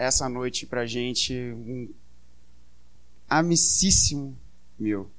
essa 0.00 0.30
noite 0.30 0.64
pra 0.64 0.86
gente 0.86 1.34
um 1.34 1.92
amicíssimo 3.28 4.34
meu. 4.78 5.10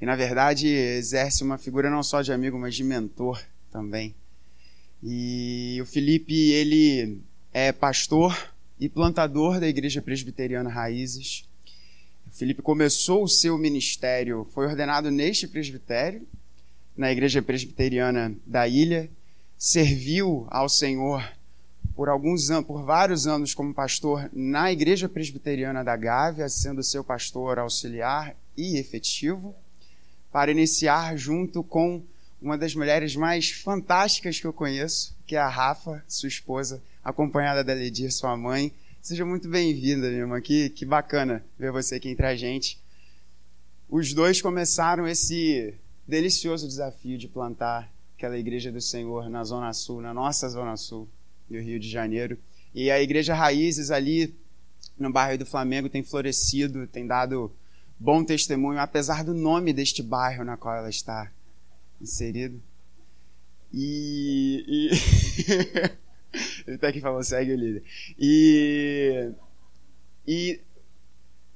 E 0.00 0.04
na 0.04 0.16
verdade 0.16 0.66
exerce 0.66 1.44
uma 1.44 1.56
figura 1.56 1.88
não 1.88 2.02
só 2.02 2.22
de 2.22 2.32
amigo, 2.32 2.58
mas 2.58 2.74
de 2.74 2.82
mentor 2.82 3.40
também. 3.70 4.16
E 5.00 5.78
o 5.80 5.86
Felipe, 5.86 6.50
ele 6.50 7.20
é 7.52 7.70
pastor 7.70 8.52
e 8.80 8.88
plantador 8.88 9.60
da 9.60 9.68
Igreja 9.68 10.02
Presbiteriana 10.02 10.68
Raízes. 10.68 11.48
O 12.26 12.36
Felipe 12.36 12.62
começou 12.62 13.22
o 13.22 13.28
seu 13.28 13.56
ministério, 13.56 14.44
foi 14.52 14.66
ordenado 14.66 15.08
neste 15.08 15.46
presbitério, 15.46 16.26
na 16.96 17.12
Igreja 17.12 17.40
Presbiteriana 17.40 18.34
da 18.44 18.66
Ilha, 18.66 19.08
serviu 19.56 20.48
ao 20.50 20.68
Senhor 20.68 21.35
por 21.96 22.10
alguns 22.10 22.50
anos, 22.50 22.66
por 22.66 22.82
vários 22.82 23.26
anos 23.26 23.54
como 23.54 23.72
pastor 23.72 24.28
na 24.30 24.70
Igreja 24.70 25.08
Presbiteriana 25.08 25.82
da 25.82 25.96
Gávea, 25.96 26.46
sendo 26.46 26.82
seu 26.82 27.02
pastor 27.02 27.58
auxiliar 27.58 28.36
e 28.54 28.76
efetivo, 28.76 29.54
para 30.30 30.50
iniciar 30.50 31.16
junto 31.16 31.64
com 31.64 32.02
uma 32.40 32.58
das 32.58 32.74
mulheres 32.74 33.16
mais 33.16 33.50
fantásticas 33.50 34.38
que 34.38 34.46
eu 34.46 34.52
conheço, 34.52 35.16
que 35.26 35.36
é 35.36 35.38
a 35.38 35.48
Rafa, 35.48 36.04
sua 36.06 36.28
esposa, 36.28 36.82
acompanhada 37.02 37.64
da 37.64 37.72
Ledir, 37.72 38.12
sua 38.12 38.36
mãe. 38.36 38.70
Seja 39.00 39.24
muito 39.24 39.48
bem-vinda, 39.48 40.08
minha 40.08 40.20
irmã. 40.20 40.38
Que, 40.38 40.68
que 40.68 40.84
bacana 40.84 41.42
ver 41.58 41.72
você 41.72 41.94
aqui 41.94 42.10
entre 42.10 42.26
a 42.26 42.36
gente. 42.36 42.78
Os 43.88 44.12
dois 44.12 44.42
começaram 44.42 45.08
esse 45.08 45.72
delicioso 46.06 46.68
desafio 46.68 47.16
de 47.16 47.26
plantar 47.26 47.90
aquela 48.14 48.36
igreja 48.36 48.70
do 48.70 48.82
Senhor 48.82 49.30
na 49.30 49.42
Zona 49.44 49.72
Sul, 49.72 50.02
na 50.02 50.12
nossa 50.12 50.46
Zona 50.50 50.76
Sul 50.76 51.08
do 51.48 51.58
Rio 51.58 51.78
de 51.78 51.88
Janeiro. 51.88 52.38
E 52.74 52.90
a 52.90 53.00
Igreja 53.00 53.34
Raízes 53.34 53.90
ali 53.90 54.34
no 54.98 55.12
bairro 55.12 55.38
do 55.38 55.46
Flamengo 55.46 55.88
tem 55.88 56.02
florescido, 56.02 56.86
tem 56.86 57.06
dado 57.06 57.52
bom 57.98 58.24
testemunho, 58.24 58.78
apesar 58.78 59.24
do 59.24 59.34
nome 59.34 59.72
deste 59.72 60.02
bairro 60.02 60.44
na 60.44 60.56
qual 60.56 60.76
ela 60.76 60.90
está 60.90 61.30
inserido. 62.00 62.62
E. 63.72 64.64
e... 64.66 64.90
Ele 66.66 66.76
está 66.76 66.88
aqui 66.88 67.00
falando, 67.00 67.22
segue 67.22 67.52
o 67.52 67.56
líder. 67.56 67.82
E. 68.18 69.32
E 70.26 70.60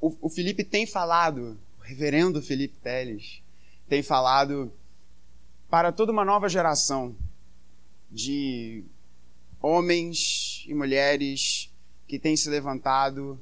o, 0.01 0.15
o 0.23 0.29
Felipe 0.31 0.65
tem 0.65 0.87
falado, 0.87 1.59
o 1.79 1.83
reverendo 1.83 2.41
Felipe 2.41 2.79
Teles, 2.79 3.43
tem 3.89 4.03
falado 4.03 4.73
para 5.69 5.93
toda 5.93 6.13
uma 6.13 6.25
nova 6.25 6.49
geração 6.49 7.15
de 8.11 8.85
homens 9.61 10.65
e 10.67 10.75
mulheres 10.75 11.71
que 12.07 12.19
têm 12.19 12.37
se 12.37 12.49
levantado, 12.49 13.41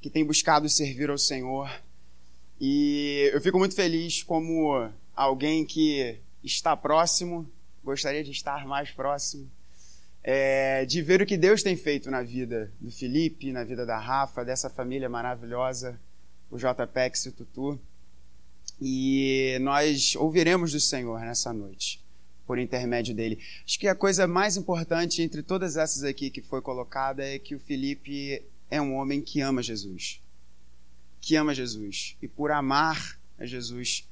que 0.00 0.10
têm 0.10 0.24
buscado 0.24 0.68
servir 0.68 1.10
ao 1.10 1.18
Senhor. 1.18 1.70
E 2.60 3.30
eu 3.32 3.40
fico 3.40 3.58
muito 3.58 3.74
feliz 3.74 4.22
como 4.22 4.90
alguém 5.14 5.64
que 5.64 6.18
está 6.42 6.76
próximo, 6.76 7.50
gostaria 7.84 8.24
de 8.24 8.30
estar 8.30 8.66
mais 8.66 8.90
próximo, 8.90 9.50
é, 10.22 10.84
de 10.84 11.02
ver 11.02 11.22
o 11.22 11.26
que 11.26 11.36
Deus 11.36 11.62
tem 11.62 11.76
feito 11.76 12.10
na 12.10 12.22
vida 12.22 12.72
do 12.80 12.90
Felipe, 12.90 13.52
na 13.52 13.64
vida 13.64 13.86
da 13.86 13.98
Rafa, 13.98 14.44
dessa 14.44 14.68
família 14.68 15.08
maravilhosa, 15.08 16.00
o 16.50 16.58
JPEX 16.58 17.26
e 17.26 17.28
o 17.28 17.32
Tutu. 17.32 17.80
E 18.80 19.58
nós 19.60 20.14
ouviremos 20.16 20.72
do 20.72 20.80
Senhor 20.80 21.20
nessa 21.20 21.52
noite 21.52 22.02
por 22.50 22.58
intermédio 22.58 23.14
dele. 23.14 23.38
Acho 23.64 23.78
que 23.78 23.86
a 23.86 23.94
coisa 23.94 24.26
mais 24.26 24.56
importante 24.56 25.22
entre 25.22 25.40
todas 25.40 25.76
essas 25.76 26.02
aqui 26.02 26.30
que 26.30 26.42
foi 26.42 26.60
colocada 26.60 27.24
é 27.24 27.38
que 27.38 27.54
o 27.54 27.60
Felipe 27.60 28.42
é 28.68 28.82
um 28.82 28.96
homem 28.96 29.22
que 29.22 29.40
ama 29.40 29.62
Jesus. 29.62 30.20
Que 31.20 31.36
ama 31.36 31.54
Jesus. 31.54 32.16
E 32.20 32.26
por 32.26 32.50
amar 32.50 33.16
a 33.38 33.46
Jesus, 33.46 34.04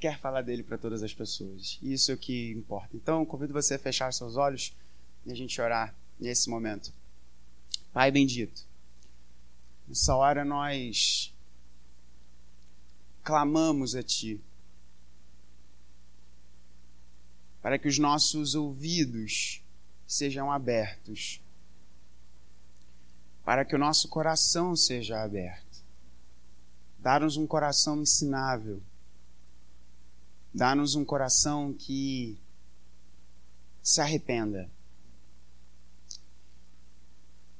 quer 0.00 0.18
falar 0.18 0.42
dele 0.42 0.64
para 0.64 0.76
todas 0.76 1.04
as 1.04 1.14
pessoas. 1.14 1.78
Isso 1.80 2.10
é 2.10 2.14
o 2.16 2.18
que 2.18 2.50
importa. 2.50 2.96
Então, 2.96 3.24
convido 3.24 3.52
você 3.52 3.74
a 3.74 3.78
fechar 3.78 4.12
seus 4.12 4.34
olhos 4.34 4.74
e 5.24 5.30
a 5.30 5.36
gente 5.36 5.60
orar 5.60 5.94
nesse 6.18 6.50
momento. 6.50 6.92
Pai 7.92 8.10
bendito, 8.10 8.66
nessa 9.86 10.16
hora 10.16 10.44
nós 10.44 11.32
clamamos 13.22 13.94
a 13.94 14.02
Ti 14.02 14.40
para 17.64 17.78
que 17.78 17.88
os 17.88 17.98
nossos 17.98 18.54
ouvidos 18.54 19.64
sejam 20.06 20.52
abertos, 20.52 21.40
para 23.42 23.64
que 23.64 23.74
o 23.74 23.78
nosso 23.78 24.06
coração 24.06 24.76
seja 24.76 25.22
aberto. 25.22 25.82
Dar-nos 26.98 27.38
um 27.38 27.46
coração 27.46 28.02
ensinável, 28.02 28.82
dá-nos 30.52 30.94
um 30.94 31.06
coração 31.06 31.72
que 31.72 32.38
se 33.82 33.98
arrependa. 33.98 34.70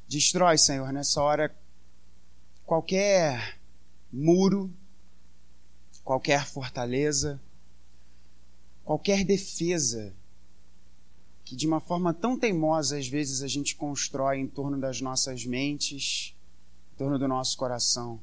Destrói, 0.06 0.58
Senhor, 0.58 0.92
nessa 0.92 1.22
hora 1.22 1.56
qualquer 2.66 3.58
muro, 4.12 4.70
qualquer 6.04 6.44
fortaleza, 6.44 7.40
qualquer 8.84 9.24
defesa 9.24 10.14
que 11.44 11.56
de 11.56 11.66
uma 11.66 11.80
forma 11.80 12.14
tão 12.14 12.38
teimosa 12.38 12.98
às 12.98 13.06
vezes 13.06 13.42
a 13.42 13.48
gente 13.48 13.76
constrói 13.76 14.38
em 14.38 14.46
torno 14.46 14.78
das 14.78 15.00
nossas 15.00 15.44
mentes, 15.44 16.34
em 16.92 16.96
torno 16.96 17.18
do 17.18 17.28
nosso 17.28 17.56
coração. 17.56 18.20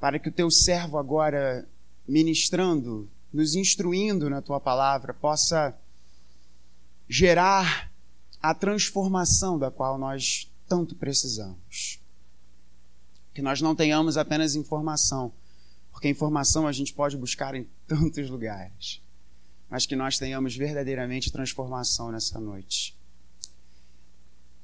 Para 0.00 0.18
que 0.18 0.28
o 0.28 0.32
teu 0.32 0.50
servo 0.50 0.98
agora, 0.98 1.68
ministrando, 2.06 3.08
nos 3.32 3.54
instruindo 3.54 4.30
na 4.30 4.40
tua 4.40 4.60
palavra, 4.60 5.12
possa 5.12 5.76
gerar 7.08 7.90
a 8.40 8.54
transformação 8.54 9.58
da 9.58 9.70
qual 9.70 9.98
nós 9.98 10.50
tanto 10.68 10.94
precisamos. 10.94 12.00
Que 13.34 13.42
nós 13.42 13.60
não 13.60 13.74
tenhamos 13.74 14.16
apenas 14.16 14.54
informação, 14.54 15.32
porque 15.98 16.08
informação 16.08 16.64
a 16.68 16.70
gente 16.70 16.94
pode 16.94 17.16
buscar 17.16 17.56
em 17.56 17.68
tantos 17.84 18.30
lugares, 18.30 19.02
mas 19.68 19.84
que 19.84 19.96
nós 19.96 20.16
tenhamos 20.16 20.54
verdadeiramente 20.54 21.32
transformação 21.32 22.12
nessa 22.12 22.38
noite. 22.38 22.96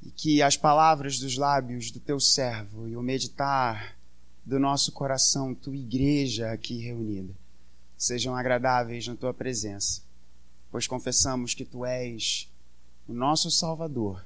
E 0.01 0.13
que 0.13 0.41
as 0.41 0.57
palavras 0.57 1.19
dos 1.19 1.37
lábios 1.37 1.91
do 1.91 1.99
teu 1.99 2.21
servo 2.21 2.87
e 2.87 2.97
o 2.97 3.03
meditar 3.03 3.97
do 4.45 4.61
nosso 4.61 4.93
coração, 4.93 5.57
tua 5.57 5.75
igreja 5.75 6.53
aqui 6.53 6.79
reunida, 6.79 7.35
sejam 7.99 8.37
agradáveis 8.37 9.05
na 9.09 9.17
tua 9.17 9.35
presença, 9.35 10.03
pois 10.71 10.87
confessamos 10.87 11.53
que 11.53 11.65
tu 11.65 11.85
és 11.85 12.49
o 13.09 13.13
nosso 13.13 13.51
Salvador, 13.51 14.25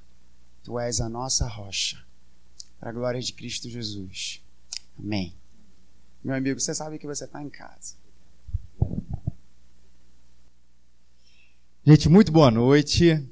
tu 0.62 0.78
és 0.78 1.00
a 1.00 1.08
nossa 1.08 1.48
rocha, 1.48 2.04
para 2.78 2.90
a 2.90 2.92
glória 2.92 3.22
de 3.22 3.32
Cristo 3.32 3.66
Jesus. 3.66 4.42
Amém. 4.98 5.32
Meu 6.22 6.34
amigo, 6.34 6.58
você 6.58 6.74
sabe 6.74 6.98
que 6.98 7.06
você 7.06 7.24
está 7.24 7.40
em 7.40 7.48
casa. 7.48 7.94
Gente, 11.84 12.08
muito 12.08 12.32
boa 12.32 12.50
noite. 12.50 13.24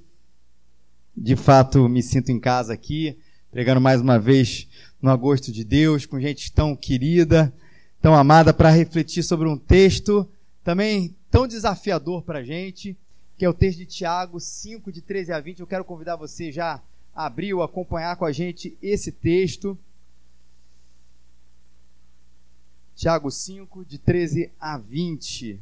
De 1.16 1.34
fato, 1.34 1.88
me 1.88 2.02
sinto 2.02 2.30
em 2.30 2.38
casa 2.38 2.72
aqui, 2.72 3.19
pregando 3.50 3.80
mais 3.80 4.00
uma 4.00 4.19
vez 4.19 4.69
no 5.02 5.10
agosto 5.10 5.50
de 5.50 5.64
Deus, 5.64 6.06
com 6.06 6.20
gente 6.20 6.52
tão 6.52 6.76
querida, 6.76 7.52
tão 8.00 8.14
amada, 8.14 8.54
para 8.54 8.70
refletir 8.70 9.24
sobre 9.24 9.48
um 9.48 9.58
texto 9.58 10.28
também 10.62 11.14
tão 11.30 11.47
desafiador 11.47 12.22
para 12.22 12.38
a 12.38 12.44
gente, 12.44 12.97
que 13.36 13.44
é 13.44 13.48
o 13.48 13.54
texto 13.54 13.78
de 13.78 13.86
Tiago 13.86 14.38
5, 14.38 14.92
de 14.92 15.03
13 15.03 15.32
a 15.32 15.41
20. 15.41 15.60
Eu 15.60 15.66
quero 15.66 15.84
convidar 15.84 16.16
você 16.16 16.53
já 16.53 16.80
a 17.14 17.26
abrir 17.26 17.53
ou 17.53 17.62
acompanhar 17.62 18.16
com 18.16 18.24
a 18.24 18.32
gente 18.32 18.78
esse 18.80 19.10
texto. 19.10 19.77
Tiago 22.97 23.31
5, 23.31 23.84
de 23.84 23.98
13 23.98 24.51
a 24.59 24.78
20, 24.78 25.60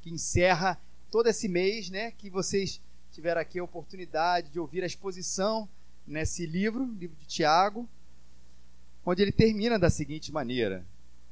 que 0.00 0.08
encerra 0.08 0.80
todo 1.10 1.26
esse 1.26 1.48
mês, 1.48 1.90
né, 1.90 2.12
que 2.12 2.30
vocês 2.30 2.80
tiveram 3.10 3.40
aqui 3.40 3.58
a 3.58 3.64
oportunidade 3.64 4.50
de 4.50 4.60
ouvir 4.60 4.84
a 4.84 4.86
exposição 4.86 5.68
nesse 6.06 6.46
livro, 6.46 6.84
livro 6.84 7.16
de 7.16 7.26
Tiago, 7.26 7.88
onde 9.04 9.20
ele 9.20 9.32
termina 9.32 9.80
da 9.80 9.90
seguinte 9.90 10.30
maneira: 10.30 10.86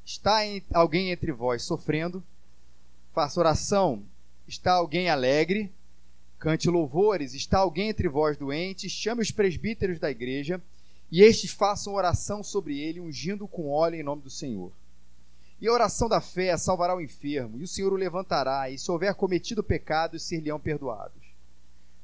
Está 0.04 0.40
alguém 0.74 1.12
entre 1.12 1.30
vós 1.30 1.62
sofrendo? 1.62 2.20
Faça 3.14 3.38
oração. 3.38 4.02
Está 4.48 4.72
alguém 4.72 5.08
alegre? 5.08 5.72
Cante 6.40 6.68
louvores. 6.68 7.32
Está 7.32 7.58
alguém 7.58 7.90
entre 7.90 8.08
vós 8.08 8.36
doente? 8.36 8.90
Chame 8.90 9.22
os 9.22 9.30
presbíteros 9.30 10.00
da 10.00 10.10
igreja 10.10 10.60
e 11.12 11.22
estes 11.22 11.52
façam 11.52 11.94
oração 11.94 12.42
sobre 12.42 12.80
ele, 12.80 12.98
ungindo 12.98 13.46
com 13.46 13.70
óleo 13.70 13.94
em 13.94 14.02
nome 14.02 14.22
do 14.22 14.30
Senhor. 14.30 14.72
E 15.60 15.66
a 15.66 15.72
oração 15.72 16.08
da 16.08 16.20
fé 16.20 16.56
salvará 16.56 16.94
o 16.94 17.00
enfermo, 17.00 17.58
e 17.58 17.64
o 17.64 17.68
Senhor 17.68 17.92
o 17.92 17.96
levantará, 17.96 18.70
e 18.70 18.78
se 18.78 18.90
houver 18.90 19.14
cometido 19.14 19.62
pecados, 19.62 20.22
ser-lhe-ão 20.22 20.60
perdoados. 20.60 21.28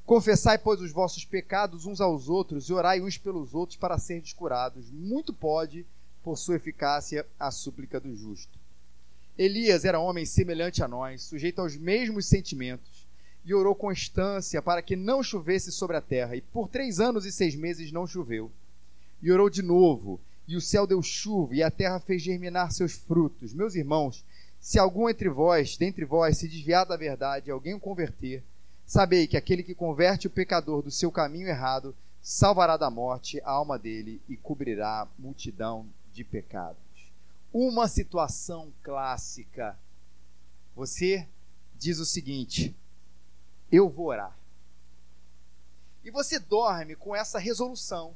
Confessai, 0.05 0.57
pois, 0.57 0.81
os 0.81 0.91
vossos 0.91 1.25
pecados 1.25 1.85
uns 1.85 1.99
aos 1.99 2.29
outros 2.29 2.69
e 2.69 2.73
orai 2.73 3.01
uns 3.01 3.17
pelos 3.17 3.55
outros 3.55 3.77
para 3.77 3.97
serem 3.97 4.23
curados. 4.35 4.91
Muito 4.91 5.33
pode, 5.33 5.85
por 6.23 6.37
sua 6.37 6.57
eficácia, 6.57 7.25
a 7.39 7.49
súplica 7.49 7.99
do 7.99 8.15
justo. 8.15 8.59
Elias 9.37 9.83
era 9.83 9.99
homem 9.99 10.25
semelhante 10.25 10.83
a 10.83 10.87
nós, 10.87 11.23
sujeito 11.23 11.59
aos 11.59 11.75
mesmos 11.75 12.27
sentimentos, 12.27 13.07
e 13.43 13.53
orou 13.53 13.73
com 13.73 13.87
constância 13.87 14.61
para 14.61 14.81
que 14.81 14.95
não 14.95 15.23
chovesse 15.23 15.71
sobre 15.71 15.97
a 15.97 16.01
terra. 16.01 16.35
E 16.35 16.41
por 16.41 16.67
três 16.67 16.99
anos 16.99 17.25
e 17.25 17.31
seis 17.31 17.55
meses 17.55 17.91
não 17.91 18.05
choveu. 18.05 18.51
E 19.21 19.31
orou 19.31 19.49
de 19.49 19.61
novo, 19.61 20.19
e 20.47 20.55
o 20.55 20.61
céu 20.61 20.85
deu 20.85 21.01
chuva, 21.01 21.55
e 21.55 21.63
a 21.63 21.71
terra 21.71 21.99
fez 21.99 22.21
germinar 22.21 22.71
seus 22.71 22.93
frutos. 22.93 23.53
Meus 23.53 23.75
irmãos, 23.75 24.23
se 24.59 24.77
algum 24.79 25.09
entre 25.09 25.29
vós, 25.29 25.77
dentre 25.77 26.05
vós, 26.05 26.37
se 26.37 26.47
desviar 26.47 26.85
da 26.85 26.97
verdade 26.97 27.49
e 27.49 27.51
alguém 27.51 27.73
o 27.73 27.79
converter, 27.79 28.43
sabei 28.85 29.27
que 29.27 29.37
aquele 29.37 29.63
que 29.63 29.75
converte 29.75 30.27
o 30.27 30.31
pecador 30.31 30.81
do 30.81 30.91
seu 30.91 31.11
caminho 31.11 31.47
errado 31.47 31.95
salvará 32.21 32.77
da 32.77 32.89
morte 32.89 33.41
a 33.43 33.51
alma 33.51 33.77
dele 33.77 34.21
e 34.27 34.35
cobrirá 34.35 35.07
multidão 35.17 35.85
de 36.13 36.23
pecados 36.23 36.85
uma 37.57 37.87
situação 37.87 38.73
clássica. 38.83 39.79
Você 40.75 41.25
diz 41.73 41.99
o 41.99 42.05
seguinte: 42.05 42.75
eu 43.71 43.87
vou 43.87 44.07
orar. 44.07 44.37
E 46.03 46.11
você 46.11 46.37
dorme 46.37 46.97
com 46.97 47.15
essa 47.15 47.39
resolução. 47.39 48.13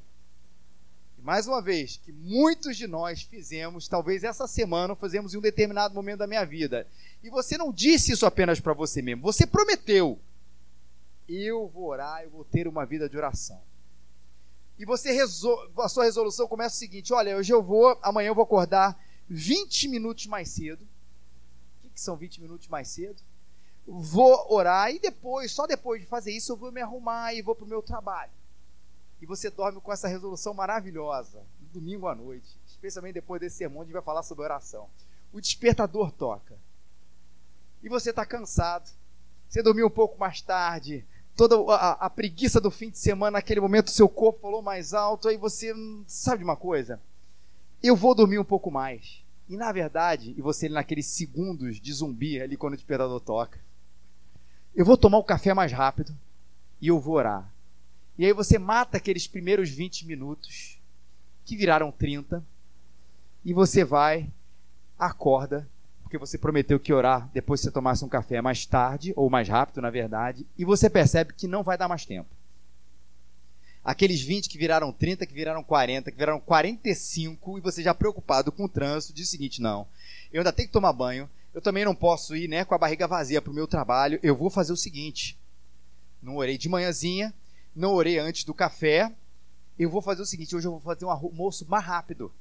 E 1.19 1.21
mais 1.21 1.47
uma 1.47 1.61
vez, 1.61 1.97
que 1.97 2.13
muitos 2.13 2.77
de 2.77 2.87
nós 2.87 3.23
fizemos, 3.23 3.89
talvez 3.89 4.23
essa 4.23 4.47
semana, 4.47 4.95
fazemos 4.95 5.33
em 5.33 5.37
um 5.37 5.41
determinado 5.41 5.93
momento 5.93 6.19
da 6.19 6.27
minha 6.27 6.45
vida. 6.45 6.87
E 7.21 7.29
você 7.29 7.57
não 7.57 7.73
disse 7.73 8.13
isso 8.13 8.25
apenas 8.25 8.61
para 8.61 8.71
você 8.71 9.01
mesmo, 9.01 9.21
você 9.21 9.45
prometeu: 9.45 10.17
eu 11.27 11.67
vou 11.67 11.89
orar, 11.89 12.23
eu 12.23 12.29
vou 12.29 12.45
ter 12.45 12.69
uma 12.69 12.85
vida 12.85 13.09
de 13.09 13.17
oração. 13.17 13.61
E 14.77 14.85
você 14.85 15.09
a 15.19 15.89
sua 15.89 16.05
resolução 16.05 16.47
começa 16.47 16.75
o 16.75 16.79
seguinte: 16.79 17.11
olha, 17.11 17.35
hoje 17.35 17.51
eu 17.51 17.61
vou, 17.61 17.99
amanhã 18.01 18.29
eu 18.29 18.35
vou 18.35 18.45
acordar 18.45 18.97
20 19.27 19.89
minutos 19.89 20.25
mais 20.25 20.47
cedo. 20.47 20.87
O 21.83 21.89
que 21.89 21.99
são 21.99 22.15
20 22.15 22.39
minutos 22.39 22.69
mais 22.69 22.87
cedo? 22.87 23.21
Vou 23.85 24.53
orar 24.53 24.89
e 24.89 24.99
depois, 24.99 25.51
só 25.51 25.67
depois 25.67 25.99
de 25.99 26.07
fazer 26.07 26.31
isso, 26.31 26.53
eu 26.53 26.57
vou 26.57 26.71
me 26.71 26.79
arrumar 26.79 27.33
e 27.33 27.41
vou 27.41 27.55
para 27.55 27.65
o 27.65 27.67
meu 27.67 27.81
trabalho. 27.81 28.31
E 29.21 29.25
você 29.25 29.49
dorme 29.49 29.81
com 29.81 29.91
essa 29.91 30.07
resolução 30.07 30.53
maravilhosa, 30.53 31.43
domingo 31.73 32.07
à 32.07 32.15
noite, 32.15 32.47
especialmente 32.65 33.15
depois 33.15 33.39
desse 33.39 33.57
sermão, 33.57 33.81
a 33.81 33.83
gente 33.83 33.93
vai 33.93 34.01
falar 34.01 34.23
sobre 34.23 34.43
oração. 34.43 34.87
O 35.31 35.39
despertador 35.39 36.11
toca. 36.11 36.57
E 37.83 37.89
você 37.89 38.09
está 38.09 38.25
cansado. 38.25 38.89
Você 39.47 39.61
dormiu 39.61 39.87
um 39.87 39.91
pouco 39.91 40.19
mais 40.19 40.41
tarde, 40.41 41.05
toda 41.35 41.55
a, 41.73 41.91
a, 42.05 42.09
preguiça 42.09 42.61
do 42.61 42.69
fim 42.69 42.89
de 42.89 42.99
semana, 42.99 43.37
naquele 43.37 43.59
momento 43.59 43.89
seu 43.89 44.07
corpo 44.07 44.41
falou 44.41 44.61
mais 44.61 44.93
alto, 44.93 45.27
aí 45.27 45.37
você 45.37 45.73
hum, 45.73 46.03
sabe 46.07 46.39
de 46.39 46.43
uma 46.43 46.55
coisa? 46.55 47.01
eu 47.81 47.95
vou 47.95 48.13
dormir 48.13 48.39
um 48.39 48.43
pouco 48.43 48.69
mais. 48.69 49.23
E 49.47 49.57
na 49.57 49.71
verdade, 49.71 50.33
e 50.37 50.41
você 50.41 50.69
naqueles 50.69 51.07
segundos 51.07 51.79
de 51.79 51.91
zumbi 51.93 52.39
ali 52.39 52.55
quando 52.55 52.73
o 52.73 52.77
despertador 52.77 53.19
toca, 53.19 53.59
eu 54.75 54.85
vou 54.85 54.97
tomar 54.97 55.17
o 55.17 55.23
café 55.23 55.53
mais 55.53 55.71
rápido 55.71 56.15
e 56.79 56.87
eu 56.87 56.99
vou 56.99 57.15
orar. 57.15 57.51
E 58.19 58.25
aí 58.25 58.33
você 58.33 58.59
mata 58.59 58.97
aqueles 58.97 59.27
primeiros 59.27 59.69
20 59.69 60.05
minutos, 60.05 60.77
que 61.45 61.55
viraram 61.55 61.89
30, 61.89 62.43
e 63.45 63.53
você 63.53 63.85
vai, 63.85 64.29
acorda, 64.99 65.65
porque 66.01 66.17
você 66.17 66.37
prometeu 66.37 66.77
que 66.81 66.91
orar 66.91 67.29
depois 67.33 67.61
que 67.61 67.67
você 67.67 67.71
tomasse 67.71 68.03
um 68.03 68.09
café 68.09 68.41
mais 68.41 68.65
tarde, 68.65 69.13
ou 69.15 69.29
mais 69.29 69.47
rápido, 69.47 69.79
na 69.79 69.89
verdade, 69.89 70.45
e 70.57 70.65
você 70.65 70.89
percebe 70.89 71.31
que 71.31 71.47
não 71.47 71.63
vai 71.63 71.77
dar 71.77 71.87
mais 71.87 72.05
tempo. 72.05 72.27
Aqueles 73.85 74.19
20 74.19 74.49
que 74.49 74.57
viraram 74.57 74.91
30, 74.91 75.25
que 75.25 75.33
viraram 75.33 75.63
40, 75.63 76.11
que 76.11 76.17
viraram 76.17 76.41
45, 76.41 77.57
e 77.57 77.61
você 77.61 77.81
já 77.81 77.93
preocupado 77.93 78.51
com 78.51 78.65
o 78.65 78.69
trânsito, 78.69 79.13
diz 79.13 79.29
o 79.29 79.31
seguinte: 79.31 79.61
não, 79.61 79.87
eu 80.33 80.41
ainda 80.41 80.51
tenho 80.51 80.67
que 80.67 80.73
tomar 80.73 80.91
banho, 80.91 81.29
eu 81.53 81.61
também 81.61 81.85
não 81.85 81.95
posso 81.95 82.35
ir 82.35 82.49
né, 82.49 82.65
com 82.65 82.75
a 82.75 82.77
barriga 82.77 83.07
vazia 83.07 83.41
para 83.41 83.51
o 83.51 83.55
meu 83.55 83.65
trabalho, 83.65 84.19
eu 84.21 84.35
vou 84.35 84.49
fazer 84.49 84.73
o 84.73 84.77
seguinte: 84.77 85.39
não 86.21 86.35
orei 86.35 86.57
de 86.57 86.67
manhãzinha, 86.67 87.33
não 87.79 87.93
orei 87.93 88.19
antes 88.19 88.43
do 88.43 88.53
café, 88.53 89.11
eu 89.77 89.89
vou 89.89 90.01
fazer 90.01 90.21
o 90.21 90.25
seguinte: 90.25 90.55
hoje 90.55 90.67
eu 90.67 90.71
vou 90.71 90.81
fazer 90.81 91.05
um 91.05 91.09
almoço 91.09 91.65
mais 91.67 91.85
rápido. 91.85 92.31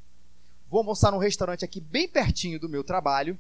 Vou 0.71 0.79
almoçar 0.79 1.11
num 1.11 1.19
restaurante 1.19 1.65
aqui 1.65 1.81
bem 1.81 2.07
pertinho 2.07 2.61
do 2.61 2.69
meu 2.69 2.85
trabalho 2.85 3.39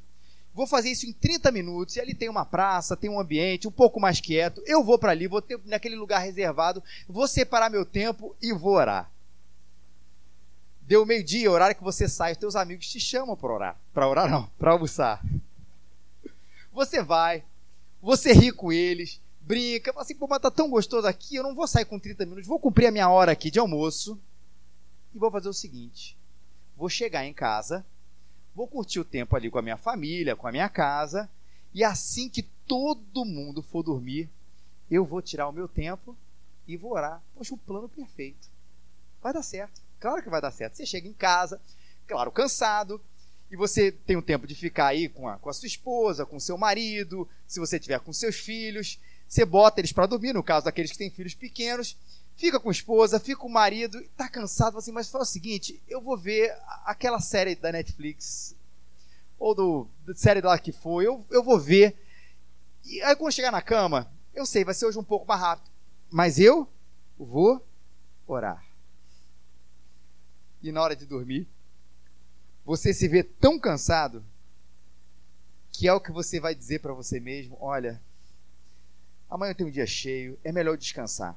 Vou 0.59 0.67
fazer 0.67 0.91
isso 0.91 1.07
em 1.07 1.13
30 1.13 1.53
minutos. 1.53 1.95
E 1.95 2.01
ali 2.01 2.13
tem 2.15 2.29
uma 2.29 2.45
praça, 2.45 2.97
tem 2.97 3.09
um 3.09 3.21
ambiente 3.21 3.69
um 3.69 3.71
pouco 3.71 4.01
mais 4.01 4.21
quieto. 4.21 4.61
Eu 4.67 4.83
vou 4.83 4.99
para 4.99 5.13
ali, 5.13 5.29
vou 5.29 5.41
ter 5.41 5.57
naquele 5.65 5.95
lugar 5.95 6.19
reservado, 6.19 6.83
vou 7.09 7.29
separar 7.29 7.71
meu 7.71 7.85
tempo 7.85 8.35
e 8.43 8.53
vou 8.53 8.73
orar. 8.73 9.09
Deu 10.83 11.07
meio-dia, 11.07 11.49
horário 11.49 11.77
que 11.77 11.85
você 11.85 12.09
sai, 12.09 12.33
os 12.33 12.39
teus 12.39 12.57
amigos 12.57 12.89
te 12.89 12.99
chamam 12.99 13.37
para 13.37 13.53
orar. 13.53 13.77
Para 13.95 14.09
orar 14.09 14.29
não, 14.29 14.47
para 14.59 14.73
almoçar. 14.73 15.23
Você 16.73 17.05
vai, 17.05 17.45
você 18.03 18.33
ri 18.33 18.51
com 18.51 18.73
eles, 18.73 19.21
brinca, 19.49 19.95
fala 19.95 20.05
assim, 20.05 20.15
pô, 20.15 20.27
mas 20.29 20.43
tá 20.43 20.51
tão 20.51 20.69
gostoso 20.69 21.07
aqui, 21.07 21.37
eu 21.37 21.43
não 21.43 21.55
vou 21.55 21.67
sair 21.67 21.87
com 21.87 21.99
30 21.99 22.27
minutos, 22.27 22.47
vou 22.47 22.61
cumprir 22.61 22.87
a 22.87 22.91
minha 22.91 23.09
hora 23.09 23.33
aqui 23.33 23.51
de 23.51 23.59
almoço 23.59 24.21
e 25.15 25.19
vou 25.19 25.31
fazer 25.31 25.49
o 25.49 25.55
seguinte: 25.55 26.19
vou 26.77 26.91
chegar 26.91 27.25
em 27.25 27.33
casa, 27.33 27.85
vou 28.55 28.69
curtir 28.69 29.01
o 29.01 29.05
tempo 29.05 29.35
ali 29.35 29.51
com 29.51 29.59
a 29.59 29.63
minha 29.63 29.79
família, 29.79 30.37
com 30.37 30.47
a 30.47 30.53
minha 30.53 30.69
casa, 30.69 31.31
e 31.73 31.83
assim 31.83 32.29
que 32.29 32.43
todo 32.43 33.25
mundo 33.25 33.63
for 33.63 33.83
dormir, 33.83 34.29
eu 34.91 35.03
vou 35.03 35.23
tirar 35.23 35.49
o 35.49 35.53
meu 35.53 35.67
tempo 35.67 36.15
e 36.67 36.77
vou 36.77 36.93
orar. 36.93 37.23
Poxa, 37.35 37.55
o 37.55 37.59
plano 37.59 37.89
perfeito. 37.89 38.51
Vai 39.23 39.33
dar 39.33 39.43
certo. 39.43 39.81
Claro 39.99 40.23
que 40.23 40.29
vai 40.29 40.43
dar 40.43 40.51
certo. 40.51 40.77
Você 40.77 40.85
chega 40.85 41.09
em 41.09 41.13
casa, 41.15 41.59
claro, 42.07 42.31
cansado, 42.31 43.01
e 43.51 43.57
você 43.57 43.91
tem 43.91 44.17
o 44.17 44.23
tempo 44.23 44.47
de 44.47 44.55
ficar 44.55 44.89
aí 44.89 45.09
com 45.09 45.27
a, 45.27 45.39
com 45.39 45.49
a 45.49 45.53
sua 45.55 45.67
esposa, 45.67 46.27
com 46.27 46.37
o 46.37 46.41
seu 46.41 46.59
marido, 46.59 47.27
se 47.47 47.59
você 47.59 47.81
tiver 47.81 47.99
com 48.01 48.13
seus 48.13 48.37
filhos, 48.37 49.01
você 49.29 49.45
bota 49.45 49.81
eles 49.81 49.93
para 49.93 50.07
dormir, 50.07 50.33
no 50.33 50.43
caso 50.43 50.65
daqueles 50.65 50.91
que 50.91 50.99
têm 50.99 51.11
filhos 51.11 51.35
pequenos, 51.35 51.97
fica 52.35 52.59
com 52.59 52.71
a 52.71 52.73
esposa, 52.73 53.21
fica 53.21 53.41
com 53.41 53.49
o 53.49 53.53
marido, 53.53 54.03
tá 54.17 54.29
cansado, 54.29 54.79
assim, 54.79 54.91
mas 54.91 55.11
fala 55.11 55.25
o 55.25 55.27
seguinte, 55.27 55.83
eu 55.87 56.01
vou 56.01 56.17
ver 56.17 56.57
aquela 56.85 57.21
série 57.21 57.55
da 57.55 57.71
Netflix, 57.71 58.57
ou 59.39 59.55
do, 59.55 59.89
da 60.07 60.15
série 60.15 60.41
lá 60.41 60.59
que 60.59 60.73
foi, 60.73 61.07
eu, 61.07 61.25
eu 61.31 61.43
vou 61.43 61.61
ver. 61.61 61.97
E 62.85 63.03
aí 63.03 63.15
quando 63.15 63.33
chegar 63.33 63.53
na 63.53 63.61
cama, 63.61 64.11
eu 64.35 64.47
sei, 64.47 64.65
vai 64.65 64.73
ser 64.73 64.87
hoje 64.87 64.99
um 64.99 65.05
pouco 65.05 65.27
mais 65.27 65.41
rápido, 65.41 65.71
mas 66.11 66.39
eu 66.39 66.67
vou 67.19 67.65
orar. 68.27 68.65
E 70.63 70.73
na 70.73 70.83
hora 70.83 70.97
de 70.97 71.05
dormir, 71.05 71.47
você 72.65 72.95
se 72.95 73.07
vê 73.07 73.23
tão 73.23 73.59
cansado 73.59 74.25
que 75.71 75.87
é 75.87 75.93
o 75.93 76.01
que 76.01 76.11
você 76.11 76.41
vai 76.41 76.55
dizer 76.55 76.81
para 76.81 76.93
você 76.93 77.21
mesmo: 77.21 77.57
olha, 77.61 78.01
amanhã 79.29 79.55
tenho 79.55 79.69
um 79.69 79.73
dia 79.73 79.87
cheio, 79.87 80.39
é 80.43 80.53
melhor 80.53 80.77
descansar 80.77 81.37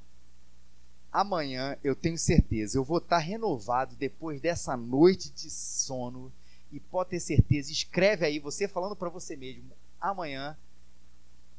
amanhã 1.12 1.78
eu 1.84 1.96
tenho 1.96 2.18
certeza, 2.18 2.78
eu 2.78 2.84
vou 2.84 3.00
estar 3.00 3.18
renovado 3.18 3.96
depois 3.96 4.40
dessa 4.40 4.78
noite 4.78 5.30
de 5.32 5.50
sono. 5.50 6.32
E 6.72 6.80
pode 6.80 7.10
ter 7.10 7.20
certeza, 7.20 7.70
escreve 7.70 8.26
aí, 8.26 8.40
você 8.40 8.66
falando 8.66 8.96
para 8.96 9.10
você 9.10 9.36
mesmo: 9.36 9.72
amanhã 10.00 10.58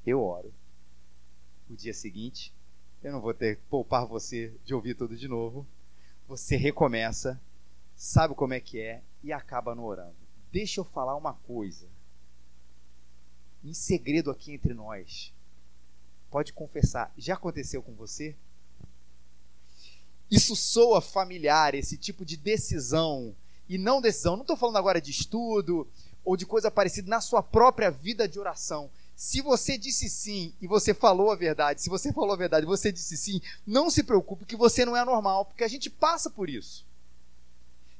eu 0.07 0.23
oro. 0.23 0.53
O 1.69 1.77
dia 1.77 1.93
seguinte, 1.93 2.53
eu 3.03 3.13
não 3.13 3.21
vou 3.21 3.35
ter 3.35 3.57
que 3.57 3.63
poupar 3.69 4.07
você 4.07 4.55
de 4.65 4.75
ouvir 4.75 4.95
tudo 4.95 5.15
de 5.15 5.29
novo. 5.29 5.67
Você 6.27 6.57
recomeça, 6.57 7.39
sabe 7.95 8.35
como 8.35 8.55
é 8.55 8.61
que 8.61 8.81
é 8.81 9.03
e 9.23 9.33
acaba 9.33 9.75
no 9.75 9.85
orando. 9.85 10.17
Deixa 10.51 10.81
eu 10.81 10.85
falar 10.85 11.15
uma 11.15 11.35
coisa. 11.35 11.87
Em 13.63 13.75
segredo 13.75 14.31
aqui 14.31 14.53
entre 14.53 14.73
nós. 14.73 15.33
Pode 16.33 16.55
confessar, 16.55 17.13
já 17.19 17.35
aconteceu 17.35 17.83
com 17.83 17.93
você? 17.93 18.35
Isso 20.31 20.57
soa 20.57 21.03
familiar, 21.03 21.75
esse 21.75 21.99
tipo 21.99 22.25
de 22.25 22.39
decisão. 22.39 23.37
E 23.69 23.77
não 23.77 24.01
decisão, 24.01 24.37
não 24.37 24.41
estou 24.41 24.57
falando 24.57 24.79
agora 24.79 24.99
de 24.99 25.11
estudo 25.11 25.87
ou 26.25 26.35
de 26.35 26.47
coisa 26.47 26.71
parecida 26.71 27.07
na 27.11 27.21
sua 27.21 27.43
própria 27.43 27.91
vida 27.91 28.27
de 28.27 28.41
oração. 28.41 28.91
Se 29.15 29.43
você 29.43 29.77
disse 29.77 30.09
sim 30.09 30.55
e 30.59 30.67
você 30.67 30.95
falou 30.95 31.31
a 31.31 31.37
verdade, 31.37 31.83
se 31.83 31.91
você 31.91 32.11
falou 32.11 32.33
a 32.33 32.39
verdade 32.39 32.65
e 32.65 32.67
você 32.67 32.91
disse 32.91 33.15
sim, 33.19 33.43
não 33.67 33.91
se 33.91 34.03
preocupe 34.03 34.47
que 34.47 34.57
você 34.57 34.87
não 34.87 34.97
é 34.97 35.05
normal, 35.05 35.45
porque 35.45 35.65
a 35.65 35.69
gente 35.69 35.91
passa 35.91 36.31
por 36.31 36.49
isso. 36.49 36.87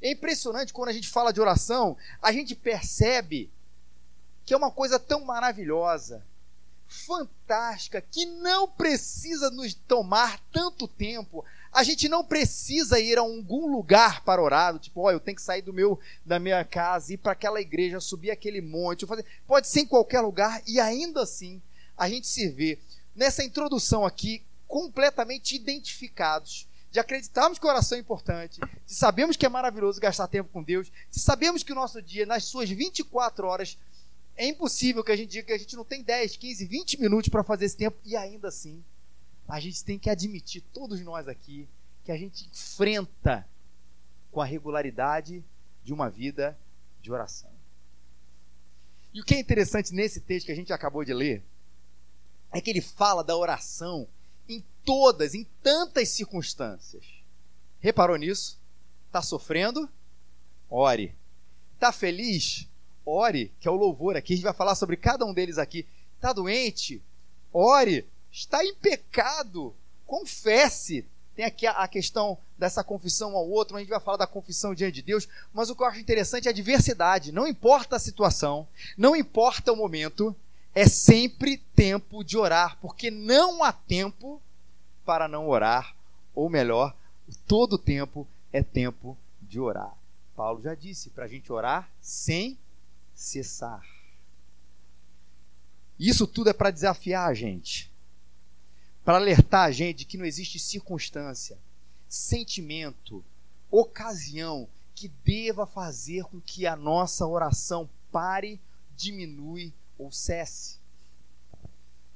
É 0.01 0.11
impressionante 0.11 0.73
quando 0.73 0.89
a 0.89 0.95
gente 0.95 1.11
fala 1.11 1.35
de 1.35 1.41
oração, 1.41 1.99
a 2.23 2.33
gente 2.33 2.55
percebe 2.55 3.53
que 4.47 4.55
é 4.55 4.57
uma 4.57 4.71
coisa 4.71 4.99
tão 4.99 5.23
maravilhosa, 5.23 6.25
fantástica, 6.89 8.01
que 8.01 8.27
não 8.27 8.69
precisa 8.69 9.51
nos 9.51 9.75
tomar 9.75 10.41
tanto 10.53 10.87
tempo. 10.87 11.45
A 11.73 11.83
gente 11.83 12.09
não 12.09 12.23
precisa 12.25 13.01
ir 13.01 13.19
a 13.19 13.23
algum 13.23 13.67
lugar 13.67 14.23
para 14.25 14.43
orar, 14.43 14.79
tipo, 14.79 15.01
ó, 15.01 15.05
oh, 15.05 15.11
eu 15.11 15.21
tenho 15.21 15.37
que 15.37 15.43
sair 15.43 15.63
do 15.63 15.73
meu 15.73 15.99
da 16.25 16.39
minha 16.39 16.65
casa, 16.65 17.15
ir 17.15 17.17
para 17.17 17.33
aquela 17.33 17.61
igreja, 17.61 17.99
subir 17.99 18.31
aquele 18.31 18.61
monte, 18.61 19.07
fazer. 19.07 19.25
Pode 19.47 19.69
ser 19.69 19.81
em 19.81 19.87
qualquer 19.87 20.21
lugar 20.21 20.63
e 20.67 20.79
ainda 20.79 21.23
assim 21.23 21.63
a 21.97 22.09
gente 22.09 22.27
se 22.27 22.49
vê 22.49 22.79
nessa 23.15 23.45
introdução 23.45 24.05
aqui 24.05 24.43
completamente 24.67 25.55
identificados, 25.55 26.67
de 26.91 26.99
acreditarmos 26.99 27.59
que 27.59 27.67
oração 27.67 27.97
é 27.97 28.01
importante, 28.01 28.61
de 28.87 28.95
sabermos 28.95 29.37
que 29.37 29.47
é 29.47 29.49
maravilhoso 29.49 30.01
gastar 30.01 30.29
tempo 30.29 30.51
com 30.53 30.63
Deus, 30.63 30.91
de 31.11 31.21
sabemos 31.21 31.63
que 31.63 31.73
o 31.73 31.75
nosso 31.75 32.01
dia, 32.03 32.27
nas 32.27 32.45
suas 32.45 32.69
24 32.71 33.47
horas, 33.47 33.79
é 34.37 34.47
impossível 34.47 35.05
que 35.05 35.13
a 35.13 35.17
gente 35.17 35.31
diga 35.31 35.47
que 35.47 35.53
a 35.53 35.59
gente 35.59 35.77
não 35.77 35.85
tem 35.85 36.03
10, 36.03 36.37
15, 36.37 36.67
20 36.67 37.01
minutos 37.01 37.29
para 37.29 37.45
fazer 37.45 37.67
esse 37.67 37.77
tempo, 37.77 37.99
e 38.05 38.17
ainda 38.17 38.49
assim, 38.49 38.83
a 39.47 39.61
gente 39.61 39.85
tem 39.85 39.99
que 39.99 40.09
admitir, 40.09 40.63
todos 40.73 41.01
nós 41.01 41.29
aqui, 41.29 41.69
que 42.05 42.11
a 42.11 42.17
gente 42.17 42.49
enfrenta 42.49 43.47
com 44.31 44.41
a 44.41 44.45
regularidade 44.45 45.45
de 45.85 45.93
uma 45.93 46.09
vida 46.09 46.59
de 47.01 47.13
oração. 47.13 47.51
E 49.13 49.21
o 49.21 49.25
que 49.25 49.35
é 49.35 49.41
interessante 49.41 49.93
nesse 49.93 50.21
texto 50.21 50.47
que 50.47 50.53
a 50.53 50.57
gente 50.57 50.73
acabou 50.73 51.05
de 51.05 51.13
ler 51.13 51.43
é 52.51 52.61
que 52.61 52.71
ele 52.71 52.81
fala 52.81 53.23
da 53.23 53.37
oração 53.37 54.09
em 54.49 54.65
todas, 54.85 55.35
em 55.35 55.45
tantas 55.63 56.09
circunstâncias. 56.09 57.05
Reparou 57.81 58.17
nisso? 58.17 58.59
Está 59.07 59.21
sofrendo? 59.21 59.89
Ore. 60.71 61.15
Está 61.75 61.93
feliz? 61.93 62.67
Ore, 63.05 63.53
que 63.61 63.69
é 63.69 63.71
o 63.71 63.77
louvor 63.77 64.17
aqui. 64.17 64.33
A 64.33 64.37
gente 64.37 64.45
vai 64.45 64.55
falar 64.55 64.75
sobre 64.75 64.97
cada 64.97 65.25
um 65.25 65.35
deles 65.35 65.59
aqui. 65.59 65.87
Está 66.17 66.33
doente? 66.33 67.03
Ore. 67.53 68.07
Está 68.31 68.65
em 68.65 68.75
pecado? 68.75 69.75
Confesse. 70.07 71.05
Tem 71.35 71.45
aqui 71.45 71.67
a, 71.67 71.89
questão 71.89 72.37
dessa 72.59 72.85
confissão 72.85 73.35
ao 73.35 73.49
outro, 73.49 73.77
a 73.77 73.81
gente 73.81 73.89
vai 73.89 74.01
falar 74.01 74.19
da 74.19 74.27
confissão 74.27 74.75
diante 74.75 74.97
de 74.97 75.03
Deus, 75.03 75.27
mas 75.53 75.71
o 75.71 75.75
que 75.75 75.83
eu 75.83 75.87
acho 75.87 75.99
interessante 75.99 76.47
é 76.47 76.51
a 76.51 76.55
diversidade. 76.55 77.33
Não 77.33 77.47
importa 77.47 77.97
a 77.97 77.99
situação, 77.99 78.69
não 78.99 79.17
importa 79.17 79.73
o 79.73 79.77
momento, 79.77 80.37
é 80.75 80.87
sempre 80.87 81.57
tempo 81.75 82.23
de 82.23 82.37
orar, 82.37 82.77
porque 82.83 83.11
não 83.11 83.65
há 83.65 83.73
tempo 83.73 84.43
para 85.07 85.27
não 85.27 85.49
orar, 85.49 85.97
ou 86.35 86.51
melhor, 86.51 86.95
todo 87.47 87.79
tempo 87.79 88.27
é 88.53 88.63
tempo 88.63 89.17
de 89.41 89.59
orar. 89.59 89.95
Paulo 90.37 90.63
já 90.63 90.75
disse 90.75 91.09
para 91.11 91.25
a 91.25 91.29
gente 91.29 91.51
orar 91.51 91.89
sem 92.01 92.59
cessar. 93.23 93.87
Isso 95.99 96.27
tudo 96.27 96.51
é 96.51 96.53
para 96.53 96.71
desafiar 96.71 97.29
a 97.29 97.35
gente 97.35 97.93
para 99.05 99.17
alertar 99.17 99.65
a 99.65 99.71
gente 99.71 100.05
que 100.05 100.17
não 100.17 100.25
existe 100.25 100.59
circunstância, 100.59 101.59
sentimento, 102.09 103.25
ocasião 103.71 104.69
que 104.95 105.09
deva 105.25 105.67
fazer 105.67 106.25
com 106.25 106.41
que 106.41 106.67
a 106.67 106.77
nossa 106.77 107.27
oração 107.27 107.89
pare, 108.11 108.61
diminui 108.97 109.73
ou 109.99 110.13
cesse. 110.13 110.79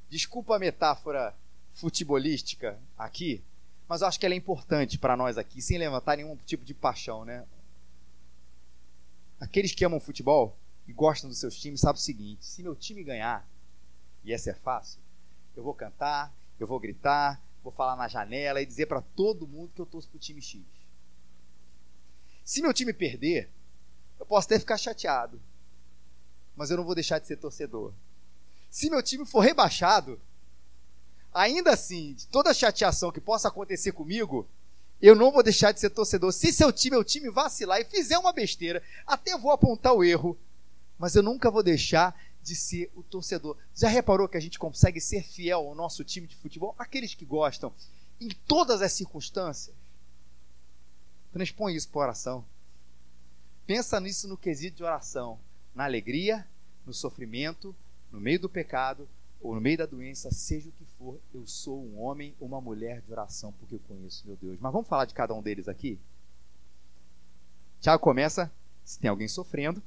Desculpa 0.09 0.57
a 0.57 0.59
metáfora 0.59 1.35
futebolística 1.75 2.79
aqui, 2.97 3.43
mas 3.89 4.01
eu 4.01 4.07
acho 4.07 4.21
que 4.21 4.27
ela 4.27 4.35
é 4.35 4.39
importante 4.39 4.99
para 4.99 5.17
nós 5.17 5.37
aqui, 5.37 5.61
sem 5.61 5.79
levantar 5.79 6.17
nenhum 6.17 6.37
tipo 6.47 6.65
de 6.65 6.75
paixão, 6.75 7.25
né? 7.25 7.45
Aqueles 9.41 9.73
que 9.73 9.85
amam 9.85 9.99
futebol 9.99 10.57
e 10.87 10.93
gostam 10.93 11.29
dos 11.29 11.39
seus 11.39 11.59
times 11.59 11.81
sabem 11.81 12.01
o 12.01 12.03
seguinte: 12.03 12.47
se 12.47 12.63
meu 12.63 12.75
time 12.75 13.03
ganhar, 13.03 13.49
e 14.25 14.33
essa 14.33 14.51
é 14.51 14.55
fácil, 14.55 15.01
eu 15.57 15.63
vou 15.63 15.75
cantar, 15.75 16.33
eu 16.59 16.67
vou 16.67 16.81
gritar, 16.81 17.43
vou 17.63 17.73
falar 17.73 17.97
na 17.97 18.09
janela 18.09 18.61
e 18.61 18.67
dizer 18.67 18.87
para 18.87 19.01
todo 19.01 19.47
mundo 19.47 19.73
que 19.75 19.81
eu 19.81 19.87
torço 19.87 20.09
pro 20.09 20.19
time 20.19 20.41
X. 20.41 20.63
Se 22.45 22.63
meu 22.63 22.73
time 22.73 22.93
perder, 22.93 23.51
eu 24.19 24.27
posso 24.27 24.47
até 24.47 24.59
ficar 24.59 24.79
chateado, 24.79 25.41
mas 26.55 26.71
eu 26.71 26.77
não 26.77 26.85
vou 26.85 26.95
deixar 26.95 27.19
de 27.19 27.27
ser 27.27 27.37
torcedor. 27.37 27.93
Se 28.71 28.89
meu 28.89 29.03
time 29.03 29.27
for 29.27 29.41
rebaixado, 29.41 30.21
ainda 31.33 31.73
assim, 31.73 32.15
de 32.15 32.27
toda 32.29 32.55
chateação 32.55 33.11
que 33.11 33.21
possa 33.21 33.49
acontecer 33.49 33.93
comigo, 33.93 34.49
eu 35.01 35.15
não 35.15 35.31
vou 35.31 35.43
deixar 35.43 35.73
de 35.73 35.81
ser 35.81 35.91
torcedor. 35.91 36.33
Se 36.33 36.53
seu 36.53 36.73
time, 36.73 36.97
meu 36.97 37.05
time 37.05 37.31
vacilar 37.31 37.81
e 37.81 37.85
fizer 37.85 38.19
uma 38.19 38.33
besteira, 38.33 38.83
até 39.07 39.37
vou 39.37 39.51
apontar 39.51 39.93
o 39.93 40.05
erro, 40.05 40.39
mas 40.99 41.15
eu 41.15 41.23
nunca 41.23 41.51
vou 41.51 41.63
deixar 41.63 42.19
de 42.43 42.55
ser 42.55 42.91
o 42.95 43.03
torcedor. 43.03 43.57
Já 43.75 43.89
reparou 43.89 44.29
que 44.29 44.37
a 44.37 44.41
gente 44.41 44.59
consegue 44.59 45.01
ser 45.01 45.23
fiel 45.23 45.61
ao 45.61 45.75
nosso 45.75 46.05
time 46.05 46.27
de 46.27 46.37
futebol? 46.37 46.75
Aqueles 46.79 47.15
que 47.15 47.25
gostam, 47.25 47.73
em 48.21 48.29
todas 48.47 48.81
as 48.83 48.93
circunstâncias. 48.93 49.75
Transpõe 51.33 51.75
isso 51.75 51.89
para 51.89 52.01
oração. 52.03 52.45
Pensa 53.67 53.99
nisso 53.99 54.29
no 54.29 54.39
quesito 54.39 54.77
de 54.77 54.85
oração. 54.85 55.39
Na 55.75 55.85
alegria, 55.85 56.47
no 56.87 56.95
sofrimento, 56.95 57.75
no 58.11 58.21
meio 58.21 58.41
do 58.41 58.49
pecado 58.49 59.09
ou 59.41 59.55
no 59.55 59.61
meio 59.61 59.77
da 59.77 59.87
doença, 59.87 60.31
seja 60.31 60.69
o 60.69 60.73
que 60.73 60.85
for, 60.99 61.21
eu 61.35 61.47
sou 61.47 61.85
um 61.85 62.01
homem 62.01 62.35
ou 62.41 62.49
uma 62.49 62.61
mulher 62.61 63.03
de 63.03 63.13
oração, 63.13 63.53
porque 63.53 63.75
eu 63.75 63.81
conheço 63.81 64.27
meu 64.27 64.37
Deus. 64.37 64.59
Mas 64.61 64.73
vamos 64.73 64.89
falar 64.89 65.05
de 65.05 65.15
cada 65.15 65.35
um 65.35 65.43
deles 65.43 65.69
aqui? 65.69 65.99
Tiago 67.81 68.03
começa, 68.03 68.51
se 68.85 68.99
tem 68.99 69.11
alguém 69.11 69.29
sofrendo, 69.29 69.83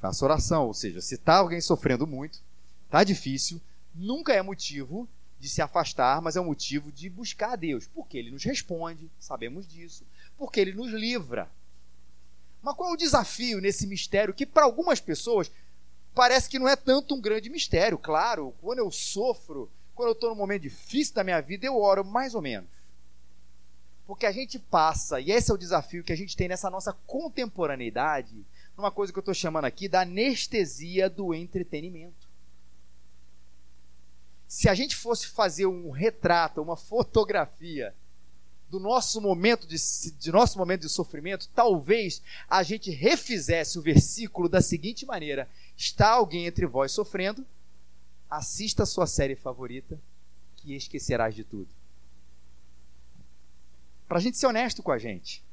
Faça 0.00 0.24
oração, 0.24 0.66
ou 0.66 0.74
seja, 0.74 1.00
se 1.00 1.16
está 1.16 1.36
alguém 1.36 1.60
sofrendo 1.60 2.06
muito, 2.06 2.40
está 2.86 3.04
difícil, 3.04 3.60
nunca 3.94 4.32
é 4.32 4.40
motivo 4.40 5.06
de 5.38 5.48
se 5.48 5.60
afastar, 5.60 6.20
mas 6.20 6.36
é 6.36 6.40
um 6.40 6.46
motivo 6.46 6.90
de 6.90 7.08
buscar 7.08 7.52
a 7.52 7.56
Deus, 7.56 7.86
porque 7.86 8.16
Ele 8.16 8.30
nos 8.30 8.44
responde, 8.44 9.10
sabemos 9.18 9.66
disso, 9.66 10.04
porque 10.38 10.60
Ele 10.60 10.72
nos 10.72 10.90
livra. 10.90 11.50
Mas 12.62 12.74
qual 12.74 12.90
é 12.90 12.92
o 12.92 12.96
desafio 12.96 13.60
nesse 13.60 13.86
mistério 13.86 14.34
que 14.34 14.46
para 14.46 14.64
algumas 14.64 15.00
pessoas 15.00 15.50
parece 16.14 16.48
que 16.48 16.58
não 16.58 16.68
é 16.68 16.76
tanto 16.76 17.14
um 17.14 17.20
grande 17.20 17.48
mistério? 17.48 17.98
Claro, 17.98 18.54
quando 18.60 18.80
eu 18.80 18.90
sofro, 18.90 19.70
quando 19.94 20.08
eu 20.08 20.12
estou 20.12 20.30
num 20.30 20.36
momento 20.36 20.62
difícil 20.62 21.14
da 21.14 21.24
minha 21.24 21.40
vida, 21.40 21.66
eu 21.66 21.78
oro 21.78 22.04
mais 22.04 22.34
ou 22.34 22.42
menos. 22.42 22.68
Porque 24.06 24.26
a 24.26 24.32
gente 24.32 24.58
passa, 24.58 25.20
e 25.20 25.30
esse 25.30 25.50
é 25.50 25.54
o 25.54 25.58
desafio 25.58 26.02
que 26.02 26.12
a 26.12 26.16
gente 26.16 26.36
tem 26.36 26.48
nessa 26.48 26.68
nossa 26.68 26.92
contemporaneidade, 27.06 28.44
numa 28.80 28.90
coisa 28.90 29.12
que 29.12 29.18
eu 29.18 29.22
estou 29.22 29.34
chamando 29.34 29.66
aqui 29.66 29.88
da 29.88 30.00
anestesia 30.00 31.08
do 31.08 31.34
entretenimento. 31.34 32.28
Se 34.48 34.68
a 34.68 34.74
gente 34.74 34.96
fosse 34.96 35.28
fazer 35.28 35.66
um 35.66 35.90
retrato, 35.90 36.60
uma 36.60 36.76
fotografia 36.76 37.94
do 38.68 38.80
nosso 38.80 39.20
momento 39.20 39.66
de, 39.66 39.76
de 40.18 40.32
nosso 40.32 40.58
momento 40.58 40.82
de 40.82 40.88
sofrimento, 40.88 41.48
talvez 41.54 42.22
a 42.48 42.62
gente 42.62 42.90
refizesse 42.90 43.78
o 43.78 43.82
versículo 43.82 44.48
da 44.48 44.60
seguinte 44.60 45.04
maneira: 45.04 45.48
está 45.76 46.10
alguém 46.10 46.46
entre 46.46 46.66
vós 46.66 46.90
sofrendo? 46.90 47.46
Assista 48.28 48.84
a 48.84 48.86
sua 48.86 49.06
série 49.06 49.36
favorita, 49.36 50.00
que 50.56 50.74
esquecerás 50.74 51.34
de 51.34 51.44
tudo. 51.44 51.68
Para 54.08 54.18
a 54.18 54.20
gente 54.20 54.38
ser 54.38 54.46
honesto 54.46 54.82
com 54.82 54.90
a 54.90 54.98
gente. 54.98 55.44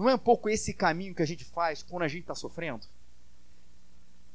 Não 0.00 0.08
é 0.08 0.14
um 0.14 0.18
pouco 0.18 0.48
esse 0.48 0.72
caminho 0.72 1.14
que 1.14 1.20
a 1.20 1.26
gente 1.26 1.44
faz 1.44 1.82
quando 1.82 2.04
a 2.04 2.08
gente 2.08 2.22
está 2.22 2.34
sofrendo? 2.34 2.86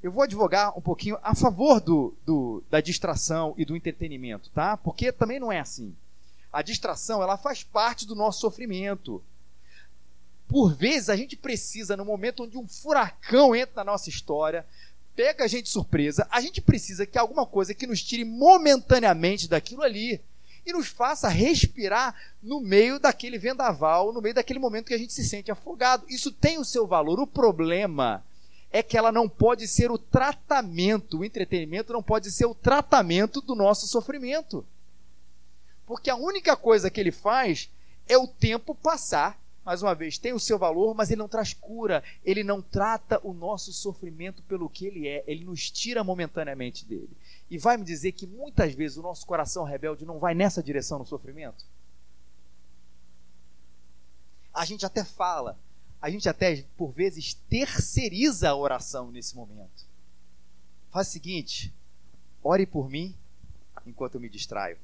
Eu 0.03 0.11
vou 0.11 0.21
advogar 0.21 0.77
um 0.77 0.81
pouquinho 0.81 1.17
a 1.23 1.33
favor 1.33 1.81
do, 1.81 2.15
do, 2.23 2.63
da 2.69 2.79
distração 2.79 3.55
e 3.57 3.65
do 3.65 3.75
entretenimento, 3.75 4.51
tá? 4.51 4.77
Porque 4.77 5.11
também 5.11 5.39
não 5.39 5.51
é 5.51 5.59
assim. 5.59 5.95
A 6.53 6.61
distração, 6.61 7.23
ela 7.23 7.35
faz 7.35 7.63
parte 7.63 8.05
do 8.05 8.13
nosso 8.13 8.41
sofrimento. 8.41 9.23
Por 10.47 10.75
vezes, 10.75 11.09
a 11.09 11.15
gente 11.15 11.35
precisa, 11.35 11.97
no 11.97 12.05
momento 12.05 12.43
onde 12.43 12.59
um 12.59 12.67
furacão 12.67 13.55
entra 13.55 13.77
na 13.77 13.91
nossa 13.91 14.07
história, 14.07 14.63
pega 15.15 15.45
a 15.45 15.47
gente 15.47 15.67
surpresa, 15.67 16.27
a 16.29 16.39
gente 16.41 16.61
precisa 16.61 17.07
que 17.07 17.17
alguma 17.17 17.47
coisa 17.47 17.73
que 17.73 17.87
nos 17.87 18.03
tire 18.03 18.23
momentaneamente 18.23 19.47
daquilo 19.47 19.81
ali 19.81 20.21
e 20.65 20.73
nos 20.73 20.87
faça 20.87 21.29
respirar 21.29 22.15
no 22.41 22.59
meio 22.59 22.99
daquele 22.99 23.37
vendaval, 23.37 24.11
no 24.11 24.21
meio 24.21 24.33
daquele 24.33 24.59
momento 24.59 24.87
que 24.87 24.93
a 24.93 24.97
gente 24.97 25.13
se 25.13 25.23
sente 25.23 25.51
afogado. 25.51 26.05
Isso 26.09 26.31
tem 26.31 26.57
o 26.57 26.65
seu 26.65 26.87
valor. 26.87 27.19
O 27.19 27.27
problema 27.27 28.23
é 28.71 28.81
que 28.81 28.97
ela 28.97 29.11
não 29.11 29.29
pode 29.29 29.67
ser 29.67 29.91
o 29.91 29.97
tratamento, 29.97 31.19
o 31.19 31.25
entretenimento 31.25 31.93
não 31.93 32.01
pode 32.01 32.31
ser 32.31 32.45
o 32.45 32.55
tratamento 32.55 33.41
do 33.41 33.55
nosso 33.55 33.87
sofrimento. 33.87 34.65
Porque 35.85 36.09
a 36.09 36.15
única 36.15 36.57
coisa 36.57 36.89
que 36.89 36.99
ele 36.99 37.11
faz 37.11 37.69
é 38.07 38.17
o 38.17 38.27
tempo 38.27 38.73
passar. 38.73 39.39
Mais 39.63 39.81
uma 39.81 39.95
vez, 39.95 40.17
tem 40.17 40.33
o 40.33 40.39
seu 40.39 40.59
valor, 40.59 40.93
mas 40.93 41.09
ele 41.09 41.19
não 41.19 41.27
traz 41.27 41.53
cura. 41.53 42.03
Ele 42.23 42.43
não 42.43 42.61
trata 42.61 43.19
o 43.23 43.33
nosso 43.33 43.71
sofrimento 43.71 44.43
pelo 44.43 44.69
que 44.69 44.85
ele 44.85 45.07
é. 45.07 45.23
Ele 45.25 45.43
nos 45.43 45.71
tira 45.71 46.03
momentaneamente 46.03 46.85
dele 46.85 47.09
e 47.49 47.57
vai 47.57 47.77
me 47.77 47.83
dizer 47.83 48.11
que 48.11 48.25
muitas 48.25 48.73
vezes 48.73 48.97
o 48.97 49.01
nosso 49.01 49.25
coração 49.25 49.63
rebelde 49.63 50.05
não 50.05 50.19
vai 50.19 50.33
nessa 50.33 50.63
direção 50.63 50.99
no 50.99 51.05
sofrimento? 51.05 51.65
A 54.53 54.65
gente 54.65 54.85
até 54.85 55.03
fala, 55.03 55.59
a 56.01 56.09
gente 56.09 56.27
até 56.27 56.63
por 56.77 56.91
vezes 56.91 57.33
terceiriza 57.49 58.49
a 58.49 58.55
oração 58.55 59.11
nesse 59.11 59.35
momento. 59.35 59.85
Faz 60.89 61.09
o 61.09 61.11
seguinte: 61.11 61.73
ore 62.41 62.65
por 62.65 62.89
mim 62.89 63.15
enquanto 63.85 64.15
eu 64.15 64.21
me 64.21 64.29
distraio. 64.29 64.77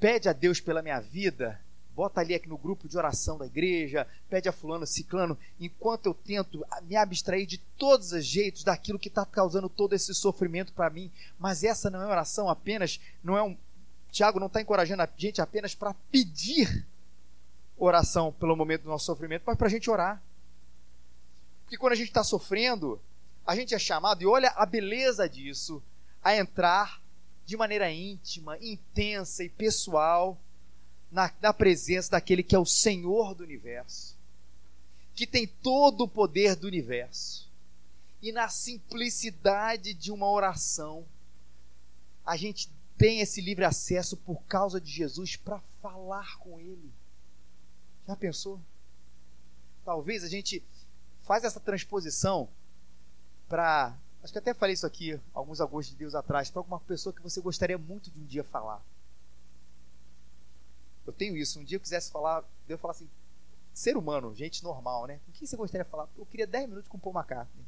Pede 0.00 0.28
a 0.28 0.32
Deus 0.32 0.60
pela 0.60 0.82
minha 0.82 1.00
vida 1.00 1.60
bota 1.98 2.20
ali 2.20 2.32
aqui 2.32 2.48
no 2.48 2.56
grupo 2.56 2.88
de 2.88 2.96
oração 2.96 3.36
da 3.36 3.44
igreja, 3.44 4.06
pede 4.30 4.48
a 4.48 4.52
fulano, 4.52 4.86
ciclano, 4.86 5.36
enquanto 5.58 6.06
eu 6.06 6.14
tento 6.14 6.64
me 6.82 6.94
abstrair 6.94 7.44
de 7.44 7.58
todos 7.76 8.12
os 8.12 8.24
jeitos 8.24 8.62
daquilo 8.62 9.00
que 9.00 9.08
está 9.08 9.26
causando 9.26 9.68
todo 9.68 9.94
esse 9.94 10.14
sofrimento 10.14 10.72
para 10.72 10.88
mim. 10.90 11.10
Mas 11.40 11.64
essa 11.64 11.90
não 11.90 12.00
é 12.00 12.06
oração 12.06 12.48
apenas, 12.48 13.00
não 13.20 13.36
é 13.36 13.42
um, 13.42 13.58
Tiago 14.12 14.38
não 14.38 14.46
está 14.46 14.60
encorajando 14.60 15.02
a 15.02 15.08
gente 15.16 15.40
apenas 15.40 15.74
para 15.74 15.92
pedir 16.08 16.86
oração 17.76 18.30
pelo 18.30 18.54
momento 18.54 18.82
do 18.82 18.90
nosso 18.90 19.06
sofrimento, 19.06 19.42
mas 19.44 19.58
para 19.58 19.66
a 19.66 19.70
gente 19.70 19.90
orar. 19.90 20.22
Porque 21.62 21.76
quando 21.76 21.94
a 21.94 21.96
gente 21.96 22.10
está 22.10 22.22
sofrendo, 22.22 23.00
a 23.44 23.56
gente 23.56 23.74
é 23.74 23.78
chamado, 23.78 24.22
e 24.22 24.26
olha 24.26 24.50
a 24.50 24.64
beleza 24.64 25.28
disso, 25.28 25.82
a 26.22 26.36
entrar 26.36 27.02
de 27.44 27.56
maneira 27.56 27.90
íntima, 27.90 28.56
intensa 28.60 29.42
e 29.42 29.48
pessoal 29.48 30.40
na, 31.10 31.32
na 31.40 31.52
presença 31.52 32.12
daquele 32.12 32.42
que 32.42 32.54
é 32.54 32.58
o 32.58 32.66
Senhor 32.66 33.34
do 33.34 33.42
universo, 33.42 34.16
que 35.14 35.26
tem 35.26 35.46
todo 35.46 36.04
o 36.04 36.08
poder 36.08 36.54
do 36.54 36.66
universo. 36.66 37.48
E 38.20 38.32
na 38.32 38.48
simplicidade 38.48 39.94
de 39.94 40.10
uma 40.10 40.30
oração, 40.30 41.06
a 42.24 42.36
gente 42.36 42.68
tem 42.96 43.20
esse 43.20 43.40
livre 43.40 43.64
acesso 43.64 44.16
por 44.16 44.42
causa 44.42 44.80
de 44.80 44.90
Jesus 44.90 45.36
para 45.36 45.60
falar 45.80 46.36
com 46.38 46.58
Ele. 46.58 46.92
Já 48.06 48.16
pensou? 48.16 48.60
Talvez 49.84 50.24
a 50.24 50.28
gente 50.28 50.62
faz 51.22 51.44
essa 51.44 51.60
transposição 51.60 52.48
para. 53.48 53.96
Acho 54.22 54.32
que 54.32 54.38
até 54.38 54.52
falei 54.52 54.74
isso 54.74 54.86
aqui 54.86 55.18
alguns 55.32 55.60
agostos 55.60 55.92
de 55.92 55.98
Deus 55.98 56.14
atrás, 56.14 56.50
para 56.50 56.60
alguma 56.60 56.80
pessoa 56.80 57.12
que 57.12 57.22
você 57.22 57.40
gostaria 57.40 57.78
muito 57.78 58.10
de 58.10 58.20
um 58.20 58.24
dia 58.24 58.42
falar. 58.42 58.82
Eu 61.08 61.12
tenho 61.14 61.34
isso. 61.38 61.58
Um 61.58 61.64
dia 61.64 61.76
eu 61.76 61.80
quisesse 61.80 62.10
falar, 62.10 62.44
Deus 62.66 62.78
falar 62.78 62.92
assim, 62.92 63.08
ser 63.72 63.96
humano, 63.96 64.34
gente 64.34 64.62
normal, 64.62 65.06
né? 65.06 65.18
O 65.26 65.32
que 65.32 65.46
você 65.46 65.56
gostaria 65.56 65.82
de 65.82 65.90
falar? 65.90 66.06
Eu 66.14 66.26
queria 66.26 66.46
10 66.46 66.68
minutos 66.68 66.86
com 66.86 66.98
o 66.98 67.00
Paul 67.00 67.16
McCartney. 67.16 67.64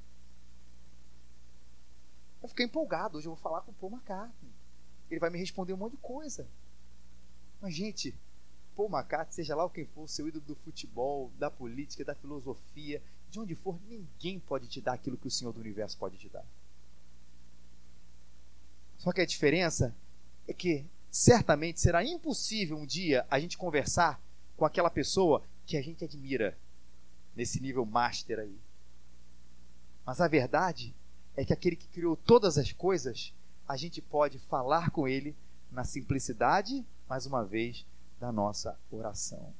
Eu 2.42 2.50
fiquei 2.50 2.66
empolgado. 2.66 3.16
Hoje 3.16 3.26
eu 3.26 3.34
vou 3.34 3.42
falar 3.42 3.62
com 3.62 3.70
o 3.70 3.74
Paul 3.74 3.92
McCartney. 3.92 4.52
Ele 5.10 5.18
vai 5.18 5.30
me 5.30 5.38
responder 5.38 5.72
um 5.72 5.78
monte 5.78 5.92
de 5.92 6.02
coisa. 6.02 6.46
Mas, 7.62 7.74
gente, 7.74 8.14
Paul 8.76 8.90
McCartney, 8.90 9.32
seja 9.32 9.56
lá 9.56 9.66
quem 9.70 9.86
for, 9.86 10.06
seu 10.06 10.28
ídolo 10.28 10.44
do 10.44 10.54
futebol, 10.56 11.32
da 11.38 11.50
política, 11.50 12.04
da 12.04 12.14
filosofia, 12.14 13.02
de 13.30 13.40
onde 13.40 13.54
for, 13.54 13.80
ninguém 13.88 14.38
pode 14.38 14.68
te 14.68 14.82
dar 14.82 14.92
aquilo 14.92 15.16
que 15.16 15.28
o 15.28 15.30
Senhor 15.30 15.52
do 15.54 15.60
universo 15.60 15.96
pode 15.96 16.18
te 16.18 16.28
dar. 16.28 16.44
Só 18.98 19.12
que 19.12 19.22
a 19.22 19.26
diferença 19.26 19.96
é 20.46 20.52
que 20.52 20.84
certamente 21.10 21.80
será 21.80 22.04
impossível 22.04 22.76
um 22.76 22.86
dia 22.86 23.26
a 23.30 23.40
gente 23.40 23.58
conversar 23.58 24.20
com 24.56 24.64
aquela 24.64 24.90
pessoa 24.90 25.42
que 25.66 25.76
a 25.76 25.82
gente 25.82 26.04
admira 26.04 26.56
nesse 27.34 27.60
nível 27.60 27.84
master 27.84 28.38
aí. 28.38 28.58
Mas 30.04 30.20
a 30.20 30.28
verdade 30.28 30.94
é 31.36 31.44
que 31.44 31.52
aquele 31.52 31.76
que 31.76 31.88
criou 31.88 32.16
todas 32.16 32.58
as 32.58 32.72
coisas, 32.72 33.32
a 33.66 33.76
gente 33.76 34.00
pode 34.00 34.38
falar 34.38 34.90
com 34.90 35.06
ele 35.06 35.36
na 35.70 35.84
simplicidade, 35.84 36.84
mais 37.08 37.26
uma 37.26 37.44
vez, 37.44 37.86
da 38.18 38.30
nossa 38.30 38.78
oração. 38.90 39.54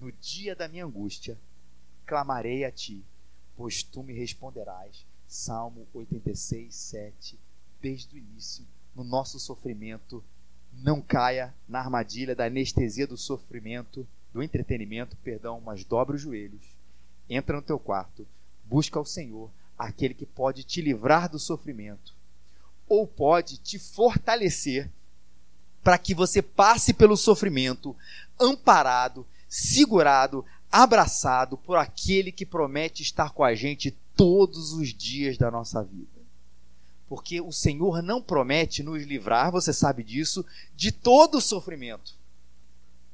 No 0.00 0.10
dia 0.12 0.56
da 0.56 0.66
minha 0.66 0.84
angústia, 0.84 1.38
clamarei 2.06 2.64
a 2.64 2.72
ti, 2.72 3.04
pois 3.56 3.82
tu 3.82 4.02
me 4.02 4.12
responderás. 4.12 5.06
Salmo 5.28 5.86
86, 5.94 6.74
7. 6.74 7.38
Desde 7.80 8.16
o 8.16 8.18
início, 8.18 8.66
no 8.96 9.04
nosso 9.04 9.38
sofrimento, 9.38 10.24
não 10.72 11.00
caia 11.00 11.54
na 11.68 11.78
armadilha 11.78 12.34
da 12.34 12.46
anestesia 12.46 13.06
do 13.06 13.16
sofrimento, 13.16 14.06
do 14.32 14.42
entretenimento, 14.42 15.16
perdão, 15.18 15.60
mas 15.60 15.84
dobra 15.84 16.16
os 16.16 16.22
joelhos, 16.22 16.62
entra 17.28 17.56
no 17.56 17.62
teu 17.62 17.78
quarto, 17.78 18.26
busca 18.64 18.98
o 18.98 19.04
Senhor, 19.04 19.50
aquele 19.78 20.14
que 20.14 20.26
pode 20.26 20.62
te 20.62 20.80
livrar 20.80 21.28
do 21.28 21.38
sofrimento, 21.38 22.14
ou 22.88 23.06
pode 23.06 23.56
te 23.58 23.78
fortalecer 23.78 24.90
para 25.82 25.98
que 25.98 26.14
você 26.14 26.42
passe 26.42 26.92
pelo 26.92 27.16
sofrimento 27.16 27.96
amparado, 28.38 29.26
segurado, 29.48 30.44
abraçado 30.70 31.56
por 31.56 31.76
aquele 31.76 32.30
que 32.30 32.46
promete 32.46 33.02
estar 33.02 33.30
com 33.30 33.42
a 33.42 33.54
gente 33.54 33.96
todos 34.14 34.72
os 34.72 34.88
dias 34.94 35.38
da 35.38 35.50
nossa 35.50 35.82
vida. 35.82 36.19
Porque 37.10 37.40
o 37.40 37.50
Senhor 37.50 38.02
não 38.02 38.22
promete 38.22 38.84
nos 38.84 39.02
livrar, 39.02 39.50
você 39.50 39.72
sabe 39.72 40.04
disso, 40.04 40.46
de 40.76 40.92
todo 40.92 41.38
o 41.38 41.40
sofrimento. 41.40 42.14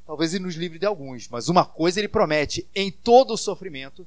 Talvez 0.05 0.35
ele 0.35 0.45
nos 0.45 0.55
livre 0.55 0.79
de 0.79 0.85
alguns, 0.85 1.27
mas 1.29 1.49
uma 1.49 1.65
coisa 1.65 1.99
ele 1.99 2.07
promete: 2.07 2.69
em 2.75 2.93
todo 2.93 3.33
o 3.33 3.39
sofrimento, 3.39 4.07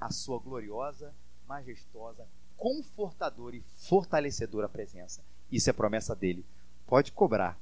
a 0.00 0.10
sua 0.10 0.40
gloriosa, 0.40 1.14
majestosa, 1.46 2.26
confortadora 2.56 3.54
e 3.54 3.62
fortalecedora 3.76 4.68
presença. 4.68 5.22
Isso 5.50 5.70
é 5.70 5.72
promessa 5.72 6.16
dele. 6.16 6.44
Pode 6.84 7.12
cobrar. 7.12 7.56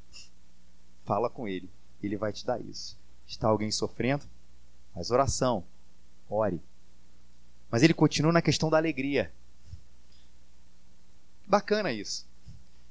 Fala 1.04 1.28
com 1.28 1.46
ele. 1.46 1.68
Ele 2.02 2.16
vai 2.16 2.32
te 2.32 2.46
dar 2.46 2.58
isso. 2.62 2.96
Está 3.28 3.48
alguém 3.48 3.70
sofrendo? 3.70 4.24
Faz 4.94 5.10
oração. 5.10 5.62
Ore. 6.30 6.62
Mas 7.70 7.82
ele 7.82 7.92
continua 7.92 8.32
na 8.32 8.40
questão 8.40 8.70
da 8.70 8.78
alegria. 8.78 9.30
Bacana 11.46 11.92
isso. 11.92 12.26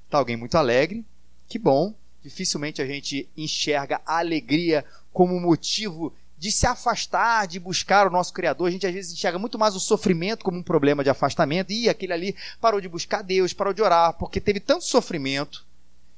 Está 0.06 0.18
alguém 0.18 0.38
muito 0.38 0.56
alegre? 0.56 1.06
Que 1.48 1.60
bom. 1.60 1.94
Dificilmente 2.24 2.82
a 2.82 2.86
gente 2.86 3.28
enxerga 3.36 4.02
a 4.06 4.20
alegria 4.20 4.84
como 5.12 5.39
motivo 5.39 6.13
de 6.38 6.52
se 6.52 6.65
afastar, 6.65 7.48
de 7.48 7.60
buscar 7.60 8.08
o 8.08 8.12
nosso 8.12 8.34
Criador. 8.34 8.68
A 8.68 8.72
gente 8.72 8.86
às 8.86 8.94
vezes 8.94 9.13
enxerga 9.13 9.39
muito 9.39 9.58
mais 9.58 9.76
o 9.76 9.80
sofrimento 9.80 10.44
como 10.44 10.58
um 10.58 10.63
problema 10.63 11.04
de 11.04 11.10
afastamento. 11.10 11.72
E 11.72 11.89
aquele 11.89 12.13
ali 12.13 12.36
parou 12.60 12.82
de 12.82 12.88
buscar 12.88 13.22
Deus, 13.22 13.54
parou 13.54 13.74
de 13.74 13.82
orar, 13.82 14.13
porque 14.13 14.41
teve 14.41 14.60
tanto 14.60 14.86
sofrimento 14.86 15.65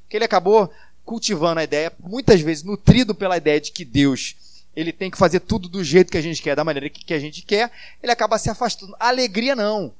que 0.10 0.16
ele 0.18 0.26
acabou 0.26 0.72
cultivando 1.06 1.60
a 1.60 1.64
ideia, 1.64 1.92
muitas 2.00 2.42
vezes 2.42 2.64
nutrido 2.64 3.16
pela 3.16 3.38
ideia 3.38 3.62
de 3.62 3.72
que 3.72 3.86
Deus 3.86 4.36
ele 4.76 4.94
tem 4.94 5.10
que 5.10 5.18
fazer 5.18 5.40
tudo 5.40 5.68
do 5.68 5.84
jeito 5.84 6.12
que 6.12 6.18
a 6.18 6.22
gente 6.22 6.42
quer, 6.42 6.56
da 6.56 6.64
maneira 6.64 6.88
que 6.88 7.14
a 7.14 7.20
gente 7.20 7.42
quer, 7.42 7.72
ele 8.04 8.12
acaba 8.12 8.38
se 8.38 8.48
afastando. 8.48 8.96
Alegria 9.00 9.56
não. 9.56 9.92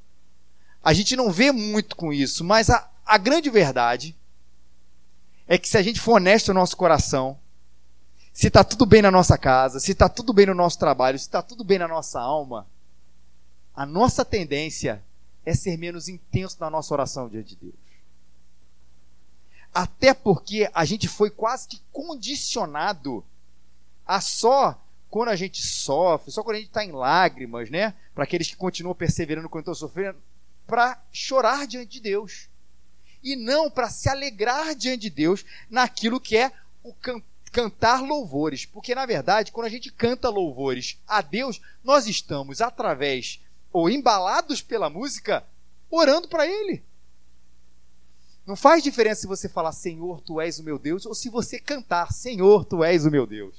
A 0.82 0.92
gente 0.92 1.16
não 1.16 1.30
vê 1.30 1.52
muito 1.52 1.96
com 1.96 2.12
isso, 2.12 2.44
mas 2.44 2.70
a, 2.70 2.88
a 3.04 3.18
grande 3.18 3.50
verdade 3.50 4.16
é 5.46 5.58
que 5.58 5.68
se 5.68 5.76
a 5.76 5.82
gente 5.82 6.00
for 6.00 6.14
honesto 6.14 6.48
no 6.48 6.60
nosso 6.60 6.76
coração, 6.76 7.38
se 8.32 8.46
está 8.46 8.62
tudo 8.62 8.86
bem 8.86 9.02
na 9.02 9.10
nossa 9.10 9.36
casa, 9.36 9.80
se 9.80 9.92
está 9.92 10.08
tudo 10.08 10.32
bem 10.32 10.46
no 10.46 10.54
nosso 10.54 10.78
trabalho, 10.78 11.18
se 11.18 11.24
está 11.24 11.42
tudo 11.42 11.64
bem 11.64 11.78
na 11.78 11.88
nossa 11.88 12.20
alma, 12.20 12.66
a 13.74 13.86
nossa 13.86 14.24
tendência 14.24 15.02
é 15.44 15.54
ser 15.54 15.76
menos 15.76 16.08
intenso 16.08 16.56
na 16.60 16.68
nossa 16.68 16.92
oração 16.92 17.28
diante 17.28 17.56
de 17.56 17.66
Deus. 17.66 17.88
Até 19.72 20.12
porque 20.12 20.70
a 20.74 20.84
gente 20.84 21.08
foi 21.08 21.30
quase 21.30 21.68
que 21.68 21.80
condicionado 21.92 23.24
a 24.06 24.20
só 24.20 24.80
quando 25.10 25.30
a 25.30 25.36
gente 25.36 25.64
sofre, 25.64 26.30
só 26.30 26.42
quando 26.42 26.56
a 26.56 26.58
gente 26.58 26.68
está 26.68 26.84
em 26.84 26.92
lágrimas, 26.92 27.70
né? 27.70 27.94
Para 28.14 28.24
aqueles 28.24 28.48
que 28.48 28.56
continuam 28.56 28.94
perseverando 28.94 29.48
quando 29.48 29.62
estão 29.62 29.74
sofrendo, 29.74 30.18
para 30.68 31.02
chorar 31.10 31.66
diante 31.66 31.92
de 31.92 32.00
Deus. 32.00 32.48
E 33.24 33.34
não 33.34 33.68
para 33.68 33.90
se 33.90 34.08
alegrar 34.08 34.76
diante 34.76 35.00
de 35.00 35.10
Deus 35.10 35.44
naquilo 35.68 36.20
que 36.20 36.36
é 36.36 36.52
o 36.84 36.92
can 36.92 37.20
cantar 37.50 38.02
louvores. 38.02 38.66
Porque, 38.66 38.94
na 38.94 39.06
verdade, 39.06 39.50
quando 39.50 39.66
a 39.66 39.70
gente 39.70 39.90
canta 39.90 40.28
louvores 40.28 41.00
a 41.08 41.22
Deus, 41.22 41.60
nós 41.82 42.06
estamos, 42.06 42.60
através 42.60 43.40
ou 43.72 43.88
embalados 43.88 44.60
pela 44.60 44.90
música, 44.90 45.44
orando 45.90 46.28
para 46.28 46.46
Ele. 46.46 46.84
Não 48.46 48.54
faz 48.54 48.82
diferença 48.82 49.22
se 49.22 49.26
você 49.26 49.48
falar 49.48 49.72
Senhor, 49.72 50.20
tu 50.20 50.40
és 50.40 50.58
o 50.58 50.62
meu 50.62 50.78
Deus, 50.78 51.06
ou 51.06 51.14
se 51.14 51.30
você 51.30 51.58
cantar 51.58 52.12
Senhor, 52.12 52.66
tu 52.66 52.84
és 52.84 53.06
o 53.06 53.10
meu 53.10 53.26
Deus. 53.26 53.56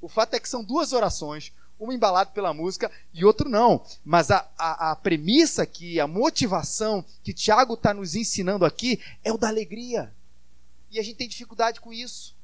O 0.00 0.08
fato 0.08 0.34
é 0.34 0.40
que 0.40 0.48
são 0.48 0.64
duas 0.64 0.94
orações, 0.94 1.52
uma 1.80 1.94
embalada 1.94 2.30
pela 2.30 2.52
música 2.52 2.92
e 3.12 3.24
outro 3.24 3.48
não. 3.48 3.82
Mas 4.04 4.30
a, 4.30 4.46
a, 4.56 4.90
a 4.92 4.96
premissa 4.96 5.62
aqui, 5.62 5.98
a 5.98 6.06
motivação 6.06 7.04
que 7.24 7.32
Tiago 7.32 7.74
está 7.74 7.94
nos 7.94 8.14
ensinando 8.14 8.66
aqui 8.66 9.00
é 9.24 9.32
o 9.32 9.38
da 9.38 9.48
alegria. 9.48 10.12
E 10.90 11.00
a 11.00 11.02
gente 11.02 11.16
tem 11.16 11.28
dificuldade 11.28 11.80
com 11.80 11.92
isso. 11.92 12.36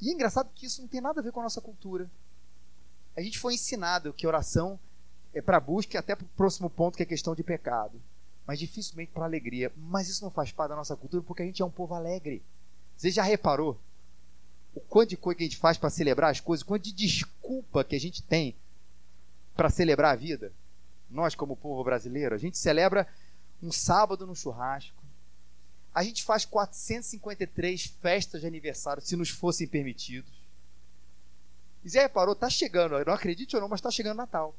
E 0.00 0.10
é 0.10 0.12
engraçado 0.12 0.50
que 0.54 0.66
isso 0.66 0.80
não 0.80 0.88
tem 0.88 1.00
nada 1.00 1.20
a 1.20 1.22
ver 1.22 1.32
com 1.32 1.40
a 1.40 1.44
nossa 1.44 1.60
cultura. 1.60 2.10
A 3.14 3.20
gente 3.20 3.38
foi 3.38 3.54
ensinado 3.54 4.12
que 4.12 4.26
oração 4.26 4.78
é 5.34 5.42
para 5.42 5.60
busca 5.60 5.96
e 5.96 5.98
até 5.98 6.14
para 6.14 6.24
o 6.24 6.28
próximo 6.36 6.70
ponto, 6.70 6.96
que 6.96 7.02
é 7.02 7.06
questão 7.06 7.34
de 7.34 7.42
pecado. 7.42 8.00
Mas 8.46 8.58
dificilmente 8.58 9.12
para 9.12 9.24
alegria. 9.24 9.72
Mas 9.76 10.08
isso 10.08 10.24
não 10.24 10.30
faz 10.30 10.52
parte 10.52 10.70
da 10.70 10.76
nossa 10.76 10.96
cultura 10.96 11.22
porque 11.22 11.42
a 11.42 11.46
gente 11.46 11.60
é 11.60 11.64
um 11.64 11.70
povo 11.70 11.94
alegre. 11.94 12.42
Você 12.96 13.10
já 13.10 13.22
reparou 13.22 13.78
o 14.76 14.80
quanto 14.80 15.10
de 15.10 15.16
coisa 15.16 15.38
que 15.38 15.44
a 15.44 15.46
gente 15.46 15.56
faz 15.56 15.76
para 15.76 15.90
celebrar 15.90 16.30
as 16.30 16.38
coisas, 16.38 16.62
o 16.62 16.66
quanto 16.66 16.84
de 16.84 16.92
desculpa 16.92 17.82
que 17.82 17.96
a 17.96 17.98
gente 17.98 18.22
tem 18.22 18.54
para 19.56 19.70
celebrar 19.70 20.12
a 20.12 20.16
vida? 20.16 20.52
Nós, 21.10 21.34
como 21.34 21.56
povo 21.56 21.82
brasileiro, 21.82 22.34
a 22.34 22.38
gente 22.38 22.58
celebra 22.58 23.08
um 23.62 23.72
sábado 23.72 24.26
no 24.26 24.36
churrasco. 24.36 25.02
A 25.94 26.04
gente 26.04 26.22
faz 26.22 26.44
453 26.44 27.86
festas 28.00 28.42
de 28.42 28.46
aniversário, 28.46 29.02
se 29.02 29.16
nos 29.16 29.30
fossem 29.30 29.66
permitidos. 29.66 30.30
E 31.82 31.88
já 31.88 32.02
reparou, 32.02 32.34
está 32.34 32.50
chegando, 32.50 33.02
não 33.04 33.14
acredite 33.14 33.56
ou 33.56 33.62
não, 33.62 33.68
mas 33.68 33.78
está 33.78 33.90
chegando 33.90 34.18
Natal. 34.18 34.54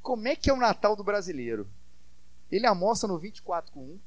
Como 0.00 0.28
é 0.28 0.36
que 0.36 0.48
é 0.48 0.52
o 0.52 0.56
Natal 0.56 0.94
do 0.94 1.02
brasileiro? 1.02 1.68
ele 2.50 2.66
almoça 2.66 3.06
no 3.08 3.18
24 3.18 3.72
com 3.72 3.80
um, 3.80 4.00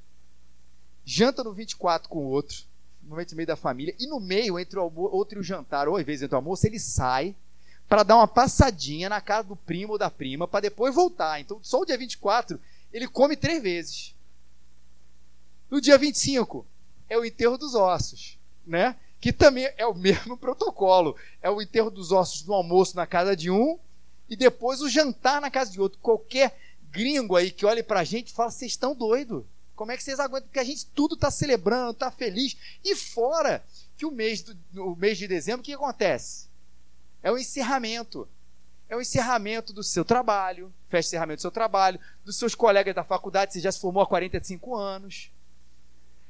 janta 1.04 1.44
no 1.44 1.54
24 1.54 2.08
com 2.08 2.20
o 2.20 2.30
outro, 2.30 2.64
no 3.08 3.16
meio 3.16 3.48
da 3.48 3.56
família, 3.56 3.96
e 3.98 4.08
no 4.08 4.20
meio, 4.20 4.60
entre 4.60 4.78
o 4.80 4.92
outro 4.96 5.38
e 5.38 5.42
o 5.42 5.44
jantar, 5.44 5.88
ou 5.88 5.96
às 5.96 6.06
vezes 6.06 6.24
entre 6.24 6.36
o 6.36 6.38
almoço, 6.38 6.68
ele 6.68 6.80
sai 6.80 7.36
para 7.88 8.04
dar 8.04 8.18
uma 8.18 8.28
passadinha 8.28 9.08
na 9.08 9.22
casa 9.22 9.48
do 9.48 9.56
primo 9.56 9.94
ou 9.94 9.98
da 9.98 10.10
prima, 10.10 10.48
para 10.48 10.62
depois 10.62 10.94
voltar. 10.94 11.40
Então, 11.40 11.60
só 11.64 11.82
o 11.82 11.86
dia 11.86 11.98
24, 11.98 12.60
ele 12.92 13.08
come 13.08 13.36
três 13.36 13.64
vezes. 13.64 14.16
No 15.70 15.80
dia 15.80 15.98
25, 15.98 16.66
é 17.10 17.18
o 17.18 17.26
enterro 17.26 17.58
dos 17.58 17.76
ossos, 17.76 18.38
né? 18.66 18.96
Que 19.20 19.32
também 19.32 19.72
é 19.78 19.86
o 19.86 19.94
mesmo 19.96 20.38
protocolo. 20.38 21.16
É 21.42 21.50
o 21.50 21.62
enterro 21.62 21.90
dos 21.90 22.12
ossos 22.12 22.46
no 22.46 22.54
almoço 22.54 22.96
na 22.96 23.08
casa 23.08 23.36
de 23.36 23.50
um 23.50 23.80
e 24.30 24.36
depois 24.36 24.82
o 24.82 24.90
jantar 24.90 25.40
na 25.40 25.50
casa 25.50 25.72
de 25.72 25.80
outro. 25.80 26.00
Qualquer 26.00 26.58
gringo 26.92 27.36
aí 27.36 27.52
que 27.52 27.66
olhe 27.66 27.84
pra 27.84 28.04
gente 28.04 28.34
fala: 28.34 28.52
vocês 28.52 28.72
estão 28.72 28.94
doidos. 28.94 29.44
Como 29.78 29.92
é 29.92 29.96
que 29.96 30.04
vocês 30.04 30.20
aguentam? 30.20 30.48
Porque 30.48 30.60
a 30.60 30.64
gente 30.64 30.88
tudo 30.88 31.14
está 31.14 31.30
celebrando, 31.30 31.92
está 31.92 32.10
feliz. 32.10 32.58
E 32.84 32.96
fora 32.96 33.64
que 33.96 34.08
o 34.08 34.12
mês, 34.12 34.42
do, 34.42 34.58
o 34.84 34.96
mês 34.96 35.20
de 35.20 35.28
dezembro, 35.28 35.62
o 35.62 35.64
que 35.64 35.72
acontece? 35.72 36.50
É 37.22 37.32
o 37.32 37.38
encerramento. 37.38 38.28
É 38.90 38.96
o 38.96 39.02
encerramento 39.02 39.72
do 39.72 39.84
seu 39.84 40.04
trabalho, 40.04 40.74
festa 40.90 41.02
de 41.02 41.08
encerramento 41.10 41.38
do 41.38 41.42
seu 41.42 41.52
trabalho, 41.52 42.00
dos 42.26 42.38
seus 42.38 42.56
colegas 42.56 42.96
da 42.96 43.04
faculdade, 43.04 43.54
você 43.54 43.60
já 43.60 43.72
se 43.72 43.80
formou 43.80 44.02
há 44.02 44.08
45 44.08 44.76
anos, 44.76 45.30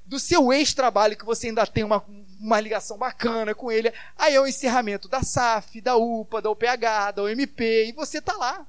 do 0.05 0.19
seu 0.19 0.51
ex-trabalho, 0.51 1.15
que 1.15 1.23
você 1.23 1.47
ainda 1.47 1.65
tem 1.65 1.85
uma, 1.85 2.03
uma 2.39 2.59
ligação 2.59 2.97
bacana 2.97 3.55
com 3.55 3.71
ele. 3.71 3.93
Aí 4.17 4.35
é 4.35 4.41
o 4.41 4.47
encerramento 4.47 5.07
da 5.07 5.23
SAF, 5.23 5.79
da 5.79 5.95
UPA, 5.95 6.41
da 6.41 6.49
UPH, 6.49 7.13
da 7.15 7.23
UMP, 7.23 7.61
e 7.61 7.93
você 7.93 8.17
está 8.17 8.35
lá. 8.35 8.67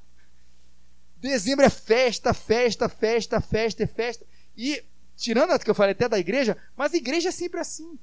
Dezembro 1.16 1.64
é 1.64 1.70
festa, 1.70 2.32
festa, 2.32 2.88
festa, 2.88 3.40
festa, 3.40 3.86
festa. 3.88 4.24
E, 4.58 4.84
tirando 5.16 5.52
a 5.52 5.58
que 5.58 5.70
eu 5.70 5.74
falei 5.74 5.92
até 5.92 6.08
da 6.08 6.18
igreja, 6.18 6.58
mas 6.76 6.92
a 6.92 6.96
igreja 6.96 7.28
é 7.28 7.32
sempre 7.32 7.60
assim. 7.60 7.96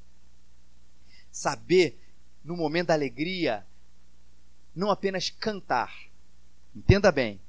Saber, 1.31 1.99
no 2.44 2.57
momento 2.57 2.88
da 2.88 2.94
alegria, 2.94 3.64
não 4.75 4.90
apenas 4.90 5.31
cantar, 5.31 5.94
Entenda 6.75 7.13
bem, 7.13 7.41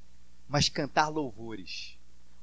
mas 0.47 0.69
cantar 0.69 1.07
louvores. 1.07 1.97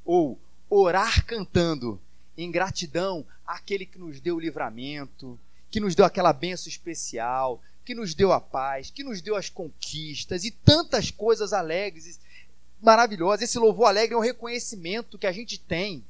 Ou 0.05 0.39
orar 0.69 1.25
cantando 1.25 2.01
em 2.37 2.51
gratidão 2.51 3.25
àquele 3.47 3.87
que 3.87 3.99
nos 3.99 4.21
deu 4.21 4.37
o 4.37 4.41
livramento, 4.41 5.39
que 5.71 5.81
nos 5.81 5.95
deu 5.95 6.05
aquela 6.05 6.33
benção 6.33 6.69
especial, 6.69 7.61
que 7.85 7.95
nos 7.95 8.15
deu 8.15 8.33
a 8.33 8.41
paz, 8.41 8.91
que 8.91 9.05
nos 9.05 9.21
deu 9.21 9.37
as 9.37 9.49
conquistas 9.49 10.45
e 10.45 10.51
tantas 10.51 11.11
coisas 11.11 11.53
alegres, 11.53 12.21
maravilhosas. 12.81 13.43
Esse 13.43 13.59
louvor 13.59 13.87
alegre 13.87 14.15
é 14.15 14.19
um 14.19 14.23
reconhecimento 14.23 15.19
que 15.19 15.27
a 15.27 15.33
gente 15.33 15.59
tem. 15.59 16.05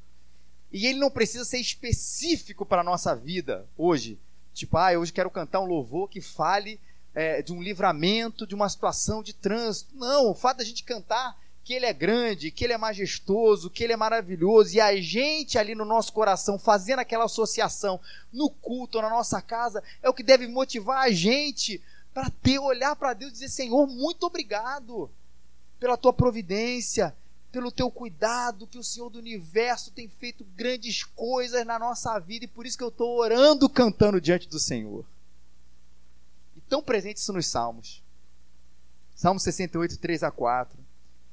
E 0.71 0.87
ele 0.87 0.99
não 0.99 1.11
precisa 1.11 1.45
ser 1.45 1.59
específico 1.59 2.65
para 2.65 2.81
a 2.81 2.83
nossa 2.83 3.15
vida 3.15 3.67
hoje. 3.77 4.17
Tipo, 4.53 4.77
ah, 4.77 4.97
hoje 4.97 5.13
quero 5.13 5.29
cantar 5.29 5.59
um 5.59 5.65
louvor 5.65 6.09
que 6.09 6.21
fale 6.21 6.79
é, 7.13 7.41
de 7.41 7.53
um 7.53 7.61
livramento 7.61 8.47
de 8.47 8.55
uma 8.55 8.69
situação 8.69 9.21
de 9.21 9.33
trânsito. 9.33 9.95
Não, 9.95 10.31
o 10.31 10.35
fato 10.35 10.57
da 10.57 10.63
gente 10.63 10.83
cantar 10.83 11.37
que 11.63 11.73
ele 11.73 11.85
é 11.85 11.93
grande, 11.93 12.51
que 12.51 12.65
ele 12.65 12.73
é 12.73 12.77
majestoso, 12.77 13.69
que 13.69 13.83
ele 13.83 13.93
é 13.93 13.97
maravilhoso, 13.97 14.75
e 14.75 14.81
a 14.81 14.95
gente 14.99 15.57
ali 15.57 15.73
no 15.73 15.85
nosso 15.85 16.11
coração 16.11 16.59
fazendo 16.59 16.99
aquela 16.99 17.25
associação 17.25 17.99
no 18.33 18.49
culto, 18.49 19.01
na 19.01 19.09
nossa 19.09 19.41
casa, 19.41 19.81
é 20.01 20.09
o 20.09 20.13
que 20.13 20.23
deve 20.23 20.45
motivar 20.47 21.03
a 21.03 21.11
gente 21.11 21.81
para 22.13 22.29
ter 22.29 22.59
olhar 22.59 22.95
para 22.95 23.13
Deus 23.13 23.31
e 23.31 23.33
dizer: 23.35 23.49
Senhor, 23.49 23.87
muito 23.87 24.25
obrigado 24.25 25.09
pela 25.79 25.95
tua 25.95 26.11
providência, 26.11 27.15
pelo 27.49 27.71
teu 27.71 27.89
cuidado, 27.89 28.67
que 28.67 28.77
o 28.77 28.83
Senhor 28.83 29.09
do 29.09 29.19
universo 29.19 29.91
tem 29.91 30.09
feito 30.09 30.43
grandes 30.55 31.03
coisas 31.03 31.65
na 31.65 31.79
nossa 31.79 32.19
vida 32.19 32.43
e 32.43 32.47
por 32.47 32.65
isso 32.65 32.77
que 32.77 32.83
eu 32.83 32.89
estou 32.89 33.17
orando, 33.17 33.69
cantando 33.69 34.19
diante 34.19 34.49
do 34.49 34.59
Senhor 34.59 35.05
tão 36.69 36.81
presente 36.81 37.17
isso 37.17 37.33
nos 37.33 37.47
Salmos. 37.47 38.03
Salmo 39.15 39.39
68, 39.39 39.97
3 39.97 40.23
a 40.23 40.31
4. 40.31 40.77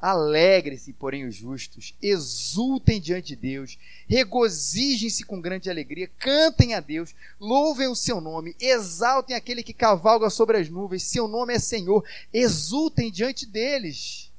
Alegre-se, 0.01 0.95
porém, 0.95 1.27
os 1.27 1.35
justos, 1.35 1.95
exultem 2.01 2.99
diante 2.99 3.29
de 3.29 3.37
Deus, 3.37 3.79
regozijem-se 4.09 5.25
com 5.25 5.39
grande 5.39 5.69
alegria, 5.69 6.11
cantem 6.19 6.73
a 6.73 6.81
Deus, 6.81 7.15
louvem 7.39 7.87
o 7.87 7.95
seu 7.95 8.19
nome, 8.19 8.57
exaltem 8.59 9.37
aquele 9.37 9.63
que 9.63 9.75
cavalga 9.75 10.31
sobre 10.31 10.57
as 10.57 10.71
nuvens, 10.71 11.03
seu 11.03 11.29
nome 11.29 11.53
é 11.53 11.59
Senhor, 11.59 12.03
exultem 12.33 13.13
diante 13.13 13.45
deles. 13.45 14.33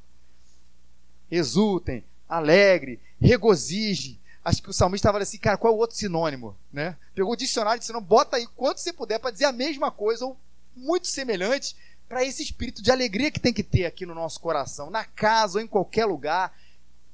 Exultem, 1.29 2.03
alegre, 2.27 2.99
regozije. 3.19 4.19
Acho 4.43 4.63
que 4.63 4.69
o 4.71 4.73
salmista 4.73 5.07
estava 5.07 5.21
assim, 5.21 5.37
cara, 5.37 5.57
qual 5.57 5.71
é 5.71 5.75
o 5.75 5.79
outro 5.79 5.95
sinônimo? 5.95 6.57
Né? 6.73 6.97
Pegou 7.13 7.33
o 7.33 7.37
dicionário 7.37 7.77
e 7.77 7.81
disse, 7.81 7.93
não, 7.93 8.01
bota 8.01 8.37
aí 8.37 8.47
quanto 8.55 8.79
você 8.79 8.91
puder 8.91 9.19
para 9.19 9.29
dizer 9.29 9.45
a 9.45 9.51
mesma 9.51 9.91
coisa 9.91 10.25
ou 10.25 10.35
muito 10.75 11.07
semelhante 11.07 11.75
para 12.07 12.25
esse 12.25 12.43
espírito 12.43 12.81
de 12.81 12.91
alegria 12.91 13.31
que 13.31 13.39
tem 13.39 13.53
que 13.53 13.63
ter 13.63 13.85
aqui 13.85 14.05
no 14.05 14.13
nosso 14.13 14.39
coração, 14.39 14.89
na 14.89 15.05
casa 15.05 15.59
ou 15.59 15.63
em 15.63 15.67
qualquer 15.67 16.05
lugar, 16.05 16.53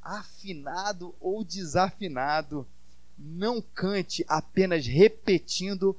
afinado 0.01 1.13
ou 1.19 1.43
desafinado. 1.43 2.67
Não 3.17 3.61
cante 3.61 4.25
apenas 4.27 4.87
repetindo 4.87 5.95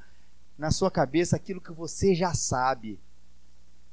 na 0.58 0.72
sua 0.72 0.90
cabeça 0.90 1.36
aquilo 1.36 1.60
que 1.60 1.70
você 1.72 2.14
já 2.14 2.34
sabe, 2.34 2.98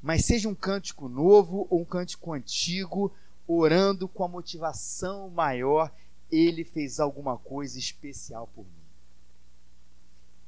mas 0.02 0.26
seja 0.26 0.50
um 0.50 0.56
cântico 0.56 1.08
novo 1.08 1.68
ou 1.70 1.82
um 1.82 1.86
cântico 1.86 2.34
antigo, 2.34 3.14
orando 3.48 4.08
com 4.08 4.24
a 4.24 4.28
motivação 4.28 5.30
maior. 5.30 5.92
Ele 6.32 6.64
fez 6.64 7.00
alguma 7.00 7.38
coisa 7.38 7.78
especial 7.78 8.50
por 8.56 8.64
mim. 8.64 8.72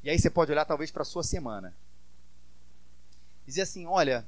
E 0.03 0.09
aí 0.09 0.17
você 0.17 0.29
pode 0.29 0.51
olhar 0.51 0.65
talvez 0.65 0.89
para 0.89 1.03
a 1.03 1.05
sua 1.05 1.23
semana 1.23 1.75
dizer 3.47 3.61
assim: 3.61 3.85
olha, 3.85 4.25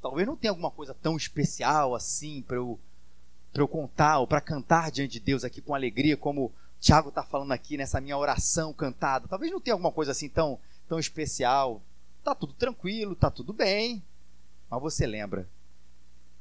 talvez 0.00 0.26
não 0.26 0.36
tenha 0.36 0.50
alguma 0.50 0.70
coisa 0.70 0.94
tão 0.94 1.16
especial 1.16 1.94
assim 1.94 2.42
para 2.42 2.56
eu, 2.56 2.80
eu 3.54 3.68
contar 3.68 4.18
ou 4.18 4.26
para 4.26 4.40
cantar 4.40 4.90
diante 4.90 5.12
de 5.12 5.20
Deus 5.20 5.44
aqui 5.44 5.60
com 5.60 5.74
alegria, 5.74 6.16
como 6.16 6.46
o 6.46 6.52
Tiago 6.80 7.10
está 7.10 7.22
falando 7.22 7.52
aqui 7.52 7.76
nessa 7.76 8.00
minha 8.00 8.16
oração 8.16 8.72
cantada. 8.72 9.28
Talvez 9.28 9.52
não 9.52 9.60
tenha 9.60 9.74
alguma 9.74 9.92
coisa 9.92 10.12
assim 10.12 10.28
tão, 10.28 10.58
tão 10.88 10.98
especial. 10.98 11.80
Tá 12.22 12.34
tudo 12.34 12.54
tranquilo, 12.54 13.14
tá 13.14 13.30
tudo 13.30 13.52
bem. 13.52 14.02
Mas 14.70 14.80
você 14.80 15.06
lembra 15.06 15.46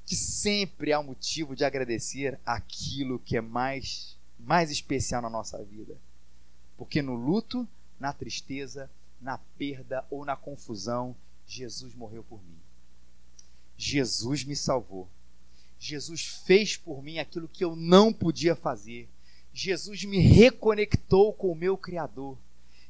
que 0.06 0.16
sempre 0.16 0.92
há 0.92 1.02
motivo 1.02 1.56
de 1.56 1.64
agradecer 1.64 2.40
aquilo 2.46 3.20
que 3.20 3.38
é 3.38 3.42
mais, 3.42 4.18
mais 4.40 4.72
especial 4.72 5.22
na 5.22 5.30
nossa 5.30 5.62
vida. 5.64 5.96
Porque 6.78 7.02
no 7.02 7.16
luto, 7.16 7.68
na 8.00 8.12
tristeza, 8.12 8.90
na 9.22 9.38
perda 9.58 10.06
ou 10.10 10.26
na 10.26 10.36
confusão, 10.36 11.16
Jesus 11.48 11.94
morreu 11.94 12.24
por 12.24 12.44
mim. 12.44 12.58
Jesus 13.78 14.44
me 14.44 14.56
salvou. 14.56 15.08
Jesus 15.80 16.26
fez 16.26 16.78
por 16.78 17.04
mim 17.04 17.20
aquilo 17.20 17.48
que 17.48 17.64
eu 17.64 17.76
não 17.76 18.14
podia 18.14 18.56
fazer. 18.56 19.10
Jesus 19.54 20.04
me 20.06 20.20
reconectou 20.20 21.34
com 21.34 21.52
o 21.52 21.56
meu 21.56 21.78
Criador. 21.78 22.38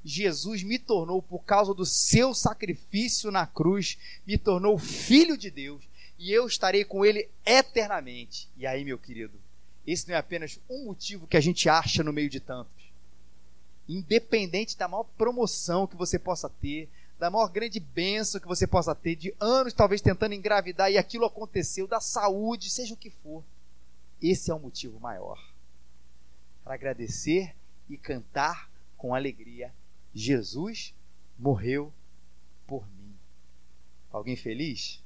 Jesus 0.06 0.64
me 0.64 0.78
tornou, 0.78 1.22
por 1.22 1.40
causa 1.40 1.74
do 1.74 1.86
seu 1.86 2.34
sacrifício 2.34 3.32
na 3.32 3.48
cruz, 3.48 3.98
me 4.28 4.38
tornou 4.38 4.78
filho 4.78 5.38
de 5.38 5.50
Deus. 5.50 5.84
E 6.20 6.32
eu 6.32 6.46
estarei 6.46 6.86
com 6.86 7.06
ele 7.06 7.30
eternamente. 7.46 8.50
E 8.56 8.68
aí, 8.68 8.86
meu 8.86 8.98
querido, 8.98 9.40
esse 9.86 10.08
não 10.08 10.16
é 10.16 10.18
apenas 10.18 10.60
um 10.70 10.86
motivo 10.86 11.28
que 11.28 11.38
a 11.38 11.42
gente 11.42 11.68
acha 11.68 12.04
no 12.04 12.14
meio 12.14 12.30
de 12.30 12.40
tantos. 12.40 12.84
Independente 13.88 14.78
da 14.78 14.88
maior 14.88 15.04
promoção 15.18 15.88
que 15.88 15.96
você 15.96 16.18
possa 16.18 16.50
ter, 16.50 16.90
da 17.24 17.30
maior 17.30 17.48
grande 17.48 17.80
bênção 17.80 18.42
que 18.42 18.48
você 18.50 18.68
possa 18.68 18.94
ter, 18.94 19.16
de 19.16 19.34
anos 19.40 19.72
talvez 19.72 20.02
tentando 20.02 20.34
engravidar 20.34 20.92
e 20.92 20.98
aquilo 20.98 21.24
aconteceu, 21.24 21.88
da 21.88 22.02
saúde, 22.02 22.70
seja 22.70 22.94
o 22.94 22.98
que 22.98 23.10
for. 23.10 23.42
Esse 24.22 24.52
é 24.52 24.54
o 24.54 24.60
motivo 24.60 25.00
maior. 25.00 25.42
Para 26.66 26.74
agradecer 26.74 27.56
e 27.90 27.96
cantar 27.96 28.70
com 28.98 29.16
alegria: 29.16 29.74
Jesus 30.14 30.94
morreu 31.40 31.94
por 32.68 32.86
mim. 32.90 33.16
Alguém 34.12 34.36
feliz? 34.36 35.02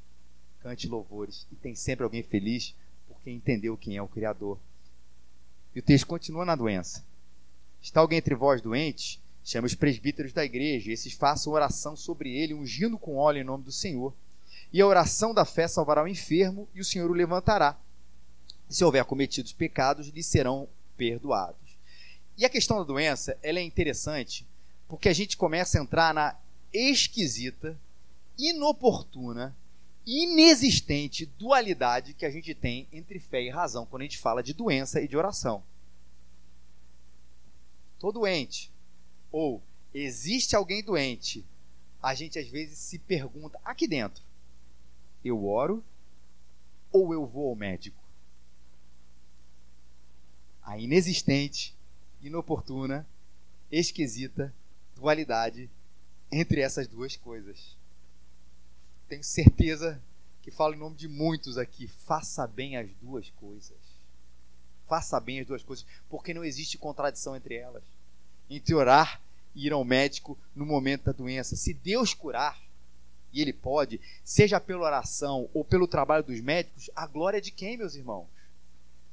Cante 0.60 0.88
louvores. 0.88 1.46
E 1.52 1.56
tem 1.56 1.76
sempre 1.76 2.04
alguém 2.04 2.24
feliz 2.24 2.74
porque 3.08 3.30
entendeu 3.30 3.78
quem 3.78 3.96
é 3.96 4.02
o 4.02 4.08
Criador. 4.08 4.58
E 5.76 5.80
o 5.80 5.84
texto 5.84 6.08
continua 6.08 6.46
na 6.46 6.56
doença. 6.56 7.06
Está 7.80 8.00
alguém 8.00 8.18
entre 8.18 8.34
vós 8.34 8.60
doente? 8.60 9.22
Chame 9.48 9.66
os 9.66 9.76
presbíteros 9.76 10.34
da 10.34 10.44
igreja, 10.44 10.92
esses 10.92 11.14
façam 11.14 11.54
oração 11.54 11.96
sobre 11.96 12.38
ele, 12.38 12.54
ungindo 12.54 12.98
com 12.98 13.16
óleo 13.16 13.40
em 13.40 13.46
nome 13.46 13.64
do 13.64 13.72
Senhor. 13.72 14.14
E 14.74 14.82
a 14.82 14.86
oração 14.86 15.34
da 15.34 15.46
fé 15.46 15.70
salvará 15.70 16.04
o 16.04 16.08
enfermo, 16.08 16.68
e 16.76 16.82
o 16.82 16.84
Senhor 16.84 17.10
o 17.10 17.14
levantará. 17.14 17.80
Se 18.68 18.84
houver 18.84 19.06
cometido 19.06 19.50
pecados, 19.56 20.10
lhe 20.10 20.22
serão 20.22 20.68
perdoados. 20.98 21.78
E 22.38 22.44
a 22.44 22.50
questão 22.50 22.78
da 22.78 22.84
doença, 22.84 23.38
ela 23.42 23.60
é 23.60 23.62
interessante, 23.62 24.46
porque 24.86 25.08
a 25.08 25.14
gente 25.14 25.38
começa 25.38 25.80
a 25.80 25.82
entrar 25.82 26.14
na 26.14 26.36
esquisita, 26.74 27.80
inoportuna, 28.38 29.56
inexistente 30.06 31.26
dualidade 31.26 32.14
que 32.14 32.26
a 32.26 32.30
gente 32.30 32.54
tem 32.54 32.86
entre 32.92 33.18
fé 33.18 33.44
e 33.44 33.50
razão 33.50 33.86
quando 33.86 34.02
a 34.02 34.06
gente 34.06 34.18
fala 34.18 34.44
de 34.44 34.54
doença 34.54 35.00
e 35.00 35.08
de 35.08 35.16
oração. 35.16 35.64
Estou 37.96 38.12
doente, 38.12 38.70
ou 39.32 39.62
existe 39.94 40.56
alguém 40.56 40.84
doente, 40.84 41.46
a 42.02 42.14
gente 42.14 42.38
às 42.38 42.48
vezes 42.48 42.78
se 42.78 43.00
pergunta 43.00 43.60
aqui 43.64 43.88
dentro: 43.88 44.24
eu 45.24 45.46
oro 45.46 45.84
ou 46.92 47.14
eu 47.14 47.26
vou 47.26 47.50
ao 47.50 47.56
médico? 47.56 48.02
A 50.64 50.78
inexistente, 50.78 51.76
inoportuna, 52.22 53.08
esquisita 53.72 54.54
dualidade 54.96 55.70
entre 56.32 56.62
essas 56.62 56.88
duas 56.88 57.16
coisas. 57.16 57.78
Tenho 59.08 59.24
certeza 59.24 60.02
que 60.42 60.52
falo 60.52 60.74
em 60.74 60.78
nome 60.78 60.96
de 60.96 61.08
muitos 61.08 61.58
aqui. 61.58 61.88
Faça 61.88 62.46
bem 62.46 62.76
as 62.76 62.90
duas 62.96 63.30
coisas. 63.32 63.78
Faça 64.88 65.20
bem 65.20 65.40
as 65.40 65.48
duas 65.48 65.64
coisas, 65.64 65.86
porque 66.10 66.34
não 66.34 66.44
existe 66.44 66.78
contradição 66.78 67.36
entre 67.36 67.56
elas 67.56 67.84
entre 68.50 68.74
orar 68.74 69.22
e 69.56 69.68
ir 69.68 69.74
ao 69.74 69.84
médico 69.84 70.38
no 70.56 70.66
momento 70.66 71.06
da 71.06 71.12
doença. 71.12 71.56
Se 71.56 71.74
Deus 71.74 72.14
curar, 72.14 72.62
e 73.34 73.42
Ele 73.42 73.54
pode, 73.54 74.00
seja 74.24 74.60
pela 74.60 74.86
oração 74.86 75.50
ou 75.54 75.64
pelo 75.64 75.88
trabalho 75.88 76.24
dos 76.24 76.40
médicos, 76.40 76.90
a 76.96 77.06
glória 77.06 77.38
é 77.38 77.42
de 77.42 77.52
quem, 77.52 77.78
meus 77.78 77.96
irmãos? 77.96 78.28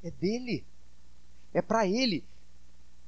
É 0.03 0.11
dele. 0.11 0.64
É 1.53 1.61
para 1.61 1.87
Ele. 1.87 2.25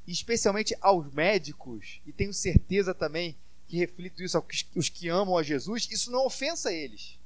especialmente 0.07 0.77
aos 0.81 1.13
médicos, 1.13 2.01
e 2.07 2.13
tenho 2.13 2.33
certeza 2.33 2.95
também 2.95 3.37
que 3.67 3.77
reflito 3.77 4.23
isso 4.23 4.37
aos 4.37 4.89
que 4.89 5.09
amam 5.09 5.37
a 5.37 5.43
Jesus, 5.43 5.89
isso 5.91 6.13
não 6.13 6.25
ofensa 6.25 6.73
eles. 6.73 7.19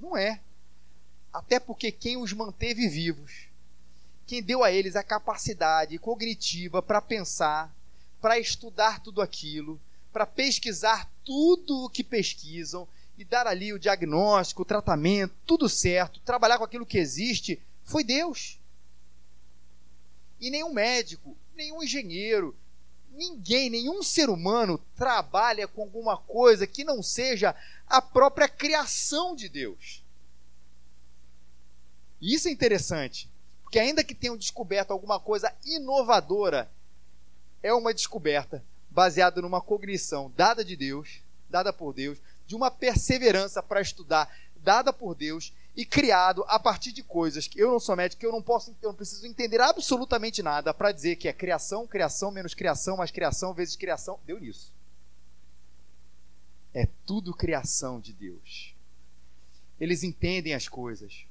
Não 0.00 0.16
é. 0.16 0.40
Até 1.32 1.60
porque 1.60 1.92
quem 1.92 2.16
os 2.16 2.32
manteve 2.32 2.88
vivos 2.88 3.46
quem 4.26 4.42
deu 4.42 4.62
a 4.62 4.70
eles 4.70 4.96
a 4.96 5.02
capacidade 5.02 5.98
cognitiva 5.98 6.82
para 6.82 7.00
pensar, 7.00 7.74
para 8.20 8.38
estudar 8.38 9.00
tudo 9.00 9.20
aquilo, 9.20 9.80
para 10.12 10.26
pesquisar 10.26 11.10
tudo 11.24 11.84
o 11.84 11.90
que 11.90 12.04
pesquisam 12.04 12.86
e 13.18 13.24
dar 13.24 13.46
ali 13.46 13.72
o 13.72 13.78
diagnóstico, 13.78 14.62
o 14.62 14.66
tratamento, 14.66 15.34
tudo 15.46 15.68
certo, 15.68 16.20
trabalhar 16.20 16.58
com 16.58 16.64
aquilo 16.64 16.86
que 16.86 16.98
existe, 16.98 17.60
foi 17.84 18.04
Deus. 18.04 18.58
E 20.40 20.50
nenhum 20.50 20.72
médico, 20.72 21.36
nenhum 21.54 21.82
engenheiro, 21.82 22.56
ninguém, 23.10 23.70
nenhum 23.70 24.02
ser 24.02 24.30
humano 24.30 24.78
trabalha 24.96 25.68
com 25.68 25.82
alguma 25.82 26.16
coisa 26.16 26.66
que 26.66 26.84
não 26.84 27.02
seja 27.02 27.54
a 27.86 28.00
própria 28.00 28.48
criação 28.48 29.34
de 29.34 29.48
Deus. 29.48 30.02
Isso 32.20 32.48
é 32.48 32.50
interessante 32.50 33.31
que 33.72 33.78
ainda 33.78 34.04
que 34.04 34.14
tenham 34.14 34.36
descoberto 34.36 34.90
alguma 34.90 35.18
coisa 35.18 35.50
inovadora, 35.64 36.70
é 37.62 37.72
uma 37.72 37.94
descoberta 37.94 38.62
baseada 38.90 39.40
numa 39.40 39.62
cognição 39.62 40.30
dada 40.36 40.62
de 40.62 40.76
Deus, 40.76 41.22
dada 41.48 41.72
por 41.72 41.94
Deus, 41.94 42.18
de 42.46 42.54
uma 42.54 42.70
perseverança 42.70 43.62
para 43.62 43.80
estudar, 43.80 44.30
dada 44.56 44.92
por 44.92 45.14
Deus 45.14 45.54
e 45.74 45.86
criado 45.86 46.44
a 46.48 46.58
partir 46.58 46.92
de 46.92 47.02
coisas 47.02 47.48
que 47.48 47.58
eu 47.58 47.70
não 47.70 47.80
sou 47.80 47.96
médico, 47.96 48.20
que 48.20 48.26
eu 48.26 48.30
não 48.30 48.42
posso, 48.42 48.76
eu 48.82 48.90
não 48.90 48.94
preciso 48.94 49.26
entender 49.26 49.62
absolutamente 49.62 50.42
nada 50.42 50.74
para 50.74 50.92
dizer 50.92 51.16
que 51.16 51.26
é 51.26 51.32
criação, 51.32 51.86
criação 51.86 52.30
menos 52.30 52.52
criação 52.52 52.98
mais 52.98 53.10
criação 53.10 53.54
vezes 53.54 53.74
criação, 53.74 54.20
deu 54.26 54.38
nisso. 54.38 54.70
É 56.74 56.86
tudo 57.06 57.32
criação 57.32 57.98
de 57.98 58.12
Deus. 58.12 58.74
Eles 59.80 60.02
entendem 60.02 60.52
as 60.52 60.68
coisas, 60.68 61.24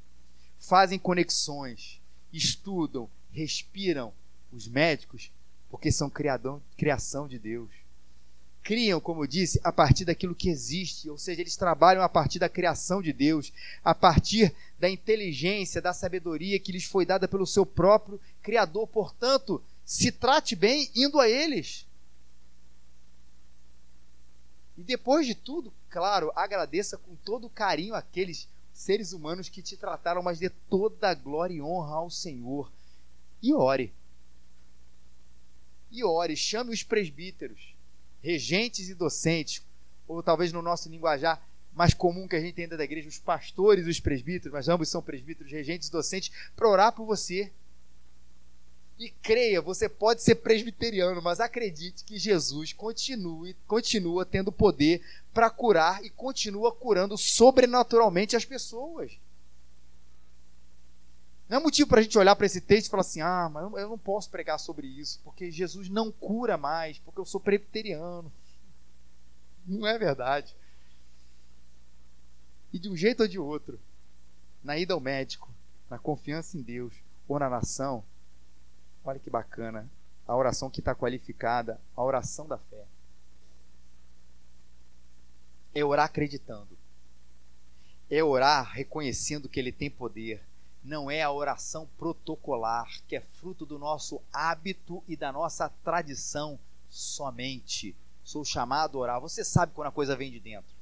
fazem 0.57 0.97
conexões, 0.97 2.00
estudam, 2.31 3.09
respiram 3.31 4.13
os 4.51 4.67
médicos, 4.67 5.31
porque 5.69 5.91
são 5.91 6.09
criadão, 6.09 6.61
criação 6.77 7.27
de 7.27 7.39
Deus. 7.39 7.69
Criam, 8.63 8.99
como 8.99 9.23
eu 9.23 9.27
disse, 9.27 9.59
a 9.63 9.71
partir 9.71 10.05
daquilo 10.05 10.35
que 10.35 10.49
existe, 10.49 11.09
ou 11.09 11.17
seja, 11.17 11.41
eles 11.41 11.55
trabalham 11.55 12.03
a 12.03 12.09
partir 12.09 12.37
da 12.37 12.47
criação 12.47 13.01
de 13.01 13.11
Deus, 13.11 13.51
a 13.83 13.95
partir 13.95 14.53
da 14.79 14.87
inteligência, 14.89 15.81
da 15.81 15.93
sabedoria 15.93 16.59
que 16.59 16.71
lhes 16.71 16.83
foi 16.83 17.05
dada 17.05 17.27
pelo 17.27 17.47
seu 17.47 17.65
próprio 17.65 18.19
Criador. 18.41 18.85
Portanto, 18.87 19.63
se 19.83 20.11
trate 20.11 20.55
bem 20.55 20.91
indo 20.95 21.19
a 21.19 21.27
eles. 21.27 21.87
E 24.77 24.83
depois 24.83 25.25
de 25.25 25.33
tudo, 25.33 25.73
claro, 25.89 26.31
agradeça 26.35 26.97
com 26.97 27.15
todo 27.15 27.49
carinho 27.49 27.95
aqueles 27.95 28.47
seres 28.81 29.13
humanos 29.13 29.47
que 29.47 29.61
te 29.61 29.77
trataram, 29.77 30.23
mas 30.23 30.39
dê 30.39 30.49
toda 30.49 31.09
a 31.09 31.13
glória 31.13 31.53
e 31.53 31.61
honra 31.61 31.95
ao 31.95 32.09
Senhor. 32.09 32.71
E 33.41 33.53
ore. 33.53 33.93
E 35.91 36.03
ore, 36.03 36.35
chame 36.35 36.73
os 36.73 36.81
presbíteros, 36.81 37.75
regentes 38.23 38.89
e 38.89 38.95
docentes, 38.95 39.61
ou 40.07 40.23
talvez 40.23 40.51
no 40.51 40.61
nosso 40.61 40.89
linguajar 40.89 41.41
mais 41.73 41.93
comum 41.93 42.27
que 42.27 42.35
a 42.35 42.39
gente 42.39 42.55
tem 42.55 42.65
dentro 42.65 42.77
da 42.77 42.83
igreja, 42.83 43.07
os 43.07 43.19
pastores 43.19 43.85
e 43.85 43.89
os 43.89 43.99
presbíteros, 43.99 44.51
mas 44.51 44.67
ambos 44.67 44.89
são 44.89 45.01
presbíteros, 45.01 45.51
regentes 45.51 45.87
e 45.87 45.91
docentes, 45.91 46.31
para 46.55 46.67
orar 46.67 46.91
por 46.91 47.05
você. 47.05 47.51
E 49.01 49.09
creia, 49.09 49.59
você 49.59 49.89
pode 49.89 50.21
ser 50.21 50.35
presbiteriano, 50.35 51.23
mas 51.23 51.39
acredite 51.39 52.03
que 52.03 52.19
Jesus 52.19 52.71
continue, 52.71 53.55
continua 53.65 54.23
tendo 54.23 54.51
poder 54.51 55.03
para 55.33 55.49
curar 55.49 56.05
e 56.05 56.09
continua 56.11 56.71
curando 56.71 57.17
sobrenaturalmente 57.17 58.35
as 58.35 58.45
pessoas. 58.45 59.17
Não 61.49 61.57
é 61.57 61.59
motivo 61.59 61.89
para 61.89 61.99
a 61.99 62.03
gente 62.03 62.15
olhar 62.15 62.35
para 62.35 62.45
esse 62.45 62.61
texto 62.61 62.85
e 62.85 62.89
falar 62.91 63.01
assim: 63.01 63.21
ah, 63.21 63.49
mas 63.51 63.63
eu 63.63 63.89
não 63.89 63.97
posso 63.97 64.29
pregar 64.29 64.59
sobre 64.59 64.85
isso, 64.85 65.19
porque 65.23 65.49
Jesus 65.49 65.89
não 65.89 66.11
cura 66.11 66.55
mais, 66.55 66.99
porque 66.99 67.19
eu 67.19 67.25
sou 67.25 67.41
presbiteriano. 67.41 68.31
Não 69.65 69.87
é 69.87 69.97
verdade. 69.97 70.55
E 72.71 72.77
de 72.77 72.87
um 72.87 72.95
jeito 72.95 73.23
ou 73.23 73.27
de 73.27 73.39
outro, 73.39 73.79
na 74.63 74.77
ida 74.77 74.93
ao 74.93 74.99
médico, 74.99 75.49
na 75.89 75.97
confiança 75.97 76.55
em 76.55 76.61
Deus 76.61 76.93
ou 77.27 77.39
na 77.39 77.49
nação, 77.49 78.03
Olha 79.03 79.19
que 79.19 79.29
bacana. 79.29 79.89
A 80.27 80.35
oração 80.35 80.69
que 80.69 80.79
está 80.79 80.93
qualificada, 80.95 81.79
a 81.95 82.03
oração 82.03 82.47
da 82.47 82.57
fé. 82.57 82.85
É 85.73 85.83
orar 85.83 86.05
acreditando. 86.05 86.77
É 88.09 88.23
orar 88.23 88.71
reconhecendo 88.71 89.49
que 89.49 89.59
Ele 89.59 89.71
tem 89.71 89.89
poder. 89.89 90.41
Não 90.83 91.09
é 91.09 91.21
a 91.21 91.31
oração 91.31 91.87
protocolar, 91.97 93.01
que 93.07 93.15
é 93.15 93.21
fruto 93.21 93.65
do 93.65 93.77
nosso 93.77 94.21
hábito 94.33 95.03
e 95.07 95.15
da 95.15 95.31
nossa 95.31 95.69
tradição 95.83 96.59
somente. 96.89 97.95
Sou 98.23 98.43
chamado 98.43 98.97
a 98.97 99.01
orar. 99.01 99.21
Você 99.21 99.43
sabe 99.43 99.73
quando 99.73 99.87
a 99.87 99.91
coisa 99.91 100.15
vem 100.15 100.31
de 100.31 100.39
dentro. 100.39 100.73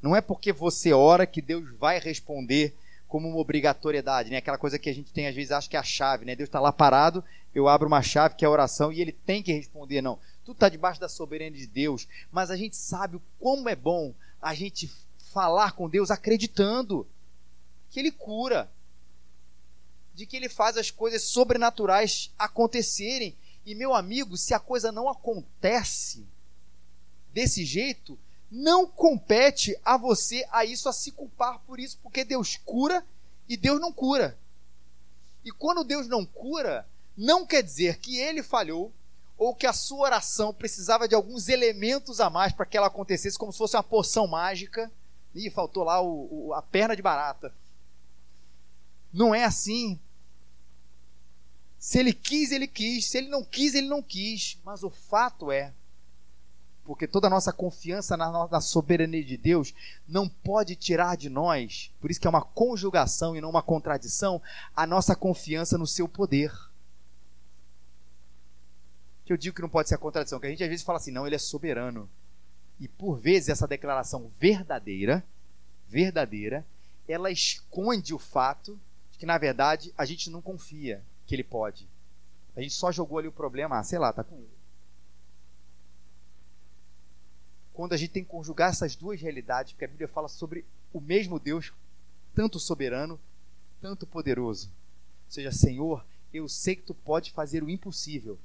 Não 0.00 0.14
é 0.14 0.20
porque 0.20 0.52
você 0.52 0.92
ora 0.92 1.26
que 1.26 1.42
Deus 1.42 1.68
vai 1.76 1.98
responder 1.98 2.76
como 3.08 3.28
uma 3.28 3.38
obrigatoriedade, 3.38 4.30
né? 4.30 4.38
Aquela 4.38 4.58
coisa 4.58 4.78
que 4.78 4.90
a 4.90 4.94
gente 4.94 5.12
tem 5.12 5.26
às 5.26 5.34
vezes 5.34 5.52
acha 5.52 5.68
que 5.68 5.76
é 5.76 5.78
a 5.78 5.84
chave, 5.84 6.24
né? 6.24 6.34
Deus 6.34 6.48
está 6.48 6.60
lá 6.60 6.72
parado, 6.72 7.24
eu 7.54 7.68
abro 7.68 7.86
uma 7.86 8.02
chave 8.02 8.34
que 8.34 8.44
é 8.44 8.48
a 8.48 8.50
oração 8.50 8.92
e 8.92 9.00
ele 9.00 9.12
tem 9.12 9.42
que 9.42 9.52
responder, 9.52 10.02
não. 10.02 10.18
Tudo 10.44 10.56
está 10.56 10.68
debaixo 10.68 11.00
da 11.00 11.08
soberania 11.08 11.58
de 11.58 11.66
Deus, 11.66 12.06
mas 12.30 12.50
a 12.50 12.56
gente 12.56 12.76
sabe 12.76 13.20
como 13.40 13.68
é 13.68 13.76
bom 13.76 14.14
a 14.40 14.54
gente 14.54 14.90
falar 15.32 15.72
com 15.72 15.88
Deus 15.88 16.10
acreditando 16.10 17.06
que 17.90 18.00
Ele 18.00 18.10
cura, 18.10 18.70
de 20.14 20.24
que 20.24 20.36
Ele 20.36 20.48
faz 20.48 20.76
as 20.76 20.90
coisas 20.90 21.22
sobrenaturais 21.22 22.32
acontecerem. 22.38 23.36
E 23.64 23.74
meu 23.74 23.94
amigo, 23.94 24.36
se 24.36 24.54
a 24.54 24.60
coisa 24.60 24.92
não 24.92 25.08
acontece 25.08 26.26
desse 27.32 27.64
jeito, 27.64 28.18
não 28.50 28.86
compete 28.86 29.78
a 29.84 29.96
você 29.96 30.46
a 30.50 30.64
isso 30.64 30.88
a 30.88 30.92
se 30.92 31.12
culpar 31.12 31.60
por 31.66 31.80
isso, 31.80 31.98
porque 32.02 32.24
Deus 32.24 32.56
cura 32.64 33.04
e 33.48 33.56
Deus 33.56 33.80
não 33.80 33.92
cura. 33.92 34.38
E 35.44 35.50
quando 35.50 35.84
Deus 35.84 36.08
não 36.08 36.24
cura, 36.24 36.86
não 37.16 37.46
quer 37.46 37.62
dizer 37.62 37.98
que 37.98 38.18
ele 38.18 38.42
falhou 38.42 38.92
ou 39.38 39.54
que 39.54 39.66
a 39.66 39.72
sua 39.72 40.00
oração 40.00 40.52
precisava 40.52 41.06
de 41.06 41.14
alguns 41.14 41.48
elementos 41.48 42.20
a 42.20 42.30
mais 42.30 42.52
para 42.52 42.66
que 42.66 42.76
ela 42.76 42.86
acontecesse, 42.86 43.38
como 43.38 43.52
se 43.52 43.58
fosse 43.58 43.76
uma 43.76 43.82
poção 43.82 44.26
mágica. 44.26 44.90
Ih, 45.34 45.50
faltou 45.50 45.84
lá 45.84 46.00
o, 46.00 46.48
o, 46.48 46.54
a 46.54 46.62
perna 46.62 46.96
de 46.96 47.02
barata. 47.02 47.52
Não 49.12 49.34
é 49.34 49.44
assim. 49.44 50.00
Se 51.78 51.98
ele 51.98 52.12
quis, 52.12 52.50
ele 52.50 52.66
quis. 52.66 53.06
Se 53.06 53.18
ele 53.18 53.28
não 53.28 53.44
quis, 53.44 53.74
ele 53.74 53.88
não 53.88 54.02
quis. 54.02 54.58
Mas 54.64 54.82
o 54.82 54.90
fato 54.90 55.52
é, 55.52 55.72
porque 56.86 57.06
toda 57.06 57.26
a 57.26 57.30
nossa 57.30 57.52
confiança 57.52 58.16
na, 58.16 58.48
na 58.48 58.60
soberania 58.60 59.24
de 59.24 59.36
Deus 59.36 59.74
não 60.06 60.28
pode 60.28 60.76
tirar 60.76 61.16
de 61.16 61.28
nós, 61.28 61.92
por 62.00 62.10
isso 62.10 62.20
que 62.20 62.26
é 62.26 62.30
uma 62.30 62.42
conjugação 62.42 63.36
e 63.36 63.40
não 63.40 63.50
uma 63.50 63.62
contradição, 63.62 64.40
a 64.74 64.86
nossa 64.86 65.16
confiança 65.16 65.76
no 65.76 65.86
seu 65.86 66.08
poder 66.08 66.52
que 69.26 69.32
eu 69.32 69.36
digo 69.36 69.56
que 69.56 69.62
não 69.62 69.68
pode 69.68 69.88
ser 69.88 69.96
a 69.96 69.98
contradição, 69.98 70.38
que 70.38 70.46
a 70.46 70.50
gente 70.50 70.62
às 70.62 70.68
vezes 70.68 70.84
fala 70.84 70.98
assim, 70.98 71.10
não, 71.10 71.26
ele 71.26 71.34
é 71.34 71.38
soberano. 71.38 72.08
E 72.78 72.86
por 72.86 73.18
vezes 73.18 73.48
essa 73.48 73.66
declaração 73.66 74.30
verdadeira, 74.38 75.24
verdadeira, 75.88 76.64
ela 77.08 77.28
esconde 77.28 78.14
o 78.14 78.20
fato 78.20 78.78
de 79.10 79.18
que 79.18 79.26
na 79.26 79.36
verdade 79.36 79.92
a 79.98 80.04
gente 80.04 80.30
não 80.30 80.40
confia 80.40 81.02
que 81.26 81.34
ele 81.34 81.42
pode. 81.42 81.88
A 82.54 82.62
gente 82.62 82.74
só 82.74 82.92
jogou 82.92 83.18
ali 83.18 83.26
o 83.26 83.32
problema, 83.32 83.80
ah, 83.80 83.82
sei 83.82 83.98
lá, 83.98 84.12
tá 84.12 84.22
com 84.22 84.36
ele. 84.36 84.56
Quando 87.76 87.92
a 87.92 87.96
gente 87.98 88.12
tem 88.12 88.24
que 88.24 88.30
conjugar 88.30 88.70
essas 88.70 88.96
duas 88.96 89.20
realidades, 89.20 89.74
porque 89.74 89.84
a 89.84 89.88
Bíblia 89.88 90.08
fala 90.08 90.28
sobre 90.28 90.64
o 90.94 90.98
mesmo 90.98 91.38
Deus, 91.38 91.74
tanto 92.34 92.58
soberano, 92.58 93.20
tanto 93.82 94.06
poderoso. 94.06 94.68
Ou 95.26 95.30
seja, 95.30 95.52
Senhor, 95.52 96.02
eu 96.32 96.48
sei 96.48 96.74
que 96.74 96.84
tu 96.84 96.94
pode 96.94 97.32
fazer 97.32 97.62
o 97.62 97.68
impossível 97.68 98.38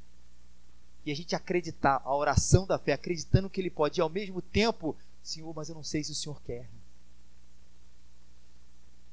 e 1.05 1.11
a 1.13 1.15
gente 1.15 1.33
acreditar, 1.33 2.01
a 2.03 2.13
oração 2.13 2.67
da 2.67 2.77
fé, 2.77 2.91
acreditando 2.91 3.49
que 3.49 3.61
Ele 3.61 3.69
pode, 3.69 3.99
e 3.99 4.01
ao 4.01 4.09
mesmo 4.09 4.41
tempo, 4.41 4.97
Senhor, 5.23 5.53
mas 5.55 5.69
eu 5.69 5.75
não 5.75 5.83
sei 5.83 6.03
se 6.03 6.11
o 6.11 6.15
Senhor 6.15 6.41
quer. 6.43 6.69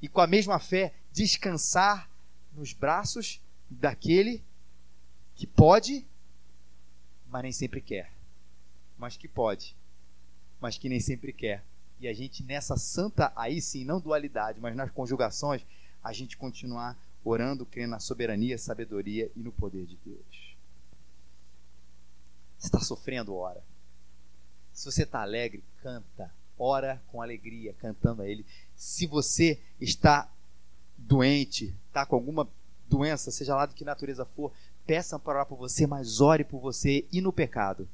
E 0.03 0.09
com 0.09 0.21
a 0.21 0.27
mesma 0.27 0.59
fé, 0.59 0.95
descansar 1.13 2.11
nos 2.53 2.73
braços 2.73 3.41
daquele 3.71 4.43
que 5.37 5.47
pode, 5.47 6.05
mas 7.29 7.43
nem 7.45 7.53
sempre 7.53 7.81
quer. 7.81 8.13
Mas 8.99 9.17
que 9.17 9.29
pode, 9.29 9.77
mas 10.61 10.79
que 10.79 10.89
nem 10.89 11.01
sempre 11.01 11.33
quer. 11.33 11.65
E 12.01 12.07
a 12.07 12.15
gente 12.15 12.43
nessa 12.43 12.77
santa, 12.77 13.33
aí 13.35 13.61
sim, 13.61 13.85
não 13.85 14.01
dualidade, 14.01 14.61
mas 14.61 14.77
nas 14.77 14.91
conjugações, 14.91 15.65
a 16.03 16.13
gente 16.13 16.37
continuar 16.37 16.97
orando, 17.25 17.67
crendo 17.67 17.91
na 17.91 17.99
soberania, 17.99 18.57
sabedoria 18.57 19.31
e 19.35 19.41
no 19.41 19.53
poder 19.53 19.87
de 19.87 19.97
Deus. 20.05 20.57
Se 22.59 22.67
está 22.67 22.81
sofrendo, 22.81 23.35
ora. 23.35 23.63
Se 24.73 24.85
você 24.85 25.03
está 25.03 25.23
alegre, 25.23 25.65
canta. 25.83 26.33
Ora 26.59 27.03
com 27.09 27.23
alegria, 27.23 27.73
cantando 27.75 28.23
a 28.23 28.29
Ele. 28.29 28.45
Se 28.75 29.07
você 29.07 29.61
está 29.81 30.31
doente, 30.97 31.75
está 31.87 32.05
com 32.07 32.17
alguma 32.17 32.49
doença, 32.89 33.31
seja 33.31 33.55
lá 33.55 33.67
de 33.67 33.75
que 33.75 33.85
natureza 33.85 34.25
for, 34.25 34.53
peçam 34.87 35.21
para 35.21 35.35
orar 35.35 35.47
por 35.47 35.57
você, 35.57 35.87
mas 35.87 36.21
ore 36.21 36.43
por 36.43 36.61
você 36.61 37.07
e 37.13 37.21
no 37.21 37.33
pecado. 37.33 37.89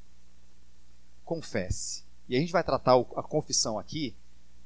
Confesse. 1.23 2.04
E 2.27 2.35
a 2.35 2.39
gente 2.39 2.51
vai 2.51 2.63
tratar 2.63 2.95
a 3.15 3.23
confissão 3.23 3.77
aqui, 3.77 4.15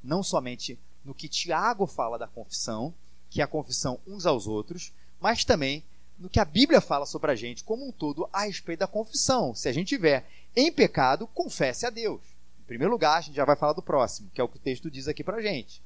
não 0.04 0.24
somente 0.24 0.80
no 1.04 1.14
que 1.14 1.28
Tiago 1.28 1.86
fala 1.86 2.18
da 2.18 2.28
confissão, 2.28 2.94
que 3.30 3.42
é 3.42 3.44
a 3.44 3.48
confissão 3.48 4.00
uns 4.08 4.26
aos 4.26 4.48
outros, 4.48 4.94
mas 5.20 5.44
também 5.44 5.84
no 6.18 6.30
que 6.30 6.40
a 6.40 6.46
Bíblia 6.46 6.82
fala 6.82 7.06
sobre 7.06 7.32
a 7.32 7.36
gente 7.36 7.64
como 7.64 7.88
um 7.88 7.92
todo 7.92 8.30
a 8.34 8.44
respeito 8.44 8.80
da 8.80 8.88
confissão. 8.88 9.56
Se 9.56 9.70
a 9.70 9.72
gente 9.72 9.90
tiver 9.90 10.28
em 10.56 10.72
pecado, 10.72 11.28
confesse 11.28 11.86
a 11.86 11.90
Deus. 11.90 12.22
Em 12.60 12.64
primeiro 12.68 12.92
lugar, 12.92 13.18
a 13.18 13.22
gente 13.22 13.36
já 13.36 13.46
vai 13.46 13.56
falar 13.56 13.74
do 13.74 13.82
próximo, 13.82 14.30
que 14.34 14.42
é 14.42 14.44
o 14.44 14.48
que 14.48 14.58
o 14.58 14.62
texto 14.62 14.92
diz 14.92 15.08
aqui 15.08 15.24
pra 15.24 15.42
gente. 15.42 15.82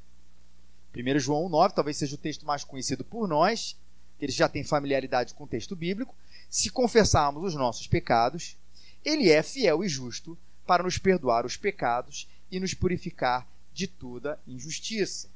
1 0.95 1.19
João 1.19 1.49
9, 1.49 1.73
talvez 1.73 1.97
seja 1.97 2.15
o 2.15 2.19
texto 2.19 2.45
mais 2.45 2.63
conhecido 2.63 3.03
por 3.03 3.27
nós, 3.27 3.77
que 4.17 4.25
eles 4.25 4.35
já 4.35 4.47
têm 4.47 4.63
familiaridade 4.63 5.33
com 5.33 5.43
o 5.43 5.47
texto 5.47 5.75
bíblico. 5.75 6.15
Se 6.49 6.69
confessarmos 6.69 7.43
os 7.43 7.55
nossos 7.55 7.87
pecados, 7.87 8.57
ele 9.03 9.29
é 9.29 9.41
fiel 9.41 9.83
e 9.83 9.89
justo 9.89 10.37
para 10.65 10.83
nos 10.83 10.97
perdoar 10.97 11.45
os 11.45 11.57
pecados 11.57 12.27
e 12.51 12.59
nos 12.59 12.73
purificar 12.73 13.47
de 13.73 13.87
toda 13.87 14.39
injustiça. 14.47 15.29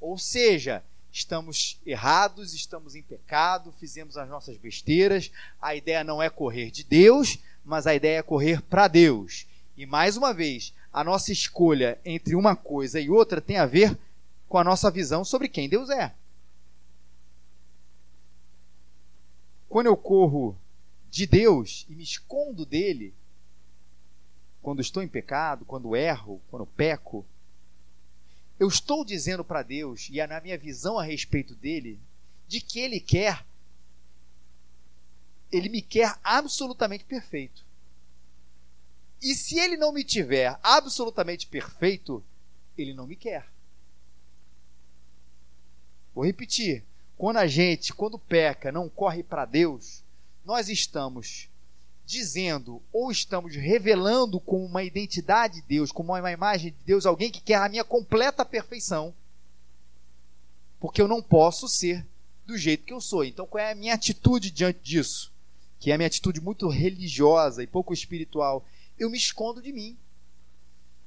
Ou 0.00 0.18
seja, 0.18 0.82
estamos 1.12 1.80
errados, 1.86 2.54
estamos 2.54 2.94
em 2.94 3.02
pecado, 3.02 3.72
fizemos 3.78 4.16
as 4.16 4.28
nossas 4.28 4.56
besteiras. 4.56 5.30
A 5.60 5.74
ideia 5.74 6.02
não 6.02 6.22
é 6.22 6.28
correr 6.28 6.70
de 6.70 6.82
Deus, 6.82 7.38
mas 7.64 7.86
a 7.86 7.94
ideia 7.94 8.18
é 8.18 8.22
correr 8.22 8.60
para 8.62 8.88
Deus. 8.88 9.46
E 9.76 9.86
mais 9.86 10.16
uma 10.16 10.32
vez, 10.32 10.72
a 10.92 11.02
nossa 11.02 11.32
escolha 11.32 11.98
entre 12.04 12.34
uma 12.34 12.54
coisa 12.54 13.00
e 13.00 13.10
outra 13.10 13.40
tem 13.40 13.58
a 13.58 13.66
ver 13.66 13.98
com 14.48 14.58
a 14.58 14.64
nossa 14.64 14.90
visão 14.90 15.24
sobre 15.24 15.48
quem 15.48 15.68
Deus 15.68 15.90
é. 15.90 16.14
Quando 19.68 19.86
eu 19.86 19.96
corro 19.96 20.56
de 21.10 21.26
Deus 21.26 21.84
e 21.88 21.94
me 21.94 22.02
escondo 22.02 22.64
dele, 22.64 23.12
quando 24.64 24.80
estou 24.80 25.02
em 25.02 25.08
pecado, 25.08 25.66
quando 25.66 25.94
erro, 25.94 26.40
quando 26.50 26.64
peco, 26.64 27.24
eu 28.58 28.66
estou 28.66 29.04
dizendo 29.04 29.44
para 29.44 29.62
Deus, 29.62 30.08
e 30.10 30.18
é 30.18 30.26
na 30.26 30.40
minha 30.40 30.56
visão 30.56 30.98
a 30.98 31.04
respeito 31.04 31.54
dele, 31.54 32.00
de 32.48 32.62
que 32.62 32.80
ele 32.80 32.98
quer, 32.98 33.44
ele 35.52 35.68
me 35.68 35.82
quer 35.82 36.18
absolutamente 36.24 37.04
perfeito. 37.04 37.62
E 39.20 39.34
se 39.34 39.58
ele 39.58 39.76
não 39.76 39.92
me 39.92 40.02
tiver 40.02 40.58
absolutamente 40.62 41.46
perfeito, 41.46 42.24
ele 42.76 42.94
não 42.94 43.06
me 43.06 43.16
quer. 43.16 43.46
Vou 46.14 46.24
repetir. 46.24 46.82
Quando 47.18 47.36
a 47.36 47.46
gente, 47.46 47.92
quando 47.92 48.18
peca, 48.18 48.72
não 48.72 48.88
corre 48.88 49.22
para 49.22 49.44
Deus, 49.44 50.02
nós 50.42 50.70
estamos 50.70 51.50
dizendo 52.06 52.82
ou 52.92 53.10
estamos 53.10 53.54
revelando 53.54 54.38
como 54.38 54.64
uma 54.64 54.82
identidade 54.82 55.56
de 55.56 55.62
Deus, 55.62 55.90
como 55.90 56.12
uma 56.12 56.32
imagem 56.32 56.72
de 56.72 56.84
Deus, 56.84 57.06
alguém 57.06 57.30
que 57.30 57.40
quer 57.40 57.56
a 57.56 57.68
minha 57.68 57.84
completa 57.84 58.44
perfeição, 58.44 59.14
porque 60.78 61.00
eu 61.00 61.08
não 61.08 61.22
posso 61.22 61.66
ser 61.66 62.06
do 62.44 62.58
jeito 62.58 62.84
que 62.84 62.92
eu 62.92 63.00
sou. 63.00 63.24
Então, 63.24 63.46
qual 63.46 63.64
é 63.64 63.72
a 63.72 63.74
minha 63.74 63.94
atitude 63.94 64.50
diante 64.50 64.80
disso? 64.82 65.32
Que 65.80 65.90
é 65.90 65.94
a 65.94 65.98
minha 65.98 66.06
atitude 66.06 66.40
muito 66.40 66.68
religiosa 66.68 67.62
e 67.62 67.66
pouco 67.66 67.94
espiritual. 67.94 68.66
Eu 68.98 69.10
me 69.10 69.16
escondo 69.16 69.62
de 69.62 69.72
mim, 69.72 69.96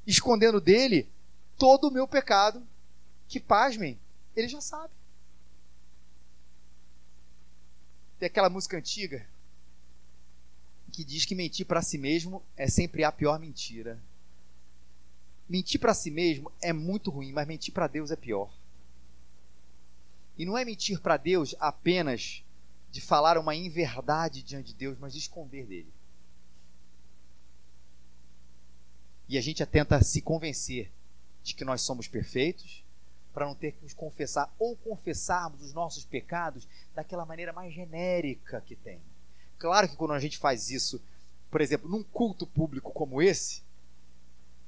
escondendo 0.05 0.60
dele 0.60 1.07
todo 1.57 1.88
o 1.88 1.91
meu 1.91 2.07
pecado, 2.07 2.65
que, 3.27 3.39
pasmem, 3.39 3.99
ele 4.36 4.47
já 4.47 4.62
sabe. 4.62 4.93
Tem 8.19 8.27
aquela 8.27 8.49
música 8.49 8.77
antiga, 8.77 9.27
que 10.97 11.03
diz 11.03 11.25
que 11.25 11.36
mentir 11.36 11.67
para 11.67 11.83
si 11.83 11.95
mesmo 11.95 12.41
é 12.55 12.67
sempre 12.67 13.03
a 13.03 13.12
pior 13.12 13.38
mentira. 13.38 14.01
Mentir 15.47 15.79
para 15.79 15.93
si 15.93 16.10
mesmo 16.10 16.51
é 16.60 16.73
muito 16.73 17.12
ruim, 17.12 17.31
mas 17.31 17.47
mentir 17.47 17.71
para 17.71 17.86
Deus 17.86 18.10
é 18.10 18.15
pior. 18.15 18.51
E 20.39 20.43
não 20.43 20.57
é 20.57 20.65
mentir 20.65 20.99
para 20.99 21.15
Deus 21.15 21.55
apenas 21.60 22.43
de 22.89 22.99
falar 22.99 23.38
uma 23.38 23.53
inverdade 23.53 24.41
diante 24.41 24.69
de 24.69 24.73
Deus, 24.73 24.97
mas 24.97 25.13
de 25.13 25.19
esconder 25.19 25.67
dele. 25.67 25.93
E 29.29 29.38
a 29.38 29.41
gente 29.41 29.63
tenta 29.67 30.01
se 30.01 30.19
convencer 30.19 30.91
de 31.43 31.53
que 31.53 31.63
nós 31.63 31.83
somos 31.83 32.07
perfeitos, 32.07 32.83
para 33.36 33.45
não 33.45 33.53
ter 33.53 33.73
que 33.73 33.83
nos 33.83 33.93
confessar 33.93 34.51
ou 34.57 34.76
confessarmos 34.76 35.61
os 35.61 35.74
nossos 35.74 36.05
pecados 36.05 36.67
daquela 36.95 37.24
maneira 37.24 37.53
mais 37.53 37.72
genérica 37.72 38.61
que 38.61 38.76
tem. 38.76 38.99
Claro 39.58 39.89
que 39.89 39.95
quando 39.95 40.14
a 40.14 40.20
gente 40.20 40.38
faz 40.38 40.70
isso, 40.70 41.01
por 41.49 41.62
exemplo, 41.62 41.89
num 41.89 42.03
culto 42.03 42.45
público 42.45 42.91
como 42.91 43.22
esse, 43.22 43.62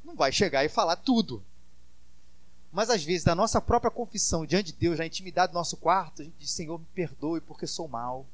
não 0.04 0.16
vai 0.16 0.32
chegar 0.32 0.66
e 0.66 0.70
falar 0.70 0.96
tudo. 0.96 1.44
Mas 2.72 2.90
às 2.90 3.04
vezes, 3.04 3.26
na 3.26 3.36
nossa 3.36 3.60
própria 3.60 3.92
confissão 3.92 4.46
diante 4.46 4.72
de 4.72 4.80
Deus, 4.80 5.00
na 5.00 5.06
intimidade 5.06 5.52
do 5.52 5.56
nosso 5.56 5.78
quarto, 5.78 6.22
a 6.22 6.26
gente 6.26 6.36
diz: 6.38 6.52
Senhor, 6.52 6.78
me 6.80 6.86
perdoe 6.94 7.42
porque 7.42 7.66
sou 7.66 7.88
mal, 7.88 8.26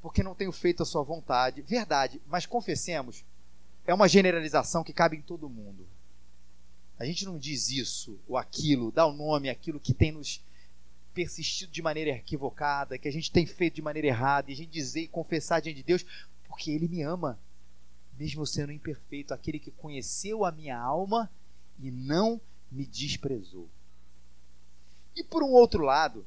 porque 0.00 0.22
não 0.22 0.34
tenho 0.34 0.52
feito 0.52 0.82
a 0.82 0.86
Sua 0.86 1.02
vontade. 1.02 1.62
Verdade, 1.62 2.20
mas 2.26 2.46
confessemos, 2.46 3.24
é 3.86 3.92
uma 3.92 4.08
generalização 4.08 4.82
que 4.82 4.92
cabe 4.92 5.16
em 5.16 5.22
todo 5.22 5.48
mundo. 5.48 5.86
A 6.98 7.04
gente 7.04 7.26
não 7.26 7.38
diz 7.38 7.68
isso 7.68 8.18
ou 8.26 8.38
aquilo, 8.38 8.90
dá 8.90 9.06
o 9.06 9.10
um 9.10 9.16
nome 9.16 9.50
àquilo 9.50 9.78
que 9.78 9.92
tem 9.92 10.12
nos 10.12 10.42
persistido 11.16 11.72
de 11.72 11.80
maneira 11.80 12.10
equivocada, 12.10 12.98
que 12.98 13.08
a 13.08 13.10
gente 13.10 13.32
tem 13.32 13.46
feito 13.46 13.76
de 13.76 13.82
maneira 13.82 14.08
errada, 14.08 14.50
e 14.50 14.54
a 14.54 14.56
gente 14.56 14.70
dizer 14.70 15.00
e 15.00 15.08
confessar 15.08 15.60
diante 15.62 15.78
de 15.78 15.82
Deus, 15.82 16.04
porque 16.46 16.70
Ele 16.70 16.86
me 16.86 17.00
ama, 17.00 17.38
mesmo 18.18 18.46
sendo 18.46 18.70
imperfeito, 18.70 19.32
aquele 19.32 19.58
que 19.58 19.70
conheceu 19.70 20.44
a 20.44 20.52
minha 20.52 20.78
alma 20.78 21.30
e 21.78 21.90
não 21.90 22.38
me 22.70 22.84
desprezou. 22.84 23.66
E 25.16 25.24
por 25.24 25.42
um 25.42 25.52
outro 25.52 25.82
lado, 25.82 26.26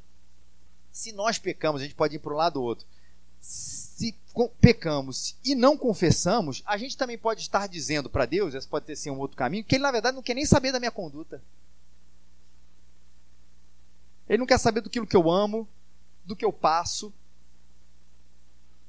Se 0.92 1.12
nós 1.12 1.38
pecamos, 1.38 1.82
a 1.82 1.84
gente 1.84 1.96
pode 1.96 2.16
ir 2.16 2.20
para 2.20 2.34
um 2.34 2.38
lado 2.38 2.58
ou 2.58 2.66
outro. 2.66 2.86
Se 3.40 4.16
pecamos 4.60 5.36
e 5.46 5.56
não 5.56 5.78
confessamos, 5.78 6.64
a 6.66 6.78
gente 6.78 6.98
também 6.98 7.18
pode 7.18 7.42
estar 7.42 7.68
dizendo 7.68 8.10
para 8.10 8.26
Deus, 8.26 8.54
esse 8.54 8.68
pode 8.68 8.86
ter 8.86 8.96
sido 8.96 9.14
um 9.14 9.20
outro 9.20 9.38
caminho, 9.38 9.64
que 9.64 9.76
ele 9.76 9.84
na 9.84 9.92
verdade 9.92 10.16
não 10.16 10.24
quer 10.24 10.34
nem 10.34 10.46
saber 10.46 10.72
da 10.72 10.80
minha 10.80 10.92
conduta. 10.92 11.42
Ele 14.30 14.38
não 14.38 14.46
quer 14.46 14.60
saber 14.60 14.82
do 14.82 14.90
que 14.90 15.00
eu 15.00 15.30
amo, 15.30 15.68
do 16.24 16.36
que 16.36 16.46
eu 16.46 16.54
passo. 16.54 17.12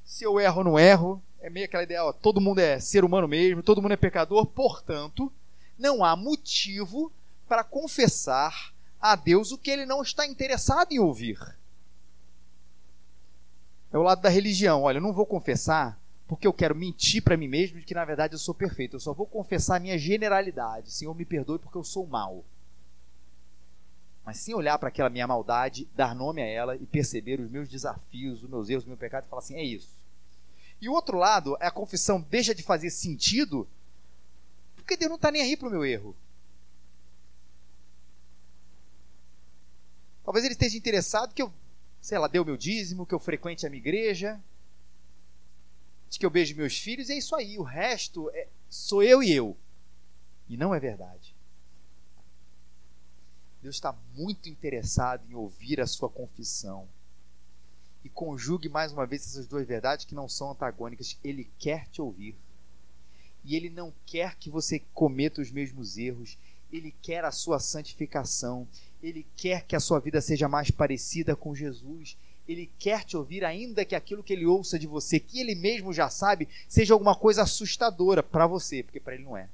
Se 0.05 0.22
eu 0.22 0.38
erro 0.38 0.59
ou 0.59 0.64
não 0.64 0.78
erro, 0.78 1.22
é 1.41 1.49
meio 1.49 1.64
aquela 1.64 1.82
ideia, 1.82 2.05
ó, 2.05 2.12
todo 2.12 2.41
mundo 2.41 2.59
é 2.59 2.78
ser 2.78 3.05
humano 3.05 3.26
mesmo, 3.26 3.62
todo 3.62 3.80
mundo 3.80 3.93
é 3.93 3.97
pecador, 3.97 4.45
portanto, 4.45 5.32
não 5.78 6.05
há 6.05 6.14
motivo 6.14 7.11
para 7.49 7.64
confessar 7.64 8.74
a 9.01 9.16
Deus 9.16 9.51
o 9.51 9.59
que 9.59 9.70
ele 9.70 9.86
não 9.86 10.03
está 10.03 10.26
interessado 10.26 10.93
em 10.93 10.99
ouvir. 10.99 11.38
É 13.93 13.99
o 13.99 14.03
lado 14.03 14.20
da 14.20 14.28
religião. 14.28 14.82
Olha, 14.82 14.99
eu 14.99 15.03
não 15.03 15.12
vou 15.12 15.26
confessar 15.26 15.99
porque 16.28 16.47
eu 16.47 16.53
quero 16.53 16.76
mentir 16.76 17.22
para 17.22 17.36
mim 17.36 17.49
mesmo 17.49 17.80
de 17.80 17.84
que 17.84 17.95
na 17.95 18.05
verdade 18.05 18.34
eu 18.34 18.38
sou 18.38 18.55
perfeito. 18.55 18.95
Eu 18.95 19.01
só 19.01 19.12
vou 19.12 19.26
confessar 19.26 19.76
a 19.76 19.80
minha 19.80 19.99
generalidade. 19.99 20.93
Senhor, 20.93 21.14
me 21.14 21.24
perdoe 21.24 21.59
porque 21.59 21.76
eu 21.76 21.82
sou 21.82 22.07
mal. 22.07 22.45
Mas 24.30 24.38
sem 24.38 24.54
olhar 24.54 24.78
para 24.78 24.90
aquela 24.90 25.10
minha 25.10 25.26
maldade, 25.26 25.88
dar 25.92 26.14
nome 26.14 26.40
a 26.40 26.46
ela 26.46 26.76
e 26.76 26.86
perceber 26.86 27.40
os 27.40 27.50
meus 27.50 27.68
desafios, 27.68 28.44
os 28.44 28.48
meus 28.48 28.70
erros, 28.70 28.84
o 28.84 28.86
meu 28.86 28.96
pecado 28.96 29.24
e 29.24 29.28
falar 29.28 29.42
assim: 29.42 29.56
é 29.56 29.64
isso. 29.64 29.90
E 30.80 30.88
o 30.88 30.92
outro 30.92 31.18
lado, 31.18 31.56
é 31.58 31.66
a 31.66 31.70
confissão 31.72 32.20
deixa 32.20 32.54
de 32.54 32.62
fazer 32.62 32.90
sentido 32.90 33.66
porque 34.76 34.96
Deus 34.96 35.08
não 35.08 35.16
está 35.16 35.32
nem 35.32 35.42
aí 35.42 35.56
para 35.56 35.66
o 35.66 35.70
meu 35.72 35.84
erro. 35.84 36.14
Talvez 40.24 40.44
ele 40.44 40.54
esteja 40.54 40.78
interessado 40.78 41.34
que 41.34 41.42
eu, 41.42 41.52
sei 42.00 42.16
lá, 42.16 42.28
dê 42.28 42.38
o 42.38 42.44
meu 42.44 42.56
dízimo, 42.56 43.04
que 43.04 43.14
eu 43.16 43.18
frequente 43.18 43.66
a 43.66 43.68
minha 43.68 43.80
igreja, 43.80 44.40
que 46.08 46.24
eu 46.24 46.30
beijo 46.30 46.54
meus 46.54 46.78
filhos, 46.78 47.08
e 47.08 47.14
é 47.14 47.18
isso 47.18 47.34
aí. 47.34 47.58
O 47.58 47.64
resto 47.64 48.30
é, 48.32 48.46
sou 48.68 49.02
eu 49.02 49.24
e 49.24 49.32
eu. 49.32 49.56
E 50.48 50.56
não 50.56 50.72
é 50.72 50.78
verdade. 50.78 51.34
Deus 53.62 53.76
está 53.76 53.94
muito 54.14 54.48
interessado 54.48 55.22
em 55.28 55.34
ouvir 55.34 55.80
a 55.80 55.86
sua 55.86 56.08
confissão. 56.08 56.88
E 58.02 58.08
conjugue 58.08 58.68
mais 58.68 58.92
uma 58.92 59.06
vez 59.06 59.26
essas 59.26 59.46
duas 59.46 59.66
verdades 59.66 60.06
que 60.06 60.14
não 60.14 60.28
são 60.28 60.50
antagônicas. 60.50 61.18
Ele 61.22 61.50
quer 61.58 61.86
te 61.88 62.00
ouvir. 62.00 62.34
E 63.44 63.54
ele 63.54 63.68
não 63.68 63.92
quer 64.06 64.36
que 64.36 64.48
você 64.48 64.80
cometa 64.94 65.42
os 65.42 65.50
mesmos 65.50 65.98
erros. 65.98 66.38
Ele 66.72 66.94
quer 67.02 67.24
a 67.24 67.30
sua 67.30 67.58
santificação. 67.58 68.66
Ele 69.02 69.26
quer 69.36 69.66
que 69.66 69.76
a 69.76 69.80
sua 69.80 70.00
vida 70.00 70.20
seja 70.22 70.48
mais 70.48 70.70
parecida 70.70 71.36
com 71.36 71.54
Jesus. 71.54 72.16
Ele 72.48 72.70
quer 72.78 73.04
te 73.04 73.16
ouvir, 73.16 73.44
ainda 73.44 73.84
que 73.84 73.94
aquilo 73.94 74.24
que 74.24 74.32
ele 74.32 74.46
ouça 74.46 74.78
de 74.78 74.86
você, 74.86 75.20
que 75.20 75.38
ele 75.38 75.54
mesmo 75.54 75.92
já 75.92 76.08
sabe, 76.08 76.48
seja 76.66 76.94
alguma 76.94 77.14
coisa 77.14 77.42
assustadora 77.42 78.22
para 78.22 78.46
você, 78.46 78.82
porque 78.82 78.98
para 78.98 79.14
ele 79.14 79.24
não 79.24 79.36
é. 79.36 79.48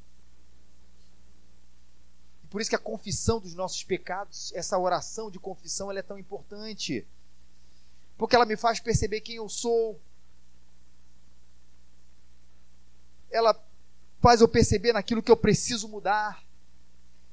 Por 2.51 2.61
isso 2.61 2.71
que 2.71 2.77
a 2.77 2.81
confissão 2.81 3.41
dos 3.41 3.55
nossos 3.55 3.83
pecados, 3.83 4.53
essa 4.55 4.79
oração 4.79 5.31
de 5.31 5.39
confissão, 5.39 5.91
ela 5.91 6.01
é 6.01 6.03
tão 6.03 6.19
importante. 6.19 7.07
Porque 8.17 8.35
ela 8.35 8.47
me 8.47 8.57
faz 8.57 8.81
perceber 8.81 9.21
quem 9.21 9.37
eu 9.37 9.49
sou. 9.49 10.01
Ela 13.31 13.55
faz 14.21 14.41
eu 14.41 14.49
perceber 14.49 14.93
naquilo 14.93 15.23
que 15.23 15.31
eu 15.31 15.37
preciso 15.37 15.89
mudar. 15.89 16.43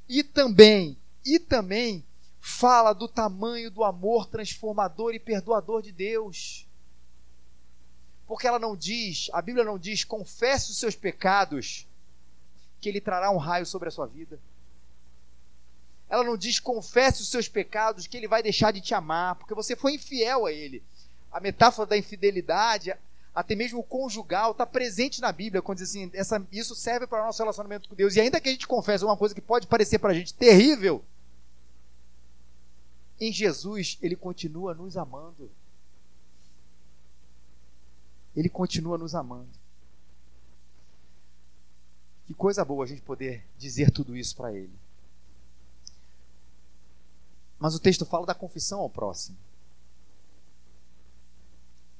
E 0.09 0.23
também 0.23 0.97
e 1.25 1.39
também 1.39 2.05
fala 2.39 2.93
do 2.93 3.07
tamanho 3.07 3.71
do 3.71 3.83
amor 3.83 4.27
transformador 4.27 5.13
e 5.13 5.19
perdoador 5.19 5.81
de 5.81 5.91
Deus. 5.91 6.67
Porque 8.27 8.47
ela 8.47 8.59
não 8.59 8.75
diz, 8.75 9.29
a 9.31 9.41
Bíblia 9.41 9.63
não 9.63 9.77
diz, 9.77 10.03
confesse 10.03 10.71
os 10.71 10.79
seus 10.79 10.95
pecados, 10.95 11.87
que 12.81 12.89
ele 12.89 12.99
trará 12.99 13.31
um 13.31 13.37
raio 13.37 13.65
sobre 13.65 13.87
a 13.87 13.91
sua 13.91 14.05
vida. 14.05 14.39
Ela 16.13 16.23
não 16.23 16.37
diz, 16.37 16.59
confesse 16.59 17.23
os 17.23 17.27
seus 17.29 17.47
pecados, 17.47 18.05
que 18.05 18.15
ele 18.15 18.27
vai 18.27 18.43
deixar 18.43 18.69
de 18.69 18.79
te 18.79 18.93
amar, 18.93 19.33
porque 19.33 19.55
você 19.55 19.75
foi 19.75 19.95
infiel 19.95 20.45
a 20.45 20.51
ele. 20.51 20.83
A 21.31 21.39
metáfora 21.39 21.87
da 21.87 21.97
infidelidade, 21.97 22.93
até 23.33 23.55
mesmo 23.55 23.79
o 23.79 23.83
conjugal, 23.83 24.51
está 24.51 24.63
presente 24.63 25.19
na 25.19 25.31
Bíblia, 25.31 25.59
quando 25.59 25.79
diz 25.79 25.89
assim, 25.89 26.11
essa, 26.13 26.45
isso 26.51 26.75
serve 26.75 27.07
para 27.07 27.23
o 27.23 27.25
nosso 27.25 27.41
relacionamento 27.41 27.89
com 27.89 27.95
Deus. 27.95 28.15
E 28.15 28.21
ainda 28.21 28.39
que 28.39 28.47
a 28.47 28.51
gente 28.51 28.67
confesse 28.67 29.03
uma 29.03 29.17
coisa 29.17 29.33
que 29.33 29.41
pode 29.41 29.65
parecer 29.65 29.97
para 29.97 30.11
a 30.11 30.13
gente 30.13 30.35
terrível, 30.35 31.03
em 33.19 33.31
Jesus, 33.31 33.97
Ele 33.99 34.15
continua 34.15 34.75
nos 34.75 34.95
amando. 34.95 35.49
Ele 38.35 38.49
continua 38.49 38.99
nos 38.99 39.15
amando. 39.15 39.49
Que 42.27 42.35
coisa 42.35 42.63
boa 42.63 42.85
a 42.85 42.87
gente 42.87 43.01
poder 43.01 43.43
dizer 43.57 43.89
tudo 43.89 44.15
isso 44.15 44.35
para 44.35 44.53
Ele. 44.53 44.82
Mas 47.63 47.75
o 47.75 47.79
texto 47.79 48.05
fala 48.05 48.25
da 48.25 48.35
confissão 48.35 48.81
ao 48.81 48.89
próximo. 48.89 49.37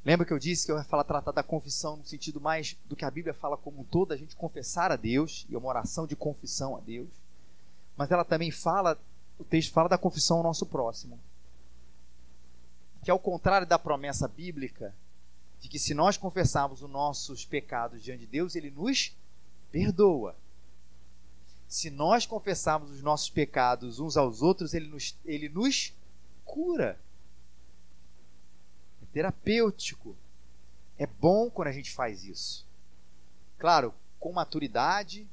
Lembra 0.03 0.28
que 0.28 0.34
eu 0.34 0.38
disse 0.38 0.66
que 0.66 0.74
eu 0.74 0.78
ia 0.78 0.84
falar 0.84 1.05
tratar 1.05 1.32
da 1.32 1.41
confissão 1.41 1.95
no 1.95 2.03
sentido 2.03 2.41
mais 2.41 2.76
do 2.84 2.97
que 2.97 3.05
a 3.05 3.09
Bíblia 3.09 3.34
fala 3.34 3.55
como 3.55 3.80
um 3.80 3.84
todo, 3.86 4.11
a 4.11 4.18
gente 4.18 4.36
confessar 4.36 4.91
a 4.91 4.97
Deus, 4.97 5.45
e 5.47 5.55
é 5.55 5.57
uma 5.57 5.70
oração 5.70 6.05
de 6.05 6.18
confissão 6.18 6.76
a 6.76 6.82
Deus. 6.82 7.07
Mas 7.95 8.11
ela 8.11 8.26
também 8.26 8.51
fala 8.51 8.99
o 9.39 9.45
texto 9.45 9.72
fala 9.72 9.88
da 9.88 9.97
confissão 9.97 10.36
ao 10.36 10.43
nosso 10.43 10.66
próximo. 10.66 11.18
Que 13.01 13.09
ao 13.09 13.18
contrário 13.18 13.66
da 13.66 13.80
promessa 13.80 14.28
bíblica, 14.28 14.93
de 15.61 15.70
que 15.70 15.80
se 15.80 15.93
nós 15.93 16.18
confessarmos 16.18 16.82
os 16.82 16.89
nossos 16.89 17.45
pecados 17.45 18.03
diante 18.03 18.26
de 18.26 18.28
Deus, 18.28 18.57
Ele 18.57 18.70
nos 18.70 19.16
perdoa. 19.72 20.36
Se 21.74 21.89
nós 21.89 22.24
confessarmos 22.24 22.91
os 22.91 23.01
nossos 23.01 23.32
pecados 23.32 23.99
uns 23.99 24.15
aos 24.15 24.43
outros, 24.43 24.76
Ele 24.76 24.86
nos, 24.86 25.17
ele 25.26 25.49
nos 25.49 25.91
cura. 26.45 26.99
É 29.01 29.05
terapêutico. 29.11 30.15
É 30.99 31.07
bom 31.07 31.49
quando 31.49 31.69
a 31.69 31.71
gente 31.71 31.89
faz 31.89 32.26
isso. 32.26 32.63
Claro, 33.57 33.91
com 34.19 34.32
maturidade, 34.32 35.28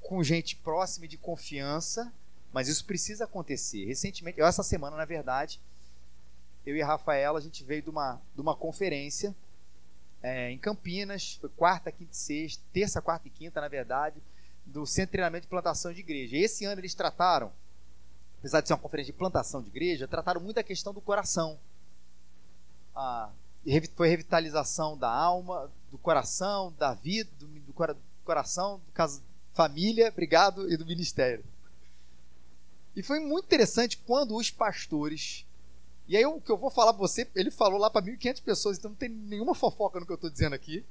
com 0.00 0.22
gente 0.22 0.54
próxima 0.54 1.06
e 1.06 1.08
de 1.08 1.18
confiança, 1.18 2.12
mas 2.52 2.68
isso 2.68 2.84
precisa 2.84 3.24
acontecer. 3.24 3.84
Recentemente, 3.86 4.38
eu, 4.38 4.46
essa 4.46 4.62
semana, 4.62 4.96
na 4.96 5.04
verdade, 5.04 5.60
eu 6.64 6.76
e 6.76 6.82
a 6.82 6.86
Rafaela, 6.86 7.40
a 7.40 7.42
gente 7.42 7.64
veio 7.64 7.82
de 7.82 7.90
uma, 7.90 8.22
de 8.32 8.40
uma 8.40 8.54
conferência 8.54 9.34
é, 10.22 10.52
em 10.52 10.58
Campinas, 10.58 11.34
foi 11.40 11.50
quarta, 11.50 11.90
quinta 11.90 12.12
e 12.12 12.16
sexta, 12.16 12.62
terça, 12.72 13.02
quarta 13.02 13.26
e 13.26 13.30
quinta, 13.32 13.60
na 13.60 13.66
verdade, 13.66 14.22
do 14.70 14.86
Centro 14.86 15.08
de 15.08 15.12
Treinamento 15.12 15.42
de 15.42 15.48
Plantação 15.48 15.92
de 15.92 16.00
Igreja. 16.00 16.36
Esse 16.36 16.64
ano 16.64 16.80
eles 16.80 16.94
trataram, 16.94 17.52
apesar 18.38 18.60
de 18.60 18.68
ser 18.68 18.74
uma 18.74 18.80
conferência 18.80 19.12
de 19.12 19.18
plantação 19.18 19.62
de 19.62 19.68
igreja, 19.68 20.08
trataram 20.08 20.40
muito 20.40 20.58
a 20.58 20.62
questão 20.62 20.94
do 20.94 21.00
coração. 21.00 21.58
A, 22.94 23.30
foi 23.94 24.08
revitalização 24.08 24.96
da 24.96 25.10
alma, 25.10 25.70
do 25.90 25.98
coração, 25.98 26.72
da 26.78 26.94
vida, 26.94 27.28
do, 27.38 27.46
do, 27.46 27.74
coração, 28.24 28.80
do 28.86 28.92
caso, 28.92 29.22
família, 29.52 30.08
obrigado, 30.08 30.70
e 30.70 30.76
do 30.76 30.86
ministério. 30.86 31.44
E 32.94 33.02
foi 33.02 33.20
muito 33.20 33.44
interessante 33.44 33.98
quando 33.98 34.36
os 34.36 34.50
pastores. 34.50 35.44
E 36.08 36.16
aí 36.16 36.24
o 36.24 36.40
que 36.40 36.50
eu 36.50 36.56
vou 36.56 36.70
falar 36.70 36.92
para 36.92 37.00
você, 37.00 37.28
ele 37.34 37.50
falou 37.50 37.78
lá 37.78 37.90
para 37.90 38.04
1.500 38.04 38.42
pessoas, 38.42 38.78
então 38.78 38.90
não 38.90 38.96
tem 38.96 39.08
nenhuma 39.08 39.54
fofoca 39.54 40.00
no 40.00 40.06
que 40.06 40.12
eu 40.12 40.16
estou 40.16 40.30
dizendo 40.30 40.54
aqui. 40.54 40.84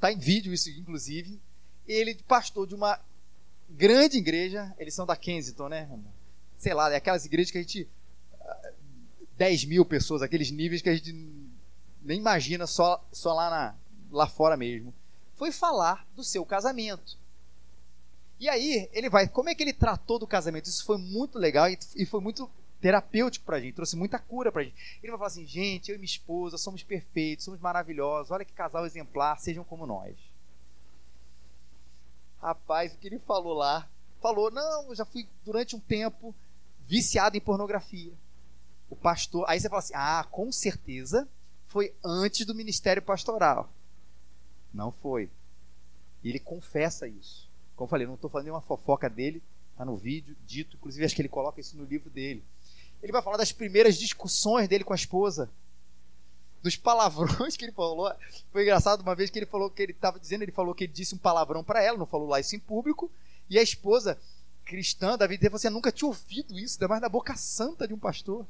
Tá 0.00 0.12
em 0.12 0.18
vídeo 0.18 0.52
isso, 0.52 0.70
inclusive. 0.70 1.40
Ele, 1.86 2.14
pastor 2.26 2.66
de 2.66 2.74
uma 2.74 3.00
grande 3.68 4.18
igreja, 4.18 4.74
eles 4.78 4.94
são 4.94 5.06
da 5.06 5.16
Kensington, 5.16 5.68
né? 5.68 5.88
Sei 6.56 6.72
lá, 6.72 6.92
é 6.92 6.96
aquelas 6.96 7.24
igrejas 7.24 7.50
que 7.50 7.58
a 7.58 7.62
gente. 7.62 7.88
10 9.36 9.64
mil 9.64 9.84
pessoas, 9.84 10.22
aqueles 10.22 10.50
níveis 10.50 10.80
que 10.80 10.88
a 10.88 10.94
gente 10.94 11.12
nem 12.02 12.18
imagina 12.18 12.66
só, 12.66 13.04
só 13.12 13.32
lá, 13.32 13.50
na, 13.50 13.74
lá 14.12 14.28
fora 14.28 14.56
mesmo. 14.56 14.94
Foi 15.34 15.50
falar 15.50 16.06
do 16.14 16.22
seu 16.22 16.46
casamento. 16.46 17.18
E 18.38 18.48
aí, 18.48 18.88
ele 18.92 19.08
vai. 19.08 19.26
Como 19.26 19.48
é 19.48 19.54
que 19.54 19.62
ele 19.62 19.72
tratou 19.72 20.18
do 20.18 20.26
casamento? 20.26 20.66
Isso 20.66 20.84
foi 20.84 20.98
muito 20.98 21.38
legal 21.38 21.68
e, 21.68 21.78
e 21.96 22.06
foi 22.06 22.20
muito 22.20 22.48
terapêutico 22.80 23.46
pra 23.46 23.58
gente, 23.58 23.74
trouxe 23.74 23.96
muita 23.96 24.18
cura 24.18 24.52
pra 24.52 24.62
gente. 24.62 24.76
Ele 25.02 25.10
vai 25.10 25.18
falar 25.18 25.28
assim: 25.28 25.46
gente, 25.46 25.90
eu 25.90 25.94
e 25.94 25.98
minha 25.98 26.04
esposa 26.04 26.58
somos 26.58 26.82
perfeitos, 26.82 27.44
somos 27.44 27.58
maravilhosos, 27.58 28.30
olha 28.30 28.44
que 28.44 28.52
casal 28.52 28.84
exemplar, 28.84 29.38
sejam 29.40 29.64
como 29.64 29.86
nós. 29.86 30.14
Rapaz, 32.44 32.92
o 32.92 32.98
que 32.98 33.06
ele 33.06 33.18
falou 33.20 33.54
lá? 33.54 33.88
Falou: 34.20 34.50
não, 34.50 34.88
eu 34.88 34.94
já 34.94 35.06
fui 35.06 35.26
durante 35.46 35.74
um 35.74 35.80
tempo 35.80 36.34
viciado 36.86 37.38
em 37.38 37.40
pornografia. 37.40 38.12
O 38.90 38.94
pastor. 38.94 39.46
Aí 39.48 39.58
você 39.58 39.66
fala 39.66 39.78
assim: 39.78 39.94
ah, 39.96 40.26
com 40.30 40.52
certeza 40.52 41.26
foi 41.66 41.94
antes 42.04 42.44
do 42.44 42.54
ministério 42.54 43.00
pastoral. 43.00 43.70
Não 44.74 44.92
foi. 44.92 45.30
E 46.22 46.28
ele 46.28 46.38
confessa 46.38 47.08
isso. 47.08 47.48
Como 47.74 47.86
eu 47.86 47.90
falei, 47.90 48.06
não 48.06 48.14
estou 48.14 48.28
falando 48.28 48.44
nenhuma 48.44 48.60
fofoca 48.60 49.08
dele, 49.08 49.42
está 49.72 49.82
no 49.82 49.96
vídeo, 49.96 50.36
dito, 50.46 50.76
inclusive 50.76 51.04
acho 51.04 51.16
que 51.16 51.22
ele 51.22 51.30
coloca 51.30 51.60
isso 51.60 51.78
no 51.78 51.84
livro 51.84 52.10
dele. 52.10 52.44
Ele 53.02 53.10
vai 53.10 53.22
falar 53.22 53.38
das 53.38 53.52
primeiras 53.52 53.96
discussões 53.96 54.68
dele 54.68 54.84
com 54.84 54.92
a 54.92 54.96
esposa. 54.96 55.50
Dos 56.64 56.76
palavrões 56.76 57.58
que 57.58 57.64
ele 57.66 57.72
falou. 57.72 58.10
Foi 58.50 58.62
engraçado 58.62 59.02
uma 59.02 59.14
vez 59.14 59.28
que 59.28 59.38
ele 59.38 59.44
falou 59.44 59.68
que 59.68 59.82
ele 59.82 59.92
estava 59.92 60.18
dizendo, 60.18 60.42
ele 60.44 60.50
falou 60.50 60.74
que 60.74 60.84
ele 60.84 60.92
disse 60.94 61.14
um 61.14 61.18
palavrão 61.18 61.62
para 61.62 61.82
ela, 61.82 61.98
não 61.98 62.06
falou 62.06 62.26
lá 62.26 62.40
isso 62.40 62.56
em 62.56 62.58
público, 62.58 63.10
e 63.50 63.58
a 63.58 63.62
esposa 63.62 64.18
cristã 64.64 65.18
da 65.18 65.26
vida 65.26 65.50
assim: 65.52 65.68
nunca 65.68 65.92
tinha 65.92 66.08
ouvido 66.08 66.58
isso, 66.58 66.76
ainda 66.76 66.88
mais 66.88 67.02
na 67.02 67.08
boca 67.10 67.36
santa 67.36 67.86
de 67.86 67.92
um 67.92 67.98
pastor. 67.98 68.46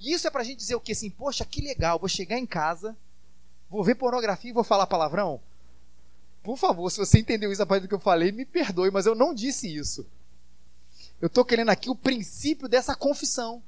E 0.00 0.12
isso 0.12 0.26
é 0.26 0.30
pra 0.30 0.42
gente 0.42 0.58
dizer 0.58 0.74
o 0.74 0.80
que 0.80 0.90
assim, 0.90 1.08
poxa, 1.10 1.44
que 1.44 1.60
legal, 1.60 1.96
vou 1.96 2.08
chegar 2.08 2.38
em 2.38 2.46
casa, 2.46 2.96
vou 3.70 3.84
ver 3.84 3.94
pornografia 3.94 4.50
e 4.50 4.52
vou 4.52 4.64
falar 4.64 4.88
palavrão? 4.88 5.40
Por 6.42 6.58
favor, 6.58 6.90
se 6.90 6.98
você 6.98 7.20
entendeu 7.20 7.52
isso 7.52 7.62
a 7.62 7.66
partir 7.66 7.82
do 7.82 7.88
que 7.88 7.94
eu 7.94 8.00
falei, 8.00 8.32
me 8.32 8.44
perdoe, 8.44 8.90
mas 8.90 9.06
eu 9.06 9.14
não 9.14 9.32
disse 9.32 9.72
isso. 9.72 10.04
Eu 11.20 11.28
estou 11.28 11.44
querendo 11.44 11.70
aqui 11.70 11.88
o 11.88 11.94
princípio 11.94 12.66
dessa 12.66 12.96
confissão. 12.96 13.62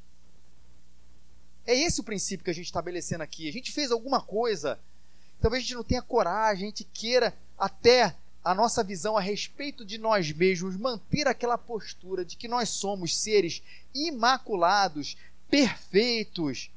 É 1.66 1.74
esse 1.74 2.00
o 2.00 2.04
princípio 2.04 2.44
que 2.44 2.50
a 2.50 2.54
gente 2.54 2.66
está 2.66 2.78
estabelecendo 2.78 3.24
aqui. 3.24 3.48
A 3.48 3.52
gente 3.52 3.72
fez 3.72 3.90
alguma 3.90 4.20
coisa, 4.20 4.78
talvez 5.40 5.62
a 5.62 5.66
gente 5.66 5.74
não 5.74 5.82
tenha 5.82 6.00
coragem, 6.00 6.64
a 6.64 6.70
gente 6.70 6.84
queira 6.84 7.36
até 7.58 8.14
a 8.44 8.54
nossa 8.54 8.84
visão 8.84 9.16
a 9.16 9.20
respeito 9.20 9.84
de 9.84 9.98
nós 9.98 10.30
mesmos 10.30 10.76
manter 10.76 11.26
aquela 11.26 11.58
postura 11.58 12.24
de 12.24 12.36
que 12.36 12.46
nós 12.46 12.68
somos 12.68 13.18
seres 13.18 13.60
imaculados, 13.92 15.16
perfeitos, 15.50 16.70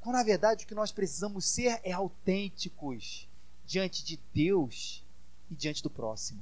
quando 0.00 0.14
na 0.14 0.22
verdade 0.22 0.64
o 0.64 0.68
que 0.68 0.74
nós 0.74 0.92
precisamos 0.92 1.44
ser 1.46 1.80
é 1.82 1.90
autênticos 1.90 3.28
diante 3.66 4.04
de 4.04 4.20
Deus 4.32 5.02
e 5.50 5.54
diante 5.56 5.82
do 5.82 5.90
próximo. 5.90 6.40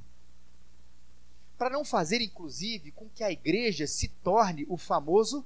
Para 1.57 1.71
não 1.71 1.85
fazer, 1.85 2.21
inclusive, 2.21 2.93
com 2.93 3.09
que 3.09 3.25
a 3.25 3.33
igreja 3.33 3.87
se 3.87 4.09
torne 4.09 4.67
o 4.69 4.77
famoso 4.77 5.43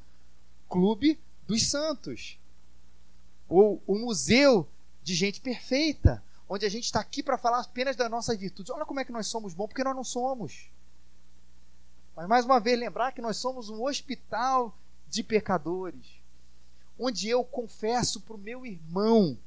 clube 0.69 1.19
dos 1.47 1.69
santos 1.69 2.39
ou 3.49 3.83
o 3.87 3.99
museu 3.99 4.69
de 5.03 5.15
gente 5.15 5.41
perfeita, 5.41 6.23
onde 6.49 6.65
a 6.65 6.69
gente 6.69 6.85
está 6.85 7.01
aqui 7.01 7.23
para 7.23 7.39
falar 7.39 7.61
apenas 7.61 7.97
das 7.97 8.11
nossas 8.11 8.39
virtudes. 8.39 8.71
Olha 8.71 8.87
como 8.87 9.01
é 9.01 9.05
que 9.05 9.13
nós 9.13 9.27
somos 9.27 9.53
bons, 9.53 9.69
porque 9.69 9.85
nós 9.85 9.97
não 9.97 10.05
somos. 10.05 10.71
Mas 12.15 12.29
mais 12.29 12.45
uma 12.45 12.61
vez 12.61 12.79
lembrar 12.79 13.13
que 13.13 13.21
nós 13.23 13.37
somos 13.37 13.69
um 13.69 13.83
hospital 13.85 14.77
de 15.09 15.23
pecadores, 15.23 16.07
onde 16.99 17.29
eu 17.29 17.45
confesso 17.45 18.21
para 18.21 18.35
o 18.35 18.39
meu 18.39 18.65
irmão 18.65 19.39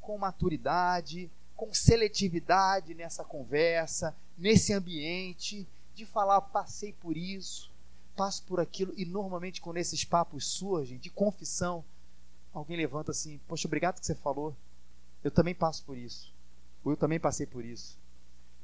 com 0.00 0.18
maturidade, 0.18 1.30
com 1.54 1.72
seletividade 1.72 2.94
nessa 2.94 3.24
conversa, 3.24 4.14
nesse 4.36 4.72
ambiente, 4.72 5.66
de 5.94 6.04
falar, 6.04 6.40
passei 6.42 6.92
por 6.92 7.16
isso, 7.16 7.70
passo 8.16 8.42
por 8.44 8.58
aquilo, 8.58 8.92
e 8.96 9.04
normalmente 9.04 9.60
quando 9.60 9.76
esses 9.76 10.04
papos 10.04 10.46
surgem 10.46 10.98
de 10.98 11.10
confissão, 11.10 11.84
alguém 12.52 12.76
levanta 12.76 13.10
assim, 13.10 13.38
poxa, 13.46 13.68
obrigado 13.68 14.00
que 14.00 14.06
você 14.06 14.14
falou, 14.14 14.56
eu 15.22 15.30
também 15.30 15.54
passo 15.54 15.84
por 15.84 15.96
isso, 15.96 16.32
ou 16.82 16.92
eu 16.92 16.96
também 16.96 17.20
passei 17.20 17.46
por 17.46 17.64
isso, 17.64 17.98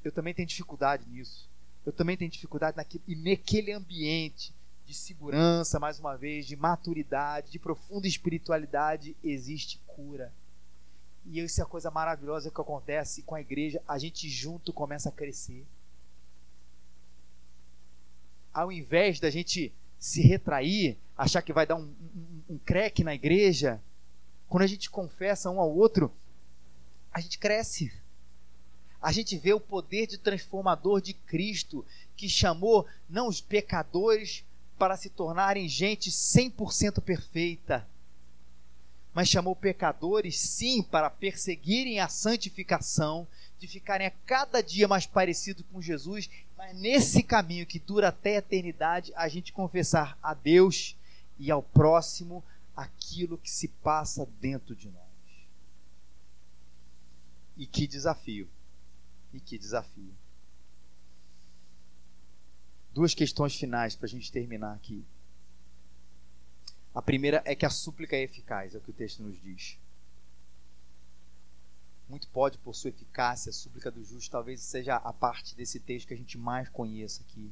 eu 0.03 0.11
também 0.11 0.33
tenho 0.33 0.49
dificuldade 0.49 1.07
nisso, 1.09 1.49
eu 1.85 1.93
também 1.93 2.17
tenho 2.17 2.31
dificuldade 2.31 2.77
naquilo, 2.77 3.05
e 3.07 3.15
naquele 3.15 3.73
ambiente 3.73 4.55
de 4.87 4.95
segurança, 4.95 5.79
mais 5.79 5.99
uma 6.01 6.17
vez, 6.17 6.47
de 6.47 6.57
maturidade, 6.57 7.51
de 7.51 7.59
profunda 7.59 8.07
espiritualidade, 8.07 9.17
existe 9.23 9.81
cura. 9.87 10.33
E 11.25 11.41
isso 11.41 11.61
é 11.61 11.65
a 11.65 11.67
coisa 11.67 11.91
maravilhosa 11.91 12.51
que 12.51 12.61
acontece 12.61 13.23
com 13.23 13.35
a 13.35 13.41
igreja, 13.41 13.81
a 13.87 13.97
gente 13.99 14.29
junto 14.29 14.73
começa 14.73 15.09
a 15.09 15.13
crescer. 15.13 15.65
Ao 18.53 18.71
invés 18.71 19.19
da 19.19 19.31
gente 19.31 19.73
se 19.99 20.21
retrair, 20.23 20.99
achar 21.17 21.43
que 21.43 21.53
vai 21.53 21.67
dar 21.67 21.77
um, 21.77 21.85
um, 21.85 22.55
um 22.55 22.59
creque 22.59 23.05
na 23.05 23.15
igreja, 23.15 23.81
quando 24.49 24.65
a 24.65 24.67
gente 24.67 24.91
confessa 24.91 25.51
um 25.51 25.61
ao 25.61 25.75
outro, 25.75 26.13
a 27.13 27.21
gente 27.21 27.39
cresce. 27.39 27.93
A 29.01 29.11
gente 29.11 29.37
vê 29.37 29.53
o 29.53 29.61
poder 29.61 30.07
de 30.07 30.19
transformador 30.19 31.01
de 31.01 31.13
Cristo, 31.13 31.85
que 32.17 32.29
chamou 32.29 32.87
não 33.09 33.29
os 33.29 33.41
pecadores 33.41 34.45
para 34.79 34.97
se 34.97 35.09
tornarem 35.11 35.69
gente 35.69 36.11
100% 36.11 37.01
perfeita, 37.01 37.87
mas 39.15 39.29
chamou 39.29 39.55
pecadores, 39.55 40.39
sim, 40.39 40.83
para 40.83 41.11
perseguirem 41.11 42.01
a 42.01 42.09
santificação, 42.09 43.27
de 43.59 43.67
ficarem 43.67 44.07
a 44.07 44.13
cada 44.27 44.63
dia 44.63 44.89
mais 44.89 45.07
parecidos 45.07 45.65
com 45.71 45.81
Jesus, 45.81 46.29
mas 46.63 46.79
nesse 46.79 47.25
caminho 47.25 47.67
que 47.67 47.81
dura 47.81 48.09
até 48.09 48.37
a 48.37 48.39
eternidade, 48.39 49.13
a 49.17 49.27
gente 49.27 49.53
confessar 49.53 50.17
a 50.23 50.33
Deus 50.33 50.97
e 51.37 51.51
ao 51.51 51.61
próximo 51.61 52.45
aquilo 52.77 53.37
que 53.37 53.51
se 53.51 53.67
passa 53.67 54.25
dentro 54.41 54.77
de 54.77 54.89
nós. 54.89 55.03
E 57.57 57.67
que 57.67 57.85
desafio! 57.85 58.49
E 59.35 59.41
que 59.41 59.59
desafio! 59.59 60.15
duas 62.95 63.13
questões 63.13 63.57
finais 63.57 63.97
para 63.97 64.07
a 64.07 64.09
gente 64.09 64.31
terminar 64.31 64.75
aqui. 64.75 65.05
A 66.95 67.03
primeira 67.03 67.43
é 67.45 67.57
que 67.57 67.67
a 67.67 67.71
súplica 67.71 68.15
é 68.15 68.23
eficaz, 68.23 68.73
é 68.73 68.79
o 68.79 68.81
que 68.81 68.91
o 68.91 68.95
texto 68.95 69.21
nos 69.21 69.41
diz. 69.43 69.79
Muito 72.09 72.29
pode, 72.29 72.59
por 72.59 72.75
sua 72.75 72.91
eficácia, 72.91 73.51
a 73.51 73.53
súplica 73.53 73.91
do 73.91 74.05
justo 74.05 74.31
talvez 74.31 74.61
seja 74.61 74.97
a 74.97 75.13
parte 75.13 75.55
desse 75.55 75.81
texto 75.81 76.09
que 76.09 76.15
a 76.15 76.17
gente 76.17 76.37
mais 76.37 76.69
conheça 76.69 77.23
aqui. 77.23 77.51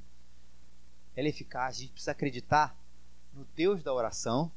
Ela 1.16 1.28
é 1.28 1.30
eficaz, 1.30 1.76
a 1.76 1.80
gente 1.80 1.92
precisa 1.92 2.12
acreditar 2.12 2.76
no 3.32 3.44
Deus 3.56 3.82
da 3.82 3.92
oração, 3.92 4.52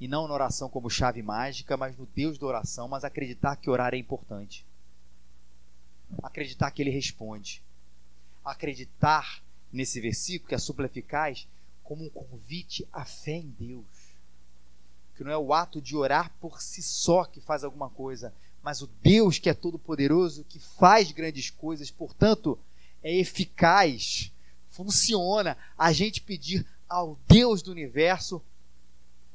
e 0.00 0.08
não 0.08 0.26
na 0.26 0.32
oração 0.32 0.70
como 0.70 0.88
chave 0.88 1.22
mágica, 1.22 1.76
mas 1.76 1.94
no 1.96 2.06
Deus 2.06 2.38
da 2.38 2.46
oração, 2.46 2.88
mas 2.88 3.04
acreditar 3.04 3.56
que 3.56 3.68
orar 3.68 3.92
é 3.92 3.98
importante. 3.98 4.66
Acreditar 6.22 6.70
que 6.70 6.80
ele 6.80 6.90
responde. 6.90 7.62
Acreditar 8.42 9.42
nesse 9.70 10.00
versículo, 10.00 10.48
que 10.48 10.54
a 10.54 10.58
súplica 10.58 10.88
é 10.88 10.92
eficaz, 10.92 11.46
como 11.84 12.04
um 12.04 12.08
convite 12.08 12.88
à 12.90 13.04
fé 13.04 13.32
em 13.32 13.50
Deus. 13.50 14.16
Que 15.14 15.22
não 15.22 15.30
é 15.30 15.36
o 15.36 15.52
ato 15.52 15.82
de 15.82 15.94
orar 15.94 16.32
por 16.40 16.62
si 16.62 16.82
só 16.82 17.26
que 17.26 17.42
faz 17.42 17.62
alguma 17.62 17.90
coisa, 17.90 18.32
mas 18.62 18.82
o 18.82 18.86
Deus 19.02 19.38
que 19.38 19.48
é 19.48 19.54
todo-poderoso, 19.54 20.44
que 20.44 20.58
faz 20.58 21.12
grandes 21.12 21.50
coisas, 21.50 21.90
portanto, 21.90 22.58
é 23.02 23.14
eficaz, 23.14 24.32
funciona 24.68 25.56
a 25.76 25.92
gente 25.92 26.20
pedir 26.20 26.66
ao 26.88 27.18
Deus 27.26 27.62
do 27.62 27.70
universo 27.70 28.42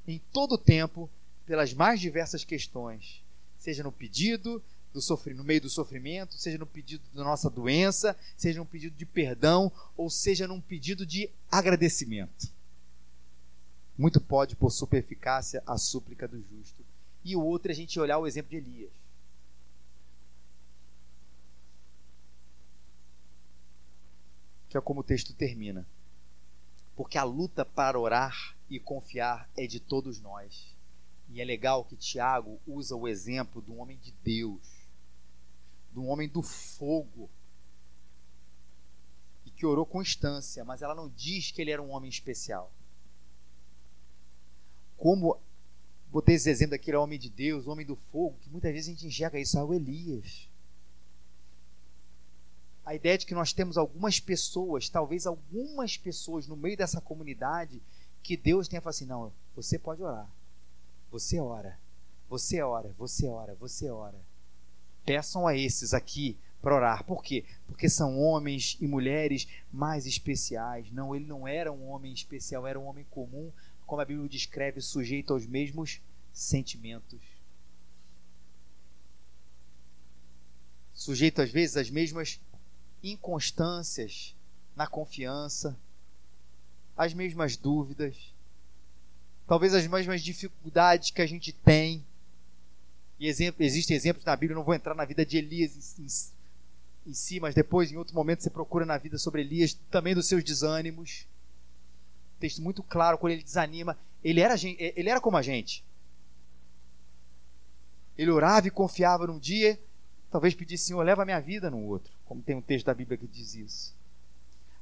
em 0.08 0.20
todo 0.32 0.54
o 0.54 0.58
tempo 0.58 1.10
pelas 1.46 1.74
mais 1.74 2.00
diversas 2.00 2.44
questões, 2.44 3.24
seja 3.58 3.84
no 3.84 3.92
pedido, 3.92 4.62
do 4.96 5.02
sofrimento, 5.02 5.40
no 5.40 5.44
meio 5.44 5.62
do 5.62 5.70
sofrimento, 5.70 6.36
seja 6.36 6.58
no 6.58 6.66
pedido 6.66 7.04
da 7.14 7.22
nossa 7.22 7.50
doença, 7.50 8.18
seja 8.38 8.60
num 8.60 8.66
pedido 8.66 8.96
de 8.96 9.06
perdão, 9.06 9.70
ou 9.98 10.10
seja 10.10 10.48
num 10.48 10.62
pedido 10.62 11.06
de 11.06 11.30
agradecimento. 11.52 12.48
Muito 13.98 14.22
pode, 14.22 14.56
por 14.56 14.72
super 14.72 14.98
eficácia, 14.98 15.62
a 15.68 15.78
súplica 15.78 16.26
do 16.28 16.38
justo. 16.38 16.82
E 17.26 17.36
o 17.36 17.44
outro 17.44 17.72
é 17.72 17.74
a 17.74 17.76
gente 17.76 18.00
olhar 18.00 18.18
o 18.18 18.26
exemplo 18.26 18.52
de 18.52 18.58
Elias. 18.58 18.92
Que 24.76 24.80
é 24.80 24.82
como 24.82 25.00
o 25.00 25.04
texto 25.06 25.34
termina. 25.34 25.88
Porque 26.98 27.18
a 27.18 27.24
luta 27.24 27.64
para 27.64 27.98
orar 27.98 28.58
e 28.70 28.78
confiar 28.78 29.50
é 29.56 29.66
de 29.66 29.80
todos 29.80 30.20
nós. 30.20 30.76
E 31.30 31.40
é 31.40 31.46
legal 31.46 31.86
que 31.86 31.96
Tiago 31.96 32.60
usa 32.68 32.94
o 32.94 33.08
exemplo 33.08 33.62
de 33.62 33.72
um 33.72 33.80
homem 33.80 33.98
de 33.98 34.12
Deus 34.22 34.62
do 35.94 36.04
homem 36.04 36.28
do 36.28 36.42
fogo 36.42 37.30
e 39.46 39.50
que 39.50 39.66
orou 39.66 39.86
com 39.86 40.02
instância, 40.02 40.66
mas 40.66 40.82
ela 40.82 40.94
não 40.94 41.08
diz 41.08 41.52
que 41.52 41.62
ele 41.62 41.72
era 41.72 41.82
um 41.82 41.92
homem 41.92 42.10
especial. 42.10 42.70
Como 44.98 45.40
botei 46.12 46.36
esse 46.36 46.50
exemplo 46.50 46.72
daquele 46.72 46.98
homem 46.98 47.18
de 47.18 47.30
Deus, 47.30 47.66
homem 47.66 47.86
do 47.86 47.96
fogo, 47.96 48.38
que 48.42 48.50
muitas 48.50 48.74
vezes 48.74 48.90
a 48.90 48.92
gente 48.92 49.08
enxerga 49.08 49.40
isso, 49.40 49.58
ah, 49.58 49.64
o 49.64 49.74
Elias. 49.74 50.50
A 52.86 52.94
ideia 52.94 53.18
de 53.18 53.26
que 53.26 53.34
nós 53.34 53.52
temos 53.52 53.78
algumas 53.78 54.20
pessoas, 54.20 54.88
talvez 54.88 55.26
algumas 55.26 55.98
pessoas 55.98 56.48
no 56.48 56.56
meio 56.56 56.78
dessa 56.78 57.02
comunidade, 57.02 57.82
que 58.22 58.38
Deus 58.38 58.68
tenha 58.68 58.82
falado 58.82 58.96
assim: 58.96 59.06
não, 59.06 59.34
você 59.56 59.80
pode 59.80 60.04
orar, 60.04 60.30
você 61.12 61.40
ora, 61.40 61.80
você 62.30 62.62
ora, 62.62 62.94
você 62.98 63.28
ora, 63.28 63.56
você 63.56 63.90
ora 63.90 64.18
peçam 65.06 65.48
a 65.48 65.56
esses 65.56 65.94
aqui 65.94 66.38
para 66.62 66.76
orar. 66.76 67.04
Por 67.04 67.24
quê? 67.24 67.46
Porque 67.68 67.88
são 67.88 68.20
homens 68.20 68.76
e 68.82 68.88
mulheres 68.88 69.48
mais 69.72 70.06
especiais. 70.06 70.92
Não, 70.92 71.16
ele 71.16 71.26
não 71.26 71.48
era 71.48 71.72
um 71.72 71.88
homem 71.90 72.12
especial, 72.12 72.66
era 72.66 72.80
um 72.80 72.86
homem 72.86 73.06
comum, 73.12 73.52
como 73.86 74.02
a 74.02 74.06
Bíblia 74.06 74.28
descreve, 74.28 74.82
sujeito 74.82 75.32
aos 75.32 75.46
mesmos 75.46 76.02
sentimentos. 76.34 77.22
Sujeito 80.94 81.42
às 81.42 81.52
vezes 81.52 81.78
às 81.78 81.90
mesmas 81.90 82.40
inconstâncias 83.12 84.36
na 84.76 84.88
confiança, 84.88 85.78
às 86.98 87.14
mesmas 87.14 87.58
dúvidas, 87.58 88.34
talvez 89.48 89.74
as 89.74 89.88
mesmas 89.88 90.22
dificuldades 90.22 91.12
que 91.12 91.22
a 91.22 91.28
gente 91.28 91.52
tem. 91.52 92.04
E 93.20 93.28
exemplo, 93.28 93.64
existem 93.64 93.96
exemplos 93.96 94.26
na 94.26 94.36
Bíblia, 94.36 94.56
não 94.56 94.64
vou 94.64 94.74
entrar 94.74 94.94
na 94.94 95.06
vida 95.06 95.26
de 95.26 95.38
Elias 95.38 95.98
em, 95.98 96.04
em, 96.04 97.12
em 97.12 97.14
si, 97.14 97.40
mas 97.40 97.56
depois, 97.56 97.92
em 97.92 97.98
outro 97.98 98.16
momento, 98.16 98.44
você 98.44 98.50
procura 98.50 98.86
na 98.86 98.98
vida 98.98 99.18
sobre 99.18 99.42
Elias, 99.42 99.74
também 99.90 100.14
dos 100.14 100.28
seus 100.28 100.44
desânimos. 100.44 101.26
Texto 102.40 102.62
muito 102.62 102.84
claro, 102.84 103.18
quando 103.18 103.34
ele 103.34 103.44
desanima, 103.44 103.98
ele 104.24 104.42
era, 104.42 104.56
ele 104.56 105.10
era 105.10 105.22
como 105.22 105.38
a 105.38 105.42
gente. 105.42 105.84
Ele 108.18 108.32
orava 108.32 108.68
e 108.68 108.72
confiava 108.72 109.28
num 109.28 109.40
dia, 109.40 109.80
talvez 110.32 110.54
pedisse, 110.54 110.86
Senhor, 110.86 111.04
leva 111.04 111.22
a 111.22 111.26
minha 111.26 111.40
vida 111.40 111.70
no 111.70 111.80
outro, 111.80 112.12
como 112.26 112.42
tem 112.42 112.56
um 112.56 112.62
texto 112.62 112.88
da 112.88 112.94
Bíblia 112.94 113.18
que 113.18 113.28
diz 113.28 113.56
isso. 113.56 113.96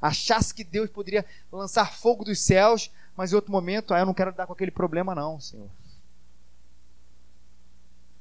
Achasse 0.01 0.53
que 0.53 0.63
Deus 0.63 0.89
poderia 0.89 1.25
lançar 1.51 1.93
fogo 1.93 2.25
dos 2.25 2.39
céus, 2.39 2.91
mas 3.15 3.31
em 3.31 3.35
outro 3.35 3.51
momento, 3.51 3.93
ah, 3.93 3.99
eu 3.99 4.05
não 4.05 4.13
quero 4.13 4.33
dar 4.33 4.45
com 4.45 4.53
aquele 4.53 4.71
problema, 4.71 5.15
não, 5.15 5.39
Senhor. 5.39 5.69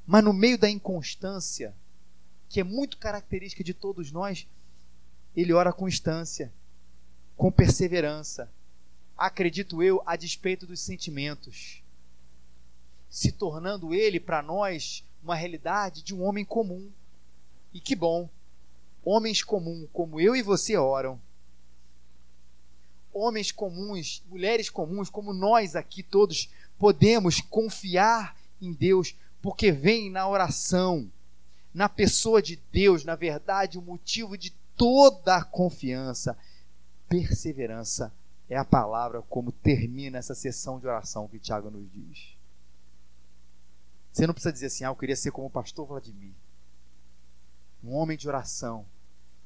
Mas 0.07 0.23
no 0.23 0.33
meio 0.33 0.59
da 0.59 0.69
inconstância, 0.69 1.75
que 2.49 2.61
é 2.61 2.65
muito 2.65 2.99
característica 2.99 3.65
de 3.65 3.73
todos 3.75 4.13
nós, 4.13 4.47
ele 5.35 5.53
ora 5.53 5.73
com 5.73 5.89
instância, 5.89 6.53
com 7.37 7.51
perseverança, 7.51 8.51
acredito 9.17 9.83
eu, 9.83 10.03
a 10.05 10.17
despeito 10.17 10.67
dos 10.67 10.81
sentimentos, 10.81 11.83
se 13.09 13.33
tornando 13.33 13.95
ele 13.95 14.21
para 14.21 14.43
nós 14.43 15.05
uma 15.23 15.35
realidade 15.35 16.03
de 16.03 16.15
um 16.15 16.23
homem 16.23 16.45
comum. 16.45 16.91
E 17.73 17.81
que 17.81 17.95
bom, 17.95 18.29
homens 19.05 19.43
comuns 19.43 19.89
como 19.93 20.21
eu 20.21 20.35
e 20.35 20.43
você 20.43 20.77
oram. 20.77 21.21
Homens 23.13 23.53
comuns, 23.53 24.23
mulheres 24.29 24.71
comuns, 24.71 25.11
como 25.11 25.33
nós 25.33 25.77
aqui 25.77 26.03
todos, 26.03 26.49
podemos 26.79 27.41
confiar 27.41 28.37
em 28.61 28.73
Deus, 28.73 29.15
porque 29.43 29.71
vem 29.71 30.11
na 30.11 30.27
oração, 30.27 31.11
na 31.75 31.89
pessoa 31.89 32.41
de 32.41 32.57
Deus, 32.73 33.05
na 33.05 33.15
verdade, 33.15 33.79
o 33.79 33.83
motivo 33.83 34.37
de 34.39 34.51
toda 34.77 35.37
a 35.37 35.45
confiança, 35.45 36.37
perseverança 37.09 38.13
é 38.49 38.57
a 38.57 38.65
palavra 38.65 39.23
como 39.23 39.51
termina 39.51 40.19
essa 40.19 40.35
sessão 40.35 40.79
de 40.79 40.87
oração 40.87 41.29
que 41.29 41.39
Tiago 41.39 41.71
nos 41.71 41.91
diz. 41.91 42.37
Você 44.13 44.27
não 44.27 44.35
precisa 44.35 44.53
dizer 44.53 44.67
assim, 44.67 44.85
ah, 44.85 44.89
eu 44.89 44.97
queria 44.97 45.17
ser 45.17 45.31
como 45.31 45.47
o 45.47 45.51
pastor 45.51 45.87
Vladimir. 45.87 46.35
Um 47.83 47.95
homem 47.95 48.17
de 48.17 48.29
oração. 48.29 48.85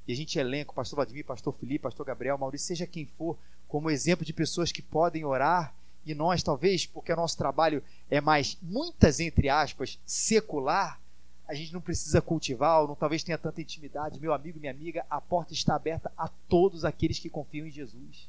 E 0.07 0.13
a 0.13 0.17
gente 0.17 0.39
elenca 0.39 0.71
o 0.71 0.75
pastor 0.75 0.97
Vladimir, 0.97 1.25
pastor 1.25 1.53
Felipe, 1.55 1.83
pastor 1.83 2.07
Gabriel, 2.07 2.39
Maurício, 2.39 2.69
seja 2.69 2.87
quem 2.87 3.07
for, 3.07 3.37
como 3.67 3.91
exemplo 3.91 4.25
de 4.25 4.33
pessoas 4.33 4.71
que 4.71 4.83
podem 4.83 5.25
orar 5.25 5.75
e 6.05 6.15
nós, 6.15 6.43
talvez, 6.43 6.87
porque 6.87 7.13
o 7.13 7.17
nosso 7.17 7.37
trabalho 7.37 7.83
é 8.09 8.21
mais, 8.21 8.57
muitas 8.63 9.19
entre 9.19 9.49
aspas, 9.49 9.99
secular, 10.07 11.01
a 11.49 11.55
gente 11.55 11.73
não 11.73 11.81
precisa 11.81 12.23
cultivar, 12.23 12.81
ou 12.81 12.89
não, 12.89 12.95
talvez 12.95 13.25
tenha 13.25 13.39
tanta 13.39 13.61
intimidade. 13.61 14.21
Meu 14.21 14.33
amigo, 14.33 14.61
minha 14.61 14.73
amiga, 14.73 15.05
a 15.11 15.21
porta 15.21 15.53
está 15.53 15.75
aberta 15.75 16.13
a 16.17 16.29
todos 16.49 16.85
aqueles 16.85 17.19
que 17.19 17.29
confiam 17.29 17.67
em 17.67 17.71
Jesus 17.71 18.29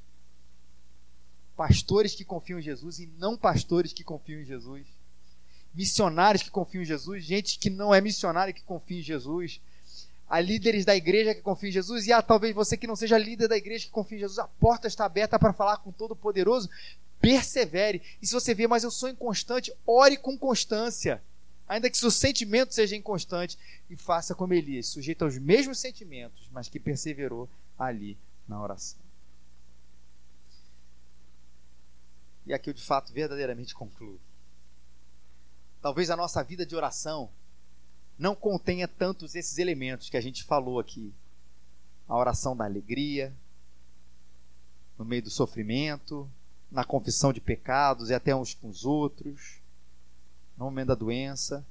pastores 1.58 2.14
que 2.14 2.24
confiam 2.24 2.60
em 2.60 2.62
Jesus 2.62 3.00
e 3.00 3.08
não 3.18 3.36
pastores 3.36 3.92
que 3.92 4.04
confiam 4.04 4.40
em 4.40 4.46
Jesus, 4.46 4.86
missionários 5.74 6.44
que 6.44 6.52
confiam 6.52 6.84
em 6.84 6.86
Jesus, 6.86 7.24
gente 7.26 7.58
que 7.58 7.72
não 7.72 7.94
é 7.94 8.00
missionário 8.00 8.54
que 8.54 8.62
confia 8.62 9.00
em 9.00 9.04
Jesus, 9.04 9.60
há 10.28 10.40
líderes 10.40 10.86
da 10.86 10.96
igreja 10.96 11.34
que 11.34 11.42
confiam 11.42 11.70
em 11.70 11.74
Jesus 11.74 12.06
e 12.06 12.14
há 12.14 12.22
talvez 12.22 12.54
você 12.54 12.76
que 12.76 12.88
não 12.88 12.96
seja 12.96 13.18
líder 13.18 13.48
da 13.48 13.58
igreja 13.58 13.86
que 13.86 13.92
confia 13.92 14.18
em 14.18 14.22
Jesus, 14.22 14.40
a 14.40 14.48
porta 14.48 14.88
está 14.88 15.06
aberta 15.06 15.40
para 15.40 15.54
falar 15.54 15.78
com 15.78 15.92
todo 15.92 16.16
poderoso, 16.16 16.70
persevere. 17.20 18.02
E 18.22 18.28
se 18.28 18.34
você 18.34 18.54
vê, 18.54 18.68
mas 18.68 18.84
eu 18.84 18.92
sou 18.92 19.10
inconstante, 19.10 19.74
ore 19.86 20.18
com 20.18 20.38
constância. 20.38 21.24
Ainda 21.68 21.90
que 21.90 21.98
seu 21.98 22.10
sentimento 22.10 22.74
seja 22.74 22.96
inconstante, 22.96 23.58
e 23.90 23.98
faça 23.98 24.34
como 24.34 24.54
Elias, 24.54 24.88
sujeito 24.88 25.26
aos 25.26 25.38
mesmos 25.38 25.80
sentimentos, 25.80 26.48
mas 26.52 26.70
que 26.70 26.80
perseverou 26.80 27.50
ali 27.78 28.18
na 28.48 28.62
oração. 28.62 29.00
E 32.46 32.54
aqui 32.54 32.70
eu 32.70 32.74
de 32.74 32.82
fato 32.82 33.12
verdadeiramente 33.12 33.76
concluo. 33.76 34.18
Talvez 35.82 36.10
a 36.10 36.16
nossa 36.16 36.42
vida 36.42 36.66
de 36.66 36.76
oração 36.76 37.30
não 38.18 38.36
contenha 38.36 38.88
tantos 38.88 39.36
esses 39.36 39.58
elementos 39.58 40.10
que 40.10 40.18
a 40.18 40.22
gente 40.22 40.44
falou 40.44 40.80
aqui. 40.80 41.14
A 42.08 42.18
oração 42.18 42.56
da 42.56 42.66
alegria, 42.66 43.36
no 44.98 45.06
meio 45.06 45.22
do 45.22 45.30
sofrimento, 45.30 46.30
na 46.72 46.84
confissão 46.84 47.32
de 47.32 47.40
pecados 47.40 48.10
e 48.10 48.14
até 48.14 48.36
uns 48.36 48.54
com 48.54 48.70
os 48.70 48.86
outros, 48.86 49.62
no 50.58 50.66
momento 50.66 50.88
da 50.88 50.96
doença. 50.96 51.66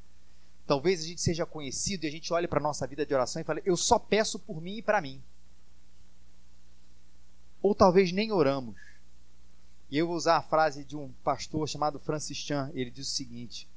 Talvez 0.66 1.00
a 1.00 1.06
gente 1.06 1.20
seja 1.20 1.46
conhecido 1.46 2.04
e 2.04 2.08
a 2.08 2.10
gente 2.10 2.32
olhe 2.32 2.46
para 2.46 2.60
a 2.60 2.62
nossa 2.62 2.86
vida 2.86 3.04
de 3.04 3.14
oração 3.14 3.40
e 3.40 3.44
fale: 3.44 3.62
Eu 3.64 3.76
só 3.76 3.98
peço 3.98 4.38
por 4.38 4.60
mim 4.60 4.76
e 4.76 4.82
para 4.82 5.00
mim. 5.00 5.22
Ou 7.62 7.74
talvez 7.74 8.12
nem 8.12 8.30
oramos. 8.30 8.76
E 9.90 9.98
eu 9.98 10.06
vou 10.06 10.16
usar 10.16 10.36
a 10.36 10.42
frase 10.42 10.84
de 10.84 10.96
um 10.96 11.12
pastor 11.24 11.68
chamado 11.68 11.98
Francis 11.98 12.36
Chan. 12.36 12.70
Ele 12.74 12.90
diz 12.90 13.08
o 13.08 13.14
seguinte: 13.14 13.68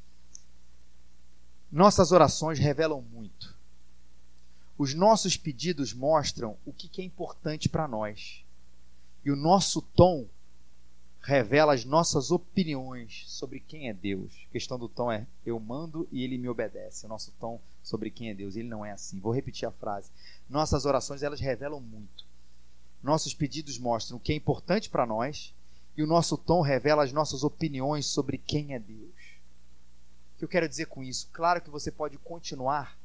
Nossas 1.71 2.11
orações 2.11 2.57
revelam 2.57 3.01
muito. 3.01 3.55
Os 4.77 4.93
nossos 4.93 5.37
pedidos 5.37 5.93
mostram 5.93 6.57
o 6.65 6.73
que 6.73 7.01
é 7.01 7.05
importante 7.05 7.69
para 7.69 7.87
nós. 7.87 8.43
E 9.23 9.29
o 9.29 9.35
nosso 9.35 9.81
tom 9.81 10.25
revela 11.21 11.73
as 11.73 11.85
nossas 11.85 12.31
opiniões 12.31 13.23
sobre 13.27 13.59
quem 13.59 13.89
é 13.89 13.93
Deus. 13.93 14.33
A 14.49 14.51
questão 14.53 14.79
do 14.79 14.89
tom 14.89 15.11
é: 15.11 15.27
eu 15.45 15.59
mando 15.59 16.07
e 16.11 16.23
ele 16.23 16.37
me 16.37 16.49
obedece. 16.49 17.05
O 17.05 17.09
nosso 17.09 17.31
tom 17.39 17.59
sobre 17.83 18.09
quem 18.09 18.29
é 18.29 18.33
Deus, 18.33 18.55
ele 18.55 18.67
não 18.67 18.85
é 18.85 18.91
assim. 18.91 19.19
Vou 19.19 19.33
repetir 19.33 19.67
a 19.67 19.71
frase. 19.71 20.09
Nossas 20.49 20.85
orações, 20.85 21.21
elas 21.21 21.39
revelam 21.39 21.79
muito. 21.79 22.25
Nossos 23.03 23.33
pedidos 23.33 23.77
mostram 23.77 24.17
o 24.17 24.19
que 24.19 24.31
é 24.31 24.35
importante 24.35 24.89
para 24.89 25.05
nós 25.05 25.53
e 25.95 26.03
o 26.03 26.07
nosso 26.07 26.37
tom 26.37 26.61
revela 26.61 27.03
as 27.03 27.11
nossas 27.11 27.43
opiniões 27.43 28.05
sobre 28.05 28.37
quem 28.37 28.73
é 28.73 28.79
Deus. 28.79 29.18
O 30.39 30.39
que 30.39 30.45
eu 30.45 30.49
quero 30.49 30.69
dizer 30.69 30.85
com 30.85 31.03
isso? 31.03 31.27
Claro 31.33 31.61
que 31.61 31.69
você 31.69 31.91
pode 31.91 32.17
continuar 32.17 32.97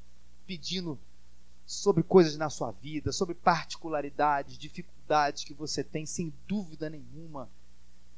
pedindo 0.47 0.97
sobre 1.67 2.05
coisas 2.05 2.37
na 2.37 2.49
sua 2.49 2.71
vida, 2.71 3.11
sobre 3.11 3.35
particularidades, 3.35 4.57
dificuldades 4.57 5.43
que 5.43 5.53
você 5.53 5.83
tem, 5.83 6.07
sem 6.07 6.33
dúvida 6.47 6.89
nenhuma. 6.89 7.51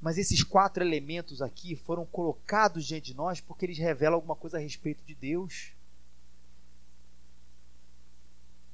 Mas 0.03 0.19
esses 0.19 0.45
quatro 0.45 0.85
elementos 0.85 1.41
aqui 1.41 1.75
foram 1.75 2.05
colocados 2.05 2.85
diante 2.85 3.07
de 3.07 3.15
nós 3.17 3.41
porque 3.41 3.65
eles 3.65 3.79
revelam 3.79 4.17
alguma 4.17 4.37
coisa 4.37 4.59
a 4.59 4.61
respeito 4.61 5.03
de 5.07 5.15
Deus 5.15 5.73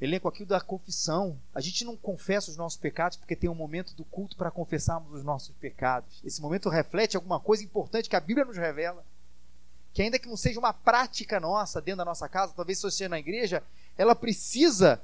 elenco 0.04 0.26
aqui 0.26 0.44
da 0.44 0.60
confissão. 0.60 1.38
A 1.54 1.60
gente 1.60 1.84
não 1.84 1.96
confessa 1.96 2.50
os 2.50 2.56
nossos 2.56 2.80
pecados 2.80 3.16
porque 3.16 3.36
tem 3.36 3.48
um 3.48 3.54
momento 3.54 3.94
do 3.94 4.04
culto 4.04 4.36
para 4.36 4.50
confessarmos 4.50 5.12
os 5.12 5.22
nossos 5.22 5.54
pecados. 5.54 6.20
Esse 6.24 6.42
momento 6.42 6.68
reflete 6.68 7.16
alguma 7.16 7.38
coisa 7.38 7.62
importante 7.62 8.10
que 8.10 8.16
a 8.16 8.20
Bíblia 8.20 8.44
nos 8.44 8.56
revela. 8.56 9.04
Que 9.92 10.02
ainda 10.02 10.18
que 10.18 10.28
não 10.28 10.36
seja 10.36 10.58
uma 10.58 10.72
prática 10.72 11.38
nossa 11.38 11.80
dentro 11.80 11.98
da 11.98 12.04
nossa 12.04 12.28
casa, 12.28 12.52
talvez 12.54 12.78
se 12.78 12.84
você 12.84 13.08
na 13.08 13.18
igreja, 13.18 13.62
ela 13.96 14.14
precisa 14.14 15.00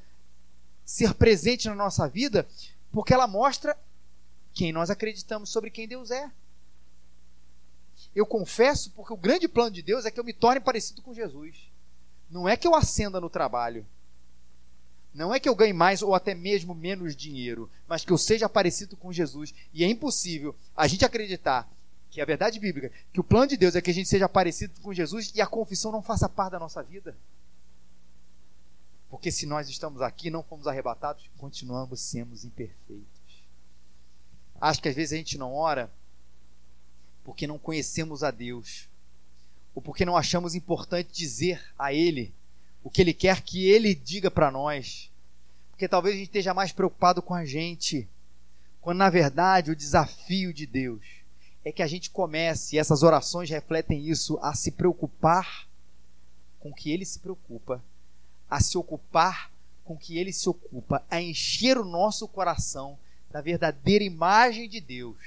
ser 0.84 1.14
presente 1.14 1.68
na 1.68 1.74
nossa 1.74 2.08
vida 2.08 2.46
porque 2.90 3.12
ela 3.12 3.26
mostra 3.26 3.76
quem 4.54 4.72
nós 4.72 4.90
acreditamos 4.90 5.50
sobre 5.50 5.70
quem 5.70 5.86
Deus 5.86 6.10
é. 6.10 6.30
Eu 8.14 8.24
confesso 8.24 8.90
porque 8.92 9.12
o 9.12 9.16
grande 9.16 9.46
plano 9.46 9.70
de 9.70 9.82
Deus 9.82 10.04
é 10.04 10.10
que 10.10 10.18
eu 10.18 10.24
me 10.24 10.32
torne 10.32 10.60
parecido 10.60 11.02
com 11.02 11.12
Jesus. 11.12 11.70
Não 12.30 12.48
é 12.48 12.56
que 12.56 12.66
eu 12.66 12.74
acenda 12.74 13.20
no 13.20 13.28
trabalho 13.28 13.86
não 15.18 15.34
é 15.34 15.40
que 15.40 15.48
eu 15.48 15.54
ganhe 15.54 15.72
mais 15.72 16.00
ou 16.00 16.14
até 16.14 16.34
mesmo 16.34 16.74
menos 16.74 17.16
dinheiro, 17.16 17.70
mas 17.88 18.04
que 18.04 18.12
eu 18.12 18.18
seja 18.18 18.48
parecido 18.48 18.96
com 18.96 19.12
Jesus. 19.12 19.54
E 19.72 19.82
é 19.82 19.88
impossível 19.88 20.54
a 20.76 20.86
gente 20.86 21.04
acreditar 21.04 21.68
que 22.18 22.22
a 22.22 22.24
verdade 22.24 22.58
bíblica, 22.58 22.90
que 23.12 23.20
o 23.20 23.24
plano 23.24 23.46
de 23.46 23.56
Deus 23.56 23.76
é 23.76 23.80
que 23.80 23.92
a 23.92 23.94
gente 23.94 24.08
seja 24.08 24.28
parecido 24.28 24.80
com 24.80 24.92
Jesus 24.92 25.30
e 25.36 25.40
a 25.40 25.46
confissão 25.46 25.92
não 25.92 26.02
faça 26.02 26.28
parte 26.28 26.50
da 26.50 26.58
nossa 26.58 26.82
vida. 26.82 27.16
Porque 29.08 29.30
se 29.30 29.46
nós 29.46 29.68
estamos 29.68 30.02
aqui, 30.02 30.28
não 30.28 30.42
fomos 30.42 30.66
arrebatados, 30.66 31.30
continuamos 31.38 32.00
sendo 32.00 32.34
imperfeitos. 32.44 33.44
Acho 34.60 34.82
que 34.82 34.88
às 34.88 34.96
vezes 34.96 35.12
a 35.12 35.16
gente 35.16 35.38
não 35.38 35.54
ora 35.54 35.88
porque 37.22 37.46
não 37.46 37.56
conhecemos 37.56 38.24
a 38.24 38.32
Deus, 38.32 38.88
ou 39.72 39.80
porque 39.80 40.04
não 40.04 40.16
achamos 40.16 40.56
importante 40.56 41.12
dizer 41.12 41.64
a 41.78 41.94
Ele 41.94 42.34
o 42.82 42.90
que 42.90 43.00
Ele 43.00 43.14
quer 43.14 43.42
que 43.42 43.64
Ele 43.64 43.94
diga 43.94 44.28
para 44.28 44.50
nós. 44.50 45.08
Porque 45.70 45.86
talvez 45.86 46.16
a 46.16 46.18
gente 46.18 46.26
esteja 46.26 46.52
mais 46.52 46.72
preocupado 46.72 47.22
com 47.22 47.32
a 47.32 47.44
gente, 47.44 48.08
quando 48.80 48.98
na 48.98 49.08
verdade 49.08 49.70
o 49.70 49.76
desafio 49.76 50.52
de 50.52 50.66
Deus 50.66 51.17
é 51.68 51.72
que 51.72 51.82
a 51.82 51.86
gente 51.86 52.08
comece, 52.08 52.76
e 52.76 52.78
essas 52.78 53.02
orações 53.02 53.50
refletem 53.50 54.08
isso, 54.08 54.38
a 54.40 54.54
se 54.54 54.70
preocupar 54.70 55.68
com 56.58 56.72
que 56.72 56.90
Ele 56.90 57.04
se 57.04 57.18
preocupa, 57.18 57.84
a 58.48 58.58
se 58.58 58.78
ocupar 58.78 59.52
com 59.84 59.94
que 59.94 60.16
Ele 60.16 60.32
se 60.32 60.48
ocupa, 60.48 61.04
a 61.10 61.20
encher 61.20 61.76
o 61.76 61.84
nosso 61.84 62.26
coração 62.26 62.98
da 63.30 63.42
verdadeira 63.42 64.02
imagem 64.02 64.66
de 64.66 64.80
Deus, 64.80 65.18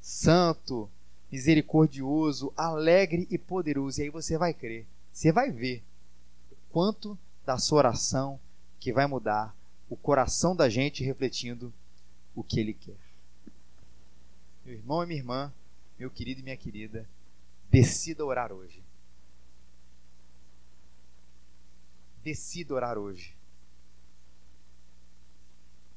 santo, 0.00 0.88
misericordioso, 1.30 2.52
alegre 2.56 3.26
e 3.28 3.36
poderoso. 3.36 4.00
E 4.00 4.04
aí 4.04 4.10
você 4.10 4.38
vai 4.38 4.54
crer, 4.54 4.86
você 5.12 5.32
vai 5.32 5.50
ver 5.50 5.82
o 6.52 6.56
quanto 6.70 7.18
da 7.44 7.58
sua 7.58 7.78
oração 7.78 8.38
que 8.78 8.92
vai 8.92 9.08
mudar 9.08 9.52
o 9.90 9.96
coração 9.96 10.54
da 10.54 10.68
gente 10.68 11.02
refletindo 11.02 11.72
o 12.32 12.44
que 12.44 12.60
ele 12.60 12.74
quer. 12.74 13.01
Meu 14.64 14.74
irmão 14.74 15.02
e 15.02 15.06
minha 15.06 15.18
irmã, 15.18 15.52
meu 15.98 16.10
querido 16.10 16.40
e 16.40 16.42
minha 16.42 16.56
querida, 16.56 17.08
decida 17.68 18.24
orar 18.24 18.52
hoje. 18.52 18.82
Decida 22.22 22.74
orar 22.74 22.96
hoje. 22.96 23.36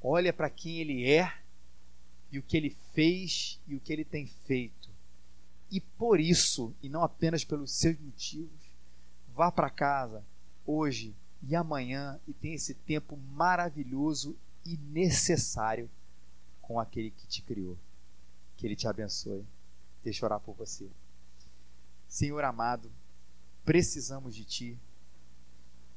Olha 0.01 0.33
para 0.33 0.49
quem 0.49 0.79
ele 0.79 1.09
é 1.09 1.31
e 2.31 2.39
o 2.39 2.43
que 2.43 2.57
ele 2.57 2.75
fez 2.93 3.59
e 3.67 3.75
o 3.75 3.79
que 3.79 3.93
ele 3.93 4.03
tem 4.03 4.25
feito. 4.25 4.89
E 5.69 5.79
por 5.79 6.19
isso, 6.19 6.73
e 6.81 6.89
não 6.89 7.03
apenas 7.03 7.43
pelos 7.43 7.71
seus 7.71 7.99
motivos, 7.99 8.59
vá 9.33 9.51
para 9.51 9.69
casa 9.69 10.23
hoje 10.65 11.15
e 11.47 11.55
amanhã 11.55 12.19
e 12.27 12.33
tenha 12.33 12.55
esse 12.55 12.73
tempo 12.73 13.17
maravilhoso 13.17 14.35
e 14.65 14.77
necessário 14.77 15.89
com 16.61 16.79
aquele 16.79 17.11
que 17.11 17.27
te 17.27 17.41
criou. 17.41 17.77
Que 18.57 18.65
ele 18.65 18.75
te 18.75 18.87
abençoe. 18.87 19.45
Deixa 20.03 20.23
eu 20.23 20.27
orar 20.27 20.39
por 20.39 20.55
você. 20.55 20.87
Senhor 22.07 22.43
amado, 22.43 22.91
precisamos 23.65 24.35
de 24.35 24.45
ti. 24.45 24.79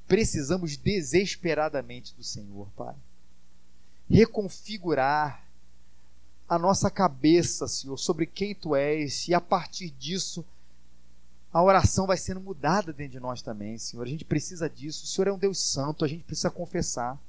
Precisamos 0.07 0.77
desesperadamente 0.77 2.15
do 2.15 2.25
Senhor, 2.25 2.69
Pai. 2.77 2.97
Reconfigurar 4.09 5.47
a 6.49 6.59
nossa 6.59 6.91
cabeça, 6.91 7.69
Senhor, 7.69 7.99
sobre 7.99 8.25
quem 8.25 8.55
tu 8.55 8.75
és, 8.75 9.29
e 9.29 9.35
a 9.35 9.41
partir 9.41 9.91
disso, 9.91 10.45
a 11.53 11.63
oração 11.63 12.07
vai 12.07 12.17
sendo 12.17 12.41
mudada 12.41 12.93
dentro 12.93 13.13
de 13.13 13.21
nós 13.21 13.43
também, 13.43 13.77
Senhor. 13.77 14.03
A 14.03 14.09
gente 14.09 14.25
precisa 14.25 14.69
disso. 14.69 15.05
O 15.05 15.07
Senhor 15.07 15.29
é 15.29 15.33
um 15.33 15.39
Deus 15.39 15.59
santo, 15.59 16.05
a 16.05 16.09
gente 16.09 16.25
precisa 16.25 16.51
confessar. 16.51 17.21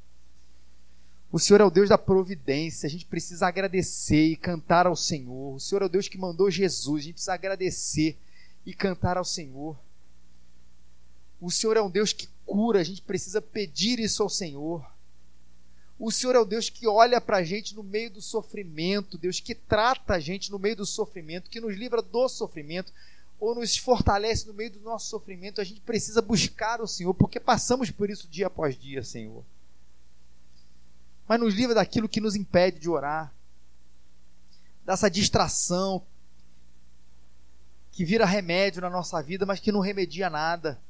O 1.32 1.38
Senhor 1.38 1.61
é 1.61 1.63
o 1.63 1.69
Deus 1.69 1.88
da 1.88 1.97
providência, 1.97 2.88
a 2.88 2.89
gente 2.89 3.05
precisa 3.05 3.45
agradecer 3.45 4.30
e 4.30 4.36
cantar 4.36 4.88
ao 4.88 4.95
Senhor. 4.95 5.53
O 5.53 5.59
Senhor 5.59 5.84
é 5.84 5.86
o 5.86 5.89
Deus 5.89 6.07
que 6.07 6.17
mandou 6.17 6.49
Jesus, 6.49 7.01
a 7.01 7.03
gente 7.03 7.13
precisa 7.13 7.34
agradecer 7.36 8.17
e 8.65 8.73
cantar 8.73 9.15
ao 9.15 9.23
Senhor. 9.23 9.77
O 11.39 11.51
Senhor 11.51 11.77
é 11.77 11.82
um 11.82 11.89
Deus 11.89 12.11
que 12.13 12.27
cura, 12.47 12.80
a 12.80 12.84
gente 12.84 13.03
precisa 13.03 13.39
pedir 13.39 13.99
isso 13.99 14.23
ao 14.23 14.30
Senhor. 14.30 14.84
O 15.99 16.11
Senhor 16.11 16.36
é 16.36 16.39
o 16.39 16.45
Deus 16.45 16.67
que 16.67 16.88
olha 16.88 17.21
para 17.21 17.38
a 17.38 17.43
gente 17.43 17.75
no 17.75 17.84
meio 17.84 18.09
do 18.09 18.23
sofrimento, 18.23 19.15
Deus 19.15 19.39
que 19.39 19.53
trata 19.53 20.15
a 20.15 20.19
gente 20.19 20.49
no 20.49 20.57
meio 20.57 20.77
do 20.77 20.86
sofrimento, 20.86 21.49
que 21.49 21.61
nos 21.61 21.75
livra 21.75 22.01
do 22.01 22.27
sofrimento, 22.27 22.91
ou 23.39 23.53
nos 23.53 23.77
fortalece 23.77 24.47
no 24.47 24.53
meio 24.53 24.71
do 24.71 24.80
nosso 24.80 25.07
sofrimento. 25.07 25.61
A 25.61 25.63
gente 25.63 25.82
precisa 25.82 26.23
buscar 26.23 26.82
o 26.82 26.88
Senhor, 26.88 27.13
porque 27.13 27.39
passamos 27.39 27.91
por 27.91 28.09
isso 28.09 28.27
dia 28.27 28.47
após 28.47 28.75
dia, 28.75 29.03
Senhor 29.03 29.43
mas 31.30 31.39
nos 31.39 31.53
livra 31.53 31.75
daquilo 31.75 32.09
que 32.09 32.19
nos 32.19 32.36
impede 32.36 32.80
de 32.80 32.89
orar, 32.89 33.32
dessa 34.84 35.11
distração 35.11 36.03
que 37.91 38.03
vira 38.03 38.25
remédio 38.25 38.82
na 38.82 38.89
nossa 38.89 39.21
vida, 39.21 39.45
mas 39.45 39.59
que 39.59 39.71
não 39.71 39.80
remedia 39.80 40.27
nada, 40.27 40.82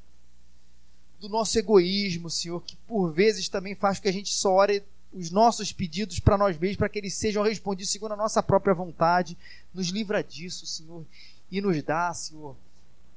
do 1.20 1.28
nosso 1.28 1.60
egoísmo, 1.60 2.30
Senhor, 2.30 2.64
que 2.64 2.78
por 2.88 3.12
vezes 3.12 3.50
também 3.50 3.76
faz 3.76 3.98
com 3.98 4.04
que 4.04 4.08
a 4.08 4.14
gente 4.14 4.34
só 4.34 4.54
ore 4.54 4.82
os 5.12 5.30
nossos 5.30 5.74
pedidos 5.74 6.22
para 6.22 6.38
nós 6.38 6.58
mesmos, 6.58 6.78
para 6.78 6.88
que 6.88 7.00
eles 7.00 7.16
sejam 7.16 7.44
respondidos 7.44 7.92
segundo 7.92 8.14
a 8.14 8.18
nossa 8.18 8.42
própria 8.42 8.74
vontade. 8.74 9.38
Nos 9.74 9.90
livra 9.90 10.24
disso, 10.24 10.66
Senhor, 10.66 11.06
e 11.52 11.60
nos 11.60 11.84
dá, 11.84 12.14
Senhor, 12.14 12.56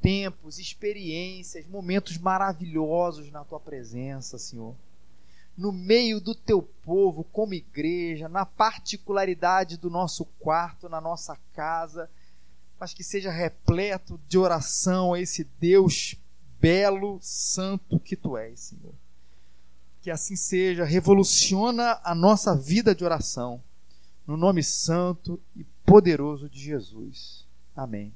tempos, 0.00 0.58
experiências, 0.58 1.68
momentos 1.68 2.18
maravilhosos 2.18 3.30
na 3.30 3.44
tua 3.44 3.60
presença, 3.60 4.38
Senhor 4.38 4.74
no 5.56 5.70
meio 5.70 6.20
do 6.20 6.34
teu 6.34 6.62
povo, 6.62 7.24
como 7.24 7.54
igreja, 7.54 8.28
na 8.28 8.46
particularidade 8.46 9.76
do 9.76 9.90
nosso 9.90 10.24
quarto, 10.40 10.88
na 10.88 11.00
nossa 11.00 11.36
casa, 11.52 12.10
mas 12.80 12.92
que 12.94 13.04
seja 13.04 13.30
repleto 13.30 14.18
de 14.26 14.38
oração 14.38 15.14
a 15.14 15.20
esse 15.20 15.44
Deus 15.60 16.16
belo, 16.58 17.18
santo 17.20 18.00
que 18.00 18.16
tu 18.16 18.36
és, 18.36 18.58
Senhor. 18.58 18.94
Que 20.00 20.10
assim 20.10 20.36
seja, 20.36 20.84
revoluciona 20.84 22.00
a 22.02 22.14
nossa 22.14 22.56
vida 22.56 22.94
de 22.94 23.04
oração, 23.04 23.62
no 24.26 24.36
nome 24.36 24.62
santo 24.62 25.40
e 25.54 25.64
poderoso 25.84 26.48
de 26.48 26.58
Jesus. 26.58 27.46
Amém. 27.76 28.10